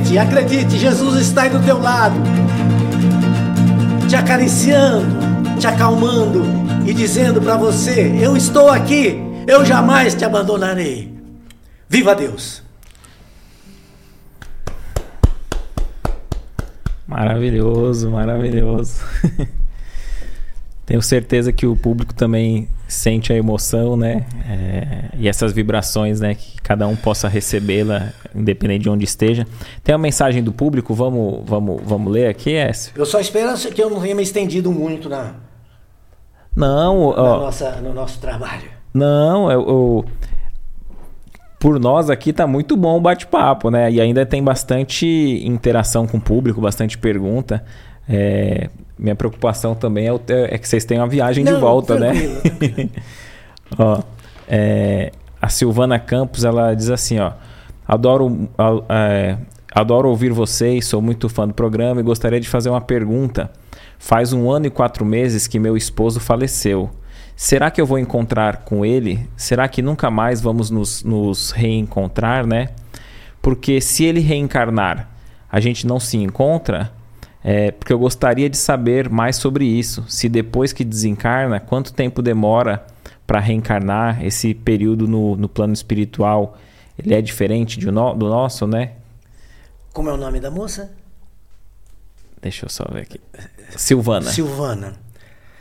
[0.07, 2.15] Acredite, acredite, Jesus está aí do teu lado
[4.07, 5.05] te acariciando,
[5.59, 6.45] te acalmando
[6.85, 11.13] e dizendo para você: Eu estou aqui, eu jamais te abandonarei.
[11.89, 12.63] Viva Deus!
[17.05, 19.01] Maravilhoso, maravilhoso.
[20.85, 24.25] Tenho certeza que o público também sente a emoção, né?
[24.47, 26.35] É, e essas vibrações, né?
[26.35, 29.45] Que cada um possa recebê-la, independente de onde esteja.
[29.83, 32.91] Tem uma mensagem do público, vamos, vamos, vamos ler aqui, Écio?
[32.95, 35.33] Eu só espero que eu não tenha me estendido muito na,
[36.55, 38.69] Não, na ó, nossa, no nosso trabalho.
[38.93, 40.05] não, eu, eu-
[41.59, 43.91] por nós aqui tá muito bom o bate-papo, né?
[43.91, 45.05] E ainda tem bastante
[45.43, 47.63] interação com o público, bastante pergunta.
[48.07, 51.97] É, minha preocupação também é, o- é que vocês tenham a viagem de Não, volta,
[51.99, 52.11] né?
[53.77, 54.01] Ó,
[54.47, 55.11] é,
[55.41, 57.33] a Silvana Campos, ela diz assim, ó.
[57.87, 58.49] Adoro,
[58.89, 59.37] é,
[59.73, 63.51] adoro ouvir vocês, sou muito fã do programa e gostaria de fazer uma pergunta.
[63.97, 66.89] Faz um ano e quatro meses que meu esposo faleceu.
[67.35, 69.29] Será que eu vou encontrar com ele?
[69.37, 72.69] Será que nunca mais vamos nos, nos reencontrar, né?
[73.41, 75.07] Porque se ele reencarnar,
[75.49, 76.91] a gente não se encontra,
[77.43, 80.03] é, porque eu gostaria de saber mais sobre isso.
[80.07, 82.85] Se depois que desencarna, quanto tempo demora
[83.27, 84.25] para reencarnar?
[84.25, 86.57] Esse período no, no plano espiritual,
[86.97, 88.93] ele é diferente de no- do nosso, né?
[89.93, 90.91] Como é o nome da moça?
[92.41, 93.19] Deixa eu só ver aqui.
[93.75, 94.31] Silvana.
[94.31, 94.95] Silvana.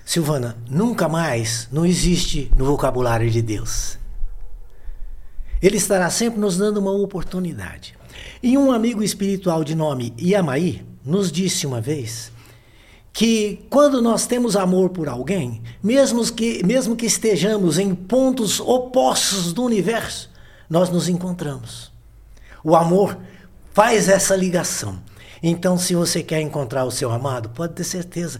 [0.04, 3.98] Silvana, nunca mais não existe no vocabulário de Deus.
[5.60, 7.96] Ele estará sempre nos dando uma oportunidade.
[8.42, 12.30] E um amigo espiritual de nome Yamaí nos disse uma vez
[13.16, 19.54] que quando nós temos amor por alguém, mesmo que, mesmo que estejamos em pontos opostos
[19.54, 20.30] do universo,
[20.68, 21.90] nós nos encontramos.
[22.62, 23.16] O amor
[23.72, 24.98] faz essa ligação.
[25.42, 28.38] Então, se você quer encontrar o seu amado, pode ter certeza.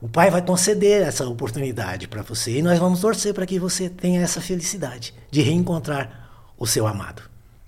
[0.00, 3.88] O Pai vai conceder essa oportunidade para você e nós vamos torcer para que você
[3.88, 7.22] tenha essa felicidade de reencontrar o seu amado.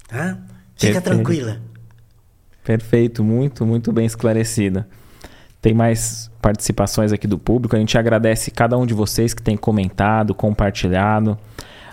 [0.08, 0.36] Tá?
[0.74, 1.04] Fica Perfeito.
[1.04, 1.60] tranquila.
[2.64, 4.88] Perfeito, muito, muito bem esclarecida.
[5.60, 7.74] Tem mais participações aqui do público.
[7.74, 11.36] A gente agradece cada um de vocês que tem comentado, compartilhado.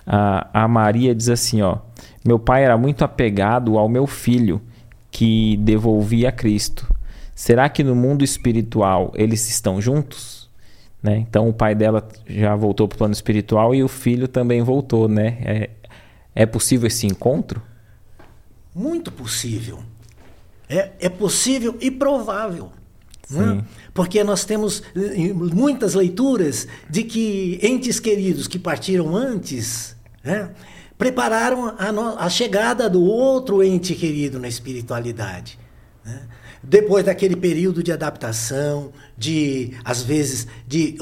[0.06, 1.78] Ah, a Maria diz assim, ó:
[2.24, 4.62] Meu pai era muito apegado ao meu filho
[5.10, 6.88] que devolvi a Cristo.
[7.34, 10.50] Será que no mundo espiritual eles estão juntos?
[11.02, 11.18] Né?
[11.18, 15.08] Então o pai dela já voltou para o plano espiritual e o filho também voltou,
[15.08, 15.38] né?
[15.42, 15.70] É,
[16.34, 17.62] é possível esse encontro?
[18.74, 19.80] Muito possível.
[20.68, 22.72] É, é possível e provável.
[23.30, 23.64] Né?
[23.94, 30.52] Porque nós temos eh, muitas leituras de que entes queridos que partiram antes né,
[30.98, 35.58] prepararam a, a chegada do outro ente querido na espiritualidade.
[36.04, 36.22] né?
[36.68, 40.98] Depois daquele período de adaptação, de, às vezes, de,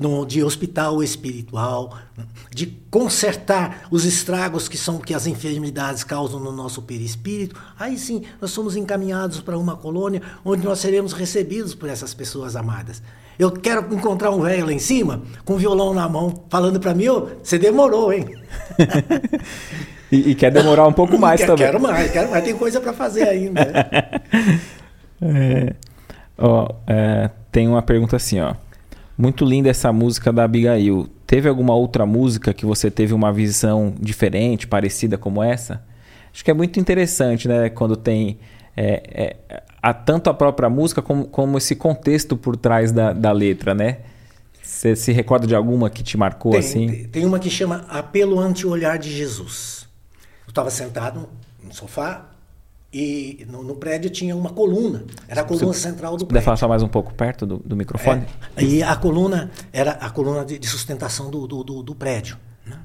[0.00, 2.24] no- de hospital espiritual, né?
[2.54, 8.22] de consertar os estragos que são que as enfermidades causam no nosso perispírito, aí sim
[8.40, 13.02] nós somos encaminhados para uma colônia onde nós seremos recebidos por essas pessoas amadas.
[13.38, 16.94] Eu quero encontrar um velho lá em cima, com um violão na mão, falando para
[16.94, 18.26] mim, "Ô, você demorou, hein?
[20.10, 21.66] E, e quer demorar um pouco mais quero, também.
[21.66, 23.60] Quero mais, quero mais, tem coisa para fazer ainda.
[25.20, 25.74] É,
[26.36, 28.54] ó, é, tem uma pergunta assim, ó.
[29.16, 31.08] Muito linda essa música da Abigail.
[31.26, 35.82] Teve alguma outra música que você teve uma visão diferente, parecida como essa?
[36.32, 37.70] Acho que é muito interessante, né?
[37.70, 38.38] Quando tem
[38.76, 43.32] é, é, a, tanto a própria música como, como esse contexto por trás da, da
[43.32, 43.98] letra, né?
[44.62, 47.04] Você se recorda de alguma que te marcou Tem, assim?
[47.10, 49.88] tem- uma que chama Apelo ante o Olhar de Jesus.
[50.46, 51.26] Eu estava sentado
[51.64, 52.26] no sofá
[52.92, 55.04] e no, no prédio tinha uma coluna.
[55.28, 56.60] Era a coluna central do Puder falar prédio.
[56.60, 58.24] só mais um pouco perto do, do microfone?
[58.56, 62.38] É, e a coluna era a coluna de, de sustentação do, do, do- prédio.
[62.64, 62.78] né?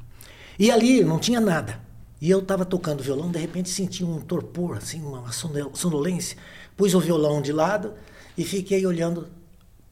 [0.60, 1.80] E ali não tinha nada.
[2.19, 6.38] E eu estava tocando violão, de repente senti um torpor, assim, uma sonol- sonolência.
[6.78, 7.94] pus o violão de lado
[8.38, 9.28] e fiquei olhando.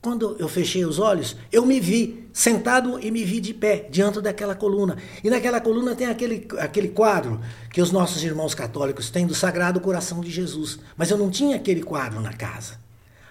[0.02, 4.22] Quando eu fechei os olhos, eu me vi sentado e me vi de pé diante
[4.22, 4.98] daquela coluna.
[5.22, 9.82] E naquela coluna tem aquele, aquele quadro que os nossos irmãos católicos têm do Sagrado
[9.82, 10.80] Coração de Jesus.
[10.96, 12.80] Mas eu não tinha aquele quadro na casa.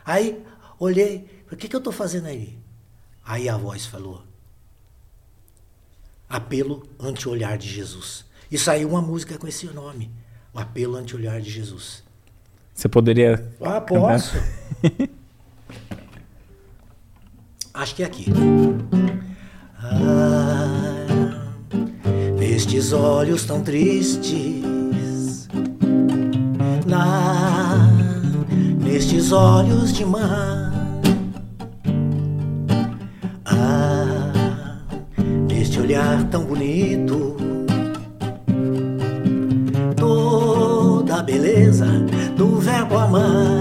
[0.04, 0.44] Aí
[0.78, 2.58] olhei, o que, que eu estou fazendo aí?
[3.24, 4.22] Aí a voz falou:
[6.28, 8.26] Apelo ante-olhar de Jesus.
[8.50, 10.10] E saiu uma música com esse nome:
[10.52, 12.04] O Apelo ante-olhar de Jesus.
[12.74, 13.50] Você poderia.
[13.60, 14.36] Ah, posso.
[17.78, 18.26] Acho que é aqui.
[19.80, 20.96] Ah,
[22.36, 25.48] nestes olhos tão tristes,
[26.88, 27.88] lá,
[28.82, 30.72] nestes olhos de mar,
[33.44, 34.82] ah,
[35.48, 37.36] neste olhar tão bonito,
[39.96, 41.86] toda a beleza
[42.36, 43.57] do verbo amar.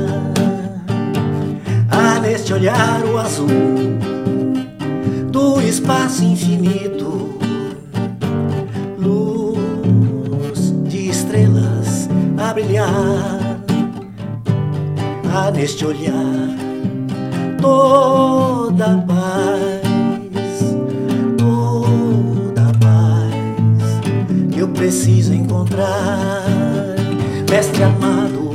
[2.57, 3.47] Olhar o azul
[5.31, 7.38] do espaço infinito,
[8.97, 13.61] luz de estrelas a brilhar.
[15.31, 16.49] Há neste olhar
[17.61, 20.75] toda paz,
[21.38, 26.47] toda paz que eu preciso encontrar,
[27.47, 28.49] mestre amado.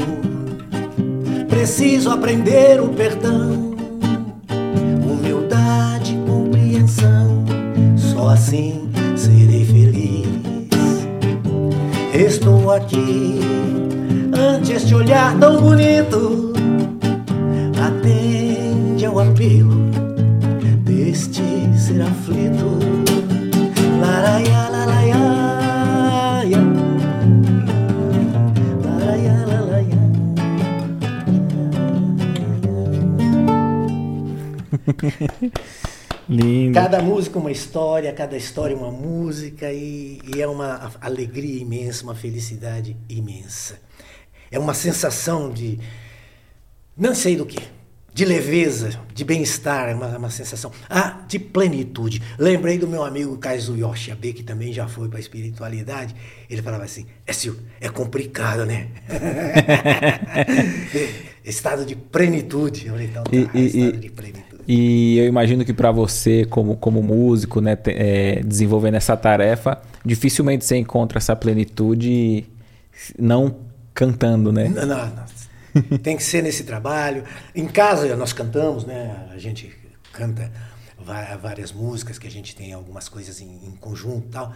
[1.49, 3.62] Preciso aprender o perdão
[8.53, 10.27] assim serei feliz.
[12.13, 13.41] Estou aqui
[14.37, 16.53] ante este olhar tão bonito.
[17.81, 19.91] Atende ao apelo
[20.85, 21.43] deste
[21.79, 22.79] ser aflito.
[24.01, 25.17] Laraia, laraia.
[28.85, 29.99] Laraia, laraia.
[36.29, 36.75] Lindo.
[36.75, 42.15] Cada música uma história, cada história uma música e, e, é uma alegria imensa, uma
[42.15, 43.81] felicidade imensa.
[44.51, 45.79] É uma sensação de
[46.97, 47.59] não sei do que,
[48.15, 52.23] de leveza, de bem-estar, é uma, uma, sensação ah, de plenitude.
[52.39, 56.15] Lembrei do meu amigo Kaizu Yoshiabe, que também já foi para a espiritualidade.
[56.51, 58.89] Ele falava assim: é, é complicado, né?
[61.43, 62.87] estado de plenitude.
[62.87, 64.52] Eu falei, então, tá, e, estado e, de plenitude.
[64.67, 70.65] E eu imagino que para você, como, como músico, né, é, desenvolvendo essa tarefa, dificilmente
[70.65, 72.45] você encontra essa plenitude
[73.19, 73.57] não
[73.95, 74.69] cantando, né?
[74.69, 75.99] Não, não, não.
[75.99, 77.25] Tem que ser nesse trabalho.
[77.55, 79.27] Em casa nós cantamos, né?
[79.33, 79.73] A gente
[80.13, 80.51] canta
[81.41, 84.55] várias músicas que a gente tem algumas coisas em, em conjunto tal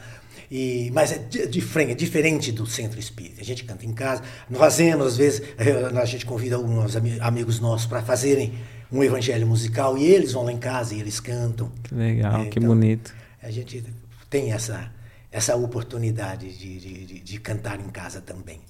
[0.48, 4.60] e mas é, diferente, é diferente do centro espírita a gente canta em casa nós
[4.60, 8.54] fazemos às vezes eh, a gente convida alguns amigos nossos para fazerem
[8.90, 11.70] um evangelho musical e eles vão lá em casa e eles cantam.
[11.82, 13.14] Que legal, é, que então, bonito.
[13.42, 13.84] A gente
[14.30, 14.90] tem essa,
[15.30, 18.60] essa oportunidade de, de, de, cantar em casa também.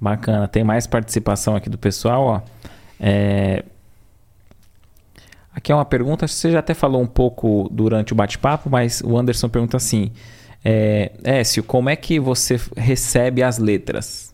[0.00, 0.48] Bacana.
[0.48, 2.42] Tem mais participação aqui do pessoal, ó.
[2.98, 3.64] É...
[5.54, 9.16] Aqui é uma pergunta, você já até falou um pouco durante o bate-papo, mas o
[9.16, 10.10] Anderson pergunta assim:
[10.64, 14.33] é, Écio, como é que você recebe as letras?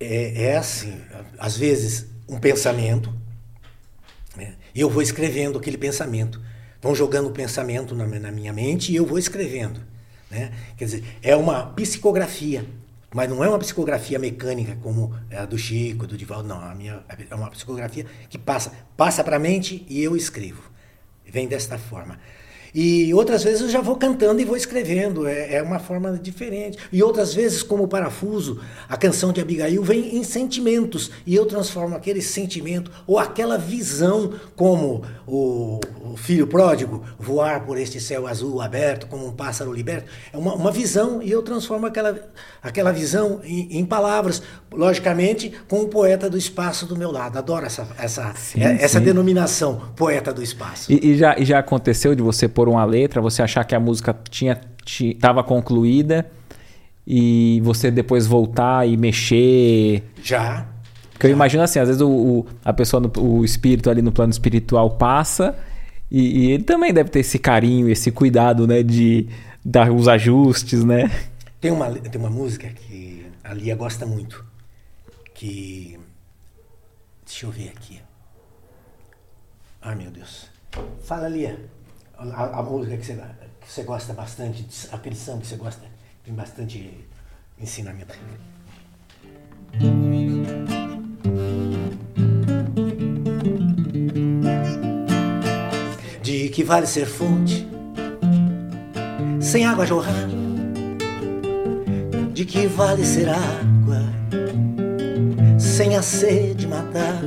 [0.00, 1.00] É, é assim,
[1.38, 3.12] às vezes um pensamento,
[4.36, 4.54] né?
[4.74, 6.40] e eu vou escrevendo aquele pensamento.
[6.80, 9.80] Vão jogando o pensamento na, na, minha mente e eu vou escrevendo.
[10.30, 10.52] Né?
[10.76, 12.64] Quer dizer, é uma psicografia,
[13.14, 16.60] mas não é uma psicografia mecânica como a do Chico, do Divaldo, não.
[16.60, 20.70] A minha, é uma psicografia que passa, passa para a mente e eu escrevo.
[21.24, 22.18] Vem desta forma.
[22.78, 26.76] E outras vezes eu já vou cantando e vou escrevendo, é, é uma forma diferente.
[26.92, 31.46] E outras vezes, como o parafuso, a canção de Abigail vem em sentimentos e eu
[31.46, 35.80] transformo aquele sentimento ou aquela visão, como o,
[36.12, 40.10] o filho pródigo, voar por este céu azul aberto, como um pássaro liberto.
[40.30, 42.28] É uma, uma visão e eu transformo aquela,
[42.62, 47.38] aquela visão em, em, palavras, logicamente, com o poeta do espaço do meu lado.
[47.38, 49.04] Adoro essa, essa, sim, essa sim.
[49.04, 50.92] denominação, poeta do espaço.
[50.92, 53.80] E, e, já, e já aconteceu de você pôr uma letra, você achar que a
[53.80, 56.26] música tinha estava concluída
[57.06, 60.02] e você depois voltar e mexer.
[60.22, 60.66] Já.
[61.12, 64.12] Porque eu imagino assim, às vezes o, o a pessoa, no, o espírito ali no
[64.12, 65.56] plano espiritual passa
[66.10, 69.28] e, e, ele também deve ter esse carinho, esse cuidado, né, de
[69.64, 71.10] dar os ajustes, né?
[71.60, 74.44] Tem uma, tem uma música que a Lia gosta muito,
[75.34, 75.98] que...
[77.24, 78.00] Deixa eu ver aqui.
[79.82, 80.48] Ai, meu Deus.
[81.02, 81.58] Fala, Lia
[82.18, 83.14] a, a música que você,
[83.60, 85.86] que você gosta bastante, a canção que você gosta,
[86.24, 87.06] tem bastante
[87.58, 88.14] ensinamento.
[96.22, 97.68] De que vale ser fonte
[99.40, 100.26] sem água jorrar?
[102.32, 104.02] De que vale ser água
[105.58, 107.20] sem a sede matar?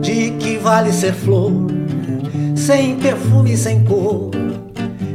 [0.00, 1.79] De que vale ser flor
[2.60, 4.30] sem perfume, sem cor?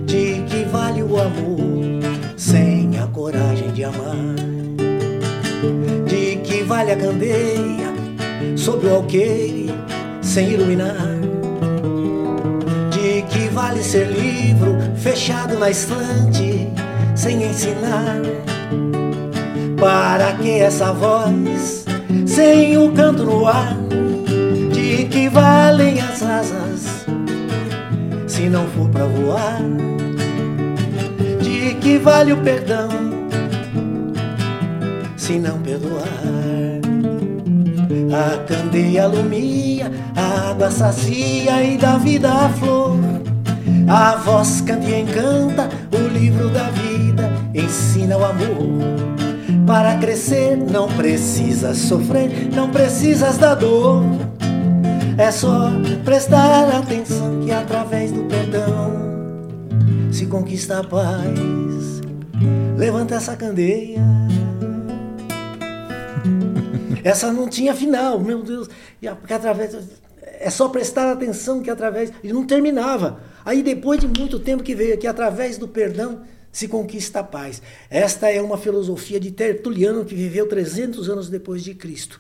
[0.08, 2.02] De que vale o amor
[2.36, 4.36] sem a coragem de amar?
[6.08, 7.94] De que vale a candeia
[8.58, 9.70] sob o alqueire
[10.24, 11.20] sem iluminar?
[12.92, 16.68] De que vale ser livro fechado na estante
[17.14, 18.22] sem ensinar?
[19.80, 21.86] Para que essa voz
[22.26, 23.78] sem o canto no ar?
[24.74, 26.75] De que valem as asas
[28.46, 29.60] se não for para voar?
[31.42, 32.90] De que vale o perdão
[35.18, 36.04] se não perdoar?
[38.14, 43.00] A candeia alumia, a água sacia e dá vida à flor.
[43.88, 48.80] A voz canta e encanta, o livro da vida ensina o amor.
[49.66, 54.04] Para crescer não precisas sofrer, não precisas da dor.
[55.18, 55.72] É só
[56.04, 57.05] prestar atenção
[57.46, 58.92] que através do perdão
[60.12, 62.02] se conquista a paz.
[62.76, 64.02] Levanta essa candeia.
[67.04, 68.68] Essa não tinha final, meu Deus.
[69.20, 69.78] Porque através
[70.24, 73.22] é só prestar atenção que através e não terminava.
[73.46, 77.62] Aí depois de muito tempo que veio aqui através do perdão se conquista a paz.
[77.92, 82.20] Esta é uma filosofia de Tertuliano que viveu 300 anos depois de Cristo.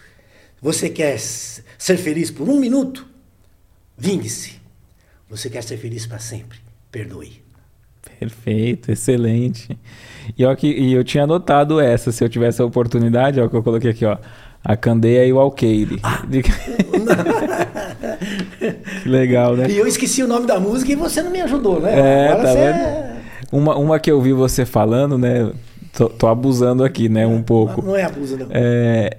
[0.61, 3.07] Você quer ser feliz por um minuto?
[3.97, 4.64] Vingue-se.
[5.29, 6.59] Você quer ser feliz para sempre?
[6.91, 7.43] Perdoe.
[8.19, 9.77] Perfeito, excelente.
[10.37, 13.55] E, ó, que, e eu tinha anotado essa, se eu tivesse a oportunidade, ó, que
[13.55, 14.17] eu coloquei aqui, ó.
[14.63, 15.99] A candeia e o alqueire.
[16.01, 16.23] Ah.
[19.03, 19.67] que legal, né?
[19.69, 21.99] E eu esqueci o nome da música e você não me ajudou, né?
[21.99, 22.75] É, Agora tá você vendo?
[22.75, 23.15] É...
[23.51, 25.51] Uma, uma que eu vi você falando, né?
[25.93, 27.27] Tô, tô abusando aqui, né?
[27.27, 27.83] Um pouco.
[27.83, 28.47] Não é abuso, não.
[28.49, 29.17] É,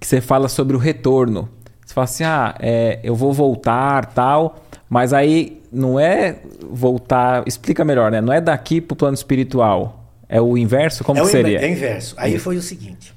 [0.00, 1.48] que você fala sobre o retorno.
[1.84, 6.40] Você fala assim, ah, é, eu vou voltar, tal, mas aí não é
[6.70, 7.46] voltar...
[7.46, 8.20] Explica melhor, né?
[8.20, 10.04] Não é daqui pro plano espiritual.
[10.28, 11.04] É o inverso?
[11.04, 11.60] Como é o seria?
[11.60, 12.14] É o inverso.
[12.18, 12.44] Aí Isso.
[12.44, 13.14] foi o seguinte.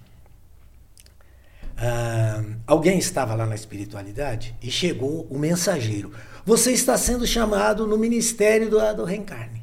[1.80, 6.12] Uh, alguém estava lá na espiritualidade e chegou o mensageiro.
[6.46, 9.62] Você está sendo chamado no ministério do, do reencarne.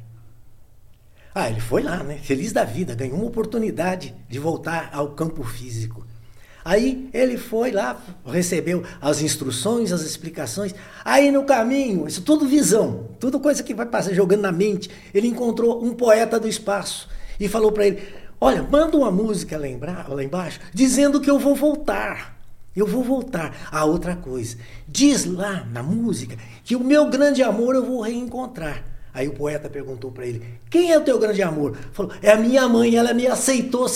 [1.35, 2.17] Ah, ele foi lá, né?
[2.23, 6.06] Feliz da vida, ganhou uma oportunidade de voltar ao campo físico.
[6.67, 10.75] Aí ele foi lá, recebeu as instruções, as explicações.
[11.05, 14.89] Aí no caminho, isso tudo visão, tudo coisa que vai passar jogando na mente.
[15.13, 17.07] Ele encontrou um poeta do espaço
[17.39, 18.03] e falou para ele:
[18.41, 22.37] Olha, manda uma música lá, lá embaixo dizendo que eu vou voltar.
[22.75, 23.69] Eu vou voltar.
[23.71, 26.35] A outra coisa, diz lá na música
[26.65, 28.83] que o meu grande amor eu vou reencontrar.
[29.17, 31.75] Aí o poeta perguntou para ele: Quem é o teu grande amor?
[31.91, 32.95] Falou: É a minha mãe.
[32.95, 33.87] Ela me aceitou,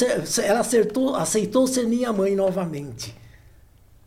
[0.44, 3.16] ela acertou, aceitou ser minha mãe novamente.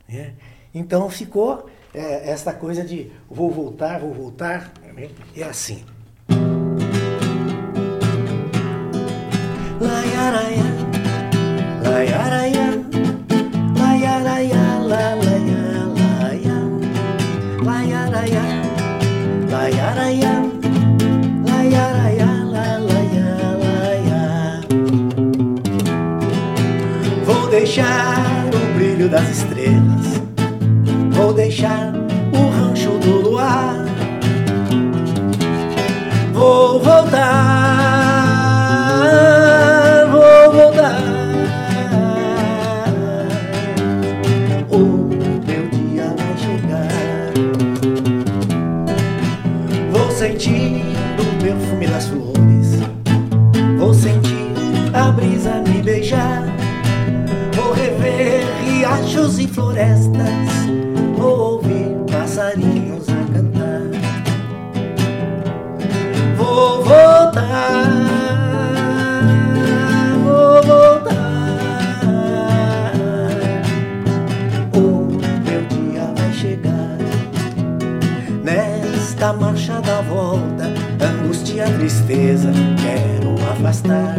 [0.09, 0.31] É.
[0.73, 4.73] Então ficou é, essa coisa de vou voltar, vou voltar.
[5.33, 5.85] É assim.
[31.61, 31.84] Vou
[81.85, 82.51] tristeza,
[82.81, 84.15] quero afastar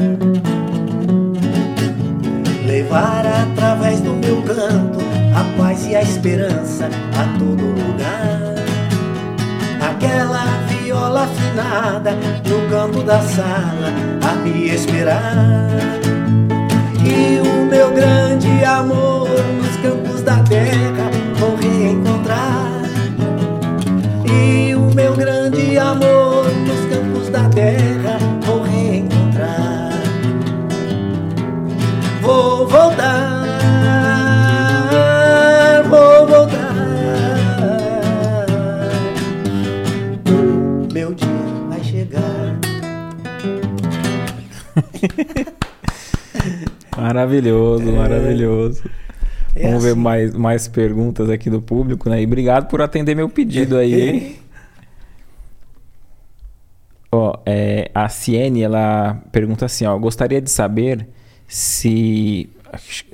[2.64, 5.00] levar através do meu canto
[5.34, 6.88] a paz e a esperança
[7.18, 8.54] a todo lugar.
[9.80, 12.12] Aquela viola afinada
[12.48, 15.66] no canto da sala a me esperar.
[17.04, 22.82] E o meu grande amor nos campos da terra vou reencontrar.
[24.24, 26.25] E o meu grande amor
[47.16, 47.92] Maravilhoso, é...
[47.92, 48.82] maravilhoso.
[49.54, 49.94] É Vamos assim.
[49.94, 52.20] ver mais, mais perguntas aqui do público, né?
[52.20, 54.38] E obrigado por atender meu pedido aí.
[57.10, 61.08] ó, é, a Ciene, ela pergunta assim, ó, gostaria de saber
[61.48, 62.50] se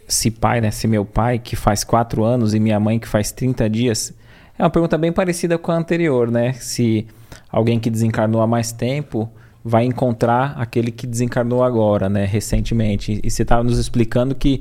[0.08, 3.30] se pai, né, se meu pai que faz quatro anos e minha mãe que faz
[3.30, 4.12] 30 dias,
[4.58, 6.54] é uma pergunta bem parecida com a anterior, né?
[6.54, 7.06] Se
[7.50, 9.30] alguém que desencarnou há mais tempo
[9.64, 13.20] vai encontrar aquele que desencarnou agora, né, recentemente.
[13.22, 14.60] E você estava nos explicando que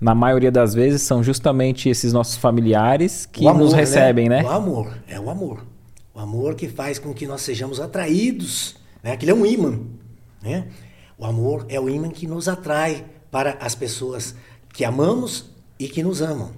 [0.00, 3.80] na maioria das vezes são justamente esses nossos familiares que amor, nos né?
[3.80, 4.42] recebem, né?
[4.42, 4.48] né?
[4.48, 5.64] O amor, é o amor.
[6.12, 9.12] O amor que faz com que nós sejamos atraídos, né?
[9.12, 9.80] Aquele é um imã,
[10.42, 10.66] né?
[11.16, 14.34] O amor é o imã que nos atrai para as pessoas
[14.72, 16.50] que amamos e que nos amam.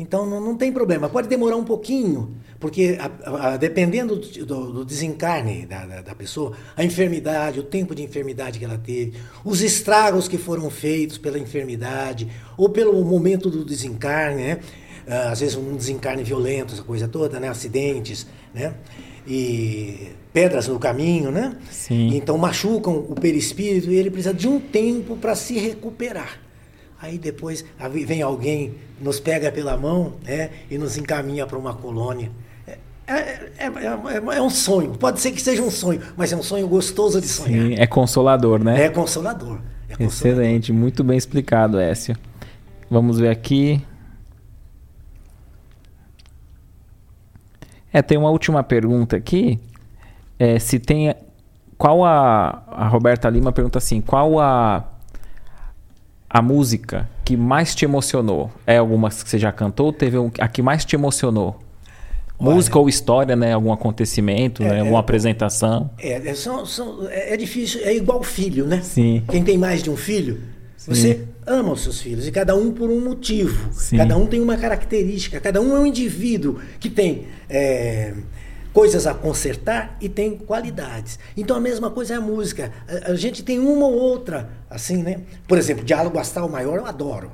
[0.00, 4.84] Então não, não tem problema, pode demorar um pouquinho, porque a, a, dependendo do, do,
[4.84, 9.12] desencarne da, da, da, pessoa, a enfermidade, o tempo de enfermidade que ela teve,
[9.44, 14.60] os estragos que foram feitos pela enfermidade, ou pelo momento do desencarne, né?
[15.06, 17.48] Ah, às vezes um desencarne violento, essa coisa toda, né?
[17.48, 18.74] acidentes, né?
[19.26, 21.56] e pedras no caminho, né?
[21.70, 22.16] Sim.
[22.16, 26.49] Então machucam o perispírito e ele precisa de um tempo para se recuperar.
[27.02, 27.64] Aí depois
[28.06, 32.30] vem alguém, nos pega pela mão né, e nos encaminha para uma colônia.
[33.06, 36.42] É, é, é, é, um sonho, pode ser que seja um sonho, mas é um
[36.42, 37.66] sonho gostoso de sonhar.
[37.66, 38.84] Sim, é consolador, né?
[38.84, 39.58] É consolador.
[39.88, 42.14] É Excelente, muito bem explicado, Écio.
[42.88, 43.84] Vamos ver aqui.
[47.92, 49.58] É, tem uma última pergunta aqui.
[50.38, 51.14] É, se tem.
[51.76, 52.62] Qual a.
[52.68, 54.89] A Roberta Lima pergunta assim: qual a
[56.30, 58.52] a música que mais te emocionou?
[58.64, 59.92] É alguma que você já cantou?
[59.92, 61.58] Teve um, a que mais te emocionou?
[62.38, 63.52] Olha, música ou história, né?
[63.52, 64.80] Algum acontecimento, é, né?
[64.80, 65.90] Alguma é, apresentação?
[65.98, 68.80] É, é, são, são, é, é difícil, é igual filho, né?
[68.80, 69.24] Sim.
[69.28, 70.40] Quem tem mais de um filho,
[70.76, 70.94] Sim.
[70.94, 73.68] você ama os seus filhos, e cada um por um motivo.
[73.72, 73.96] Sim.
[73.96, 77.26] Cada um tem uma característica, cada um é um indivíduo que tem.
[77.48, 78.14] É,
[78.72, 81.18] coisas a consertar e tem qualidades.
[81.36, 82.72] Então a mesma coisa é a música.
[82.88, 85.20] A, a, gente tem uma ou outra, assim, né?
[85.46, 87.32] Por exemplo, Diálogo Astral Maior eu adoro.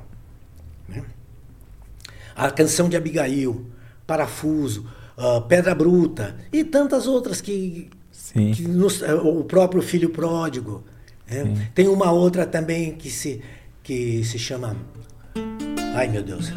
[0.87, 1.03] Né?
[2.35, 3.65] A canção de Abigail,
[4.05, 4.87] Parafuso,
[5.17, 7.89] uh, Pedra Bruta e tantas outras que,
[8.33, 10.83] que nos, uh, o próprio Filho Pródigo.
[11.29, 11.69] Né?
[11.75, 13.41] Tem uma outra também que se,
[13.83, 14.75] que se chama.
[15.95, 16.51] Ai meu Deus.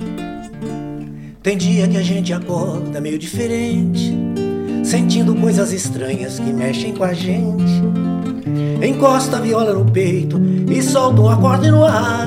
[1.43, 4.15] Tem dia que a gente acorda meio diferente
[4.91, 7.81] sentindo coisas estranhas que mexem com a gente.
[8.85, 10.37] Encosta a viola no peito
[10.69, 12.27] e solta um acorde no ar,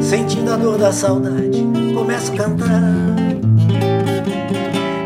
[0.00, 2.94] sentindo a dor da saudade, começa a cantar.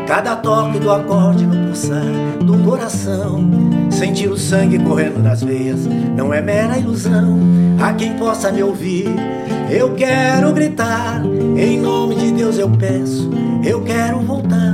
[0.05, 2.05] Cada toque do acorde no pulsar
[2.43, 3.49] do coração,
[3.89, 7.39] sentir o sangue correndo nas veias, não é mera ilusão.
[7.81, 9.07] A quem possa me ouvir,
[9.71, 11.23] eu quero gritar,
[11.57, 13.31] em nome de Deus eu peço,
[13.63, 14.69] eu quero voltar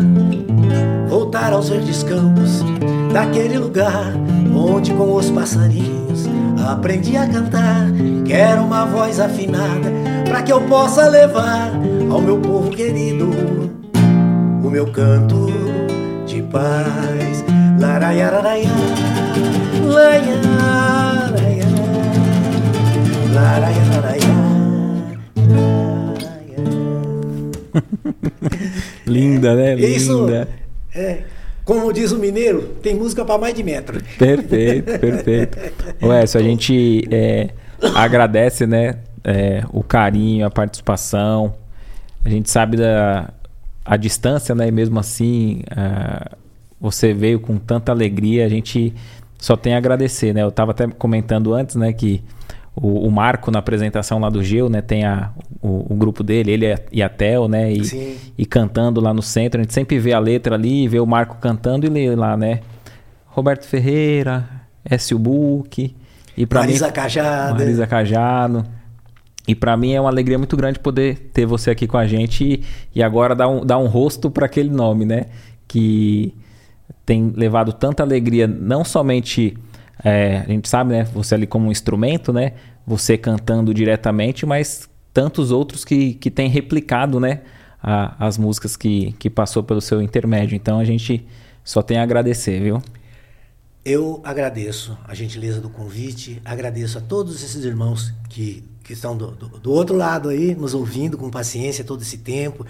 [1.36, 2.64] voltar aos verdes campos
[3.12, 4.14] daquele lugar
[4.56, 6.30] onde com os passarinhos
[6.66, 7.88] aprendi a cantar.
[8.26, 9.92] Quero uma voz afinada
[10.26, 11.72] para que eu possa levar
[12.10, 13.30] ao meu povo querido
[14.64, 15.48] o meu canto
[16.26, 17.44] de paz.
[17.80, 18.70] Laraiararaia,
[19.84, 20.40] laia,
[21.34, 21.66] laia,
[23.34, 24.36] laraiararaia.
[29.06, 29.76] Linda, né?
[29.76, 29.88] Linda.
[29.88, 30.28] Isso
[30.96, 31.24] é,
[31.64, 34.02] como diz o mineiro, tem música para mais de metro.
[34.18, 35.58] Perfeito, perfeito.
[36.02, 37.50] Ué, a gente é,
[37.94, 41.56] agradece né, é, o carinho, a participação.
[42.24, 43.34] A gente sabe da
[43.86, 44.68] a distância, né?
[44.68, 46.36] E mesmo assim, uh,
[46.82, 48.46] você veio com tanta alegria.
[48.46, 48.94] A gente
[49.38, 50.42] só tem a agradecer, né?
[50.42, 51.94] Eu estava até comentando antes, né?
[51.94, 52.24] Que
[52.76, 54.82] o, o, Marco na apresentação lá do Geo, né?
[54.82, 55.32] Tem a,
[55.62, 57.72] o, o grupo dele, ele e a Tel, né?
[57.72, 59.62] E, e, cantando lá no centro.
[59.62, 62.60] A gente sempre vê a letra ali, vê o Marco cantando e lê lá, né?
[63.28, 64.48] Roberto Ferreira,
[64.84, 65.96] Écio Buque.
[66.38, 67.60] E pra Marisa mim, Cajado.
[67.60, 68.66] Marisa Cajado.
[69.48, 72.44] E para mim é uma alegria muito grande poder ter você aqui com a gente
[72.44, 72.64] e,
[72.96, 75.26] e agora dar um, dar um rosto para aquele nome, né?
[75.68, 76.34] Que
[77.06, 79.56] tem levado tanta alegria, não somente
[80.04, 81.04] é, a gente sabe, né?
[81.14, 82.54] Você ali como um instrumento, né?
[82.86, 87.42] Você cantando diretamente, mas tantos outros que, que têm replicado, né?
[87.82, 90.56] A, as músicas que, que passou pelo seu intermédio.
[90.56, 91.26] Então a gente
[91.64, 92.82] só tem a agradecer, viu?
[93.84, 99.32] Eu agradeço a gentileza do convite, agradeço a todos esses irmãos que, que estão do,
[99.32, 102.66] do, do outro lado aí, nos ouvindo com paciência todo esse tempo,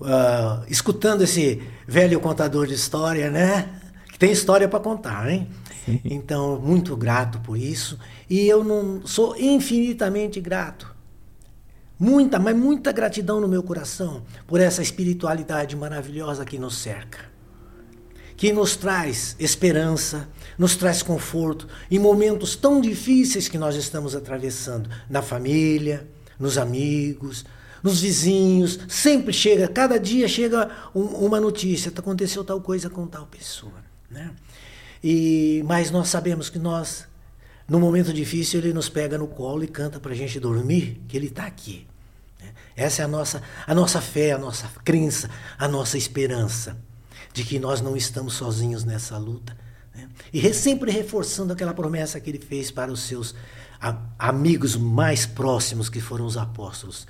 [0.00, 3.68] uh, escutando esse velho contador de história, né?
[4.12, 5.48] Que tem história para contar, hein?
[6.04, 7.98] Então, muito grato por isso.
[8.28, 10.94] E eu não sou infinitamente grato.
[11.98, 17.18] muita, mas muita gratidão no meu coração por essa espiritualidade maravilhosa que nos cerca,
[18.36, 24.88] que nos traz esperança, nos traz conforto em momentos tão difíceis que nós estamos atravessando
[25.10, 26.06] na família,
[26.38, 27.44] nos amigos,
[27.82, 28.78] nos vizinhos.
[28.88, 33.84] Sempre chega, cada dia chega um, uma notícia: aconteceu tal coisa com tal pessoa.
[34.10, 34.30] Né?
[35.02, 37.06] E, mas nós sabemos que nós,
[37.66, 41.16] no momento difícil, ele nos pega no colo e canta para a gente dormir, que
[41.16, 41.86] ele está aqui.
[42.38, 42.52] Né?
[42.76, 46.76] Essa é a nossa, a nossa fé, a nossa crença, a nossa esperança
[47.32, 49.56] de que nós não estamos sozinhos nessa luta.
[49.94, 50.08] Né?
[50.32, 53.34] E sempre reforçando aquela promessa que ele fez para os seus
[54.18, 57.06] amigos mais próximos, que foram os apóstolos.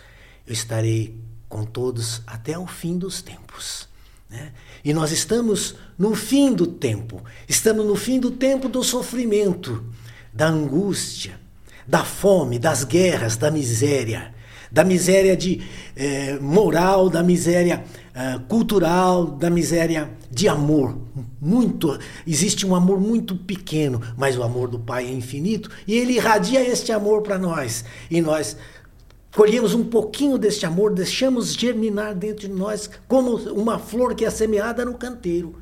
[0.47, 3.90] Eu estarei com todos até o fim dos tempos.
[4.31, 4.53] Né?
[4.85, 9.85] E nós estamos no fim do tempo, estamos no fim do tempo do sofrimento,
[10.33, 11.39] da angústia,
[11.87, 14.33] da fome, das guerras, da miséria,
[14.71, 15.61] da miséria de
[15.97, 17.85] eh, moral, da miséria
[18.15, 20.97] eh, cultural, da miséria de amor.
[21.41, 26.13] Muito existe um amor muito pequeno, mas o amor do Pai é infinito e ele
[26.13, 28.57] irradia este amor para nós e nós
[29.35, 34.31] colhemos um pouquinho deste amor, deixamos germinar dentro de nós como uma flor que é
[34.31, 35.57] semeada no canteiro,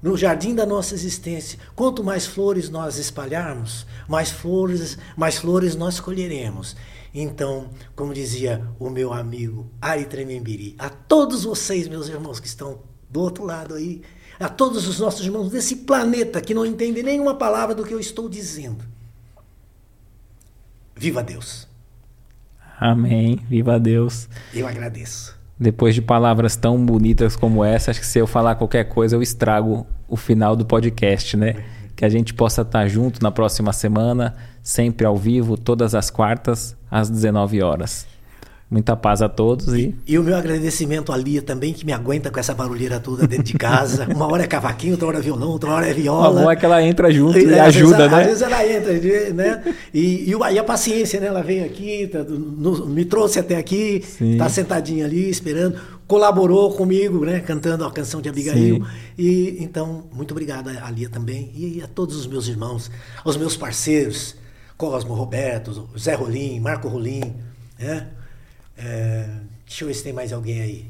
[0.00, 1.58] no jardim da nossa existência.
[1.74, 6.76] Quanto mais flores nós espalharmos, mais flores, mais flores nós colheremos.
[7.14, 12.80] Então, como dizia o meu amigo Ari Tremembiri, a todos vocês, meus irmãos que estão
[13.10, 14.00] do outro lado aí,
[14.40, 18.00] a todos os nossos irmãos desse planeta que não entendem nenhuma palavra do que eu
[18.00, 18.84] estou dizendo.
[20.96, 21.71] Viva Deus!
[22.82, 23.38] Amém.
[23.48, 24.28] Viva Deus.
[24.52, 25.38] Eu agradeço.
[25.58, 29.22] Depois de palavras tão bonitas como essa, acho que se eu falar qualquer coisa, eu
[29.22, 31.62] estrago o final do podcast, né?
[31.94, 36.76] Que a gente possa estar junto na próxima semana, sempre ao vivo, todas as quartas,
[36.90, 38.08] às 19 horas.
[38.72, 39.94] Muita paz a todos e.
[40.06, 43.44] E o meu agradecimento a Lia também, que me aguenta com essa barulheira toda dentro
[43.44, 44.08] de casa.
[44.08, 46.40] Uma hora é cavaquinho, outra hora é violão, outra hora é viola.
[46.40, 48.20] O bom é que ela entra junto e, e ajuda, né?
[48.20, 49.74] Às vezes ela entra, né?
[49.92, 51.26] E, e, e a paciência, né?
[51.26, 57.26] Ela veio aqui, tá, no, me trouxe até aqui, está sentadinha ali, esperando, colaborou comigo,
[57.26, 57.40] né?
[57.40, 58.76] Cantando a canção de Abigail.
[58.76, 58.84] Sim.
[59.18, 62.90] E então, muito obrigado a Lia também e a todos os meus irmãos,
[63.22, 64.34] aos meus parceiros,
[64.78, 67.34] Cosmo, Roberto, Zé Rolim, Marco Rolim,
[67.78, 68.06] né?
[68.84, 69.28] É,
[69.66, 70.86] deixa eu ver se tem mais alguém aí.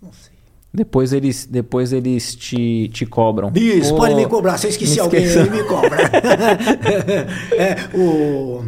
[0.00, 0.32] Não sei.
[0.72, 3.52] Depois eles, depois eles te, te cobram.
[3.54, 4.58] Isso, oh, pode me cobrar.
[4.58, 5.96] Se eu esqueci alguém aí, me cobra.
[7.56, 8.64] é, o,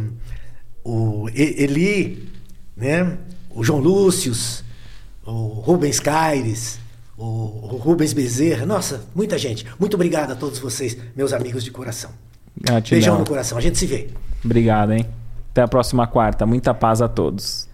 [0.85, 2.29] o Eli,
[2.75, 3.17] né?
[3.57, 4.63] o João Lúcius,
[5.25, 6.79] o Rubens Caires,
[7.17, 8.65] o Rubens Bezerra.
[8.65, 9.65] Nossa, muita gente.
[9.79, 12.11] Muito obrigado a todos vocês, meus amigos de coração.
[12.59, 12.97] Gratidão.
[12.97, 13.57] Beijão no coração.
[13.57, 14.09] A gente se vê.
[14.45, 15.05] Obrigado, hein?
[15.57, 16.45] Até a próxima quarta.
[16.45, 17.66] Muita paz a todos.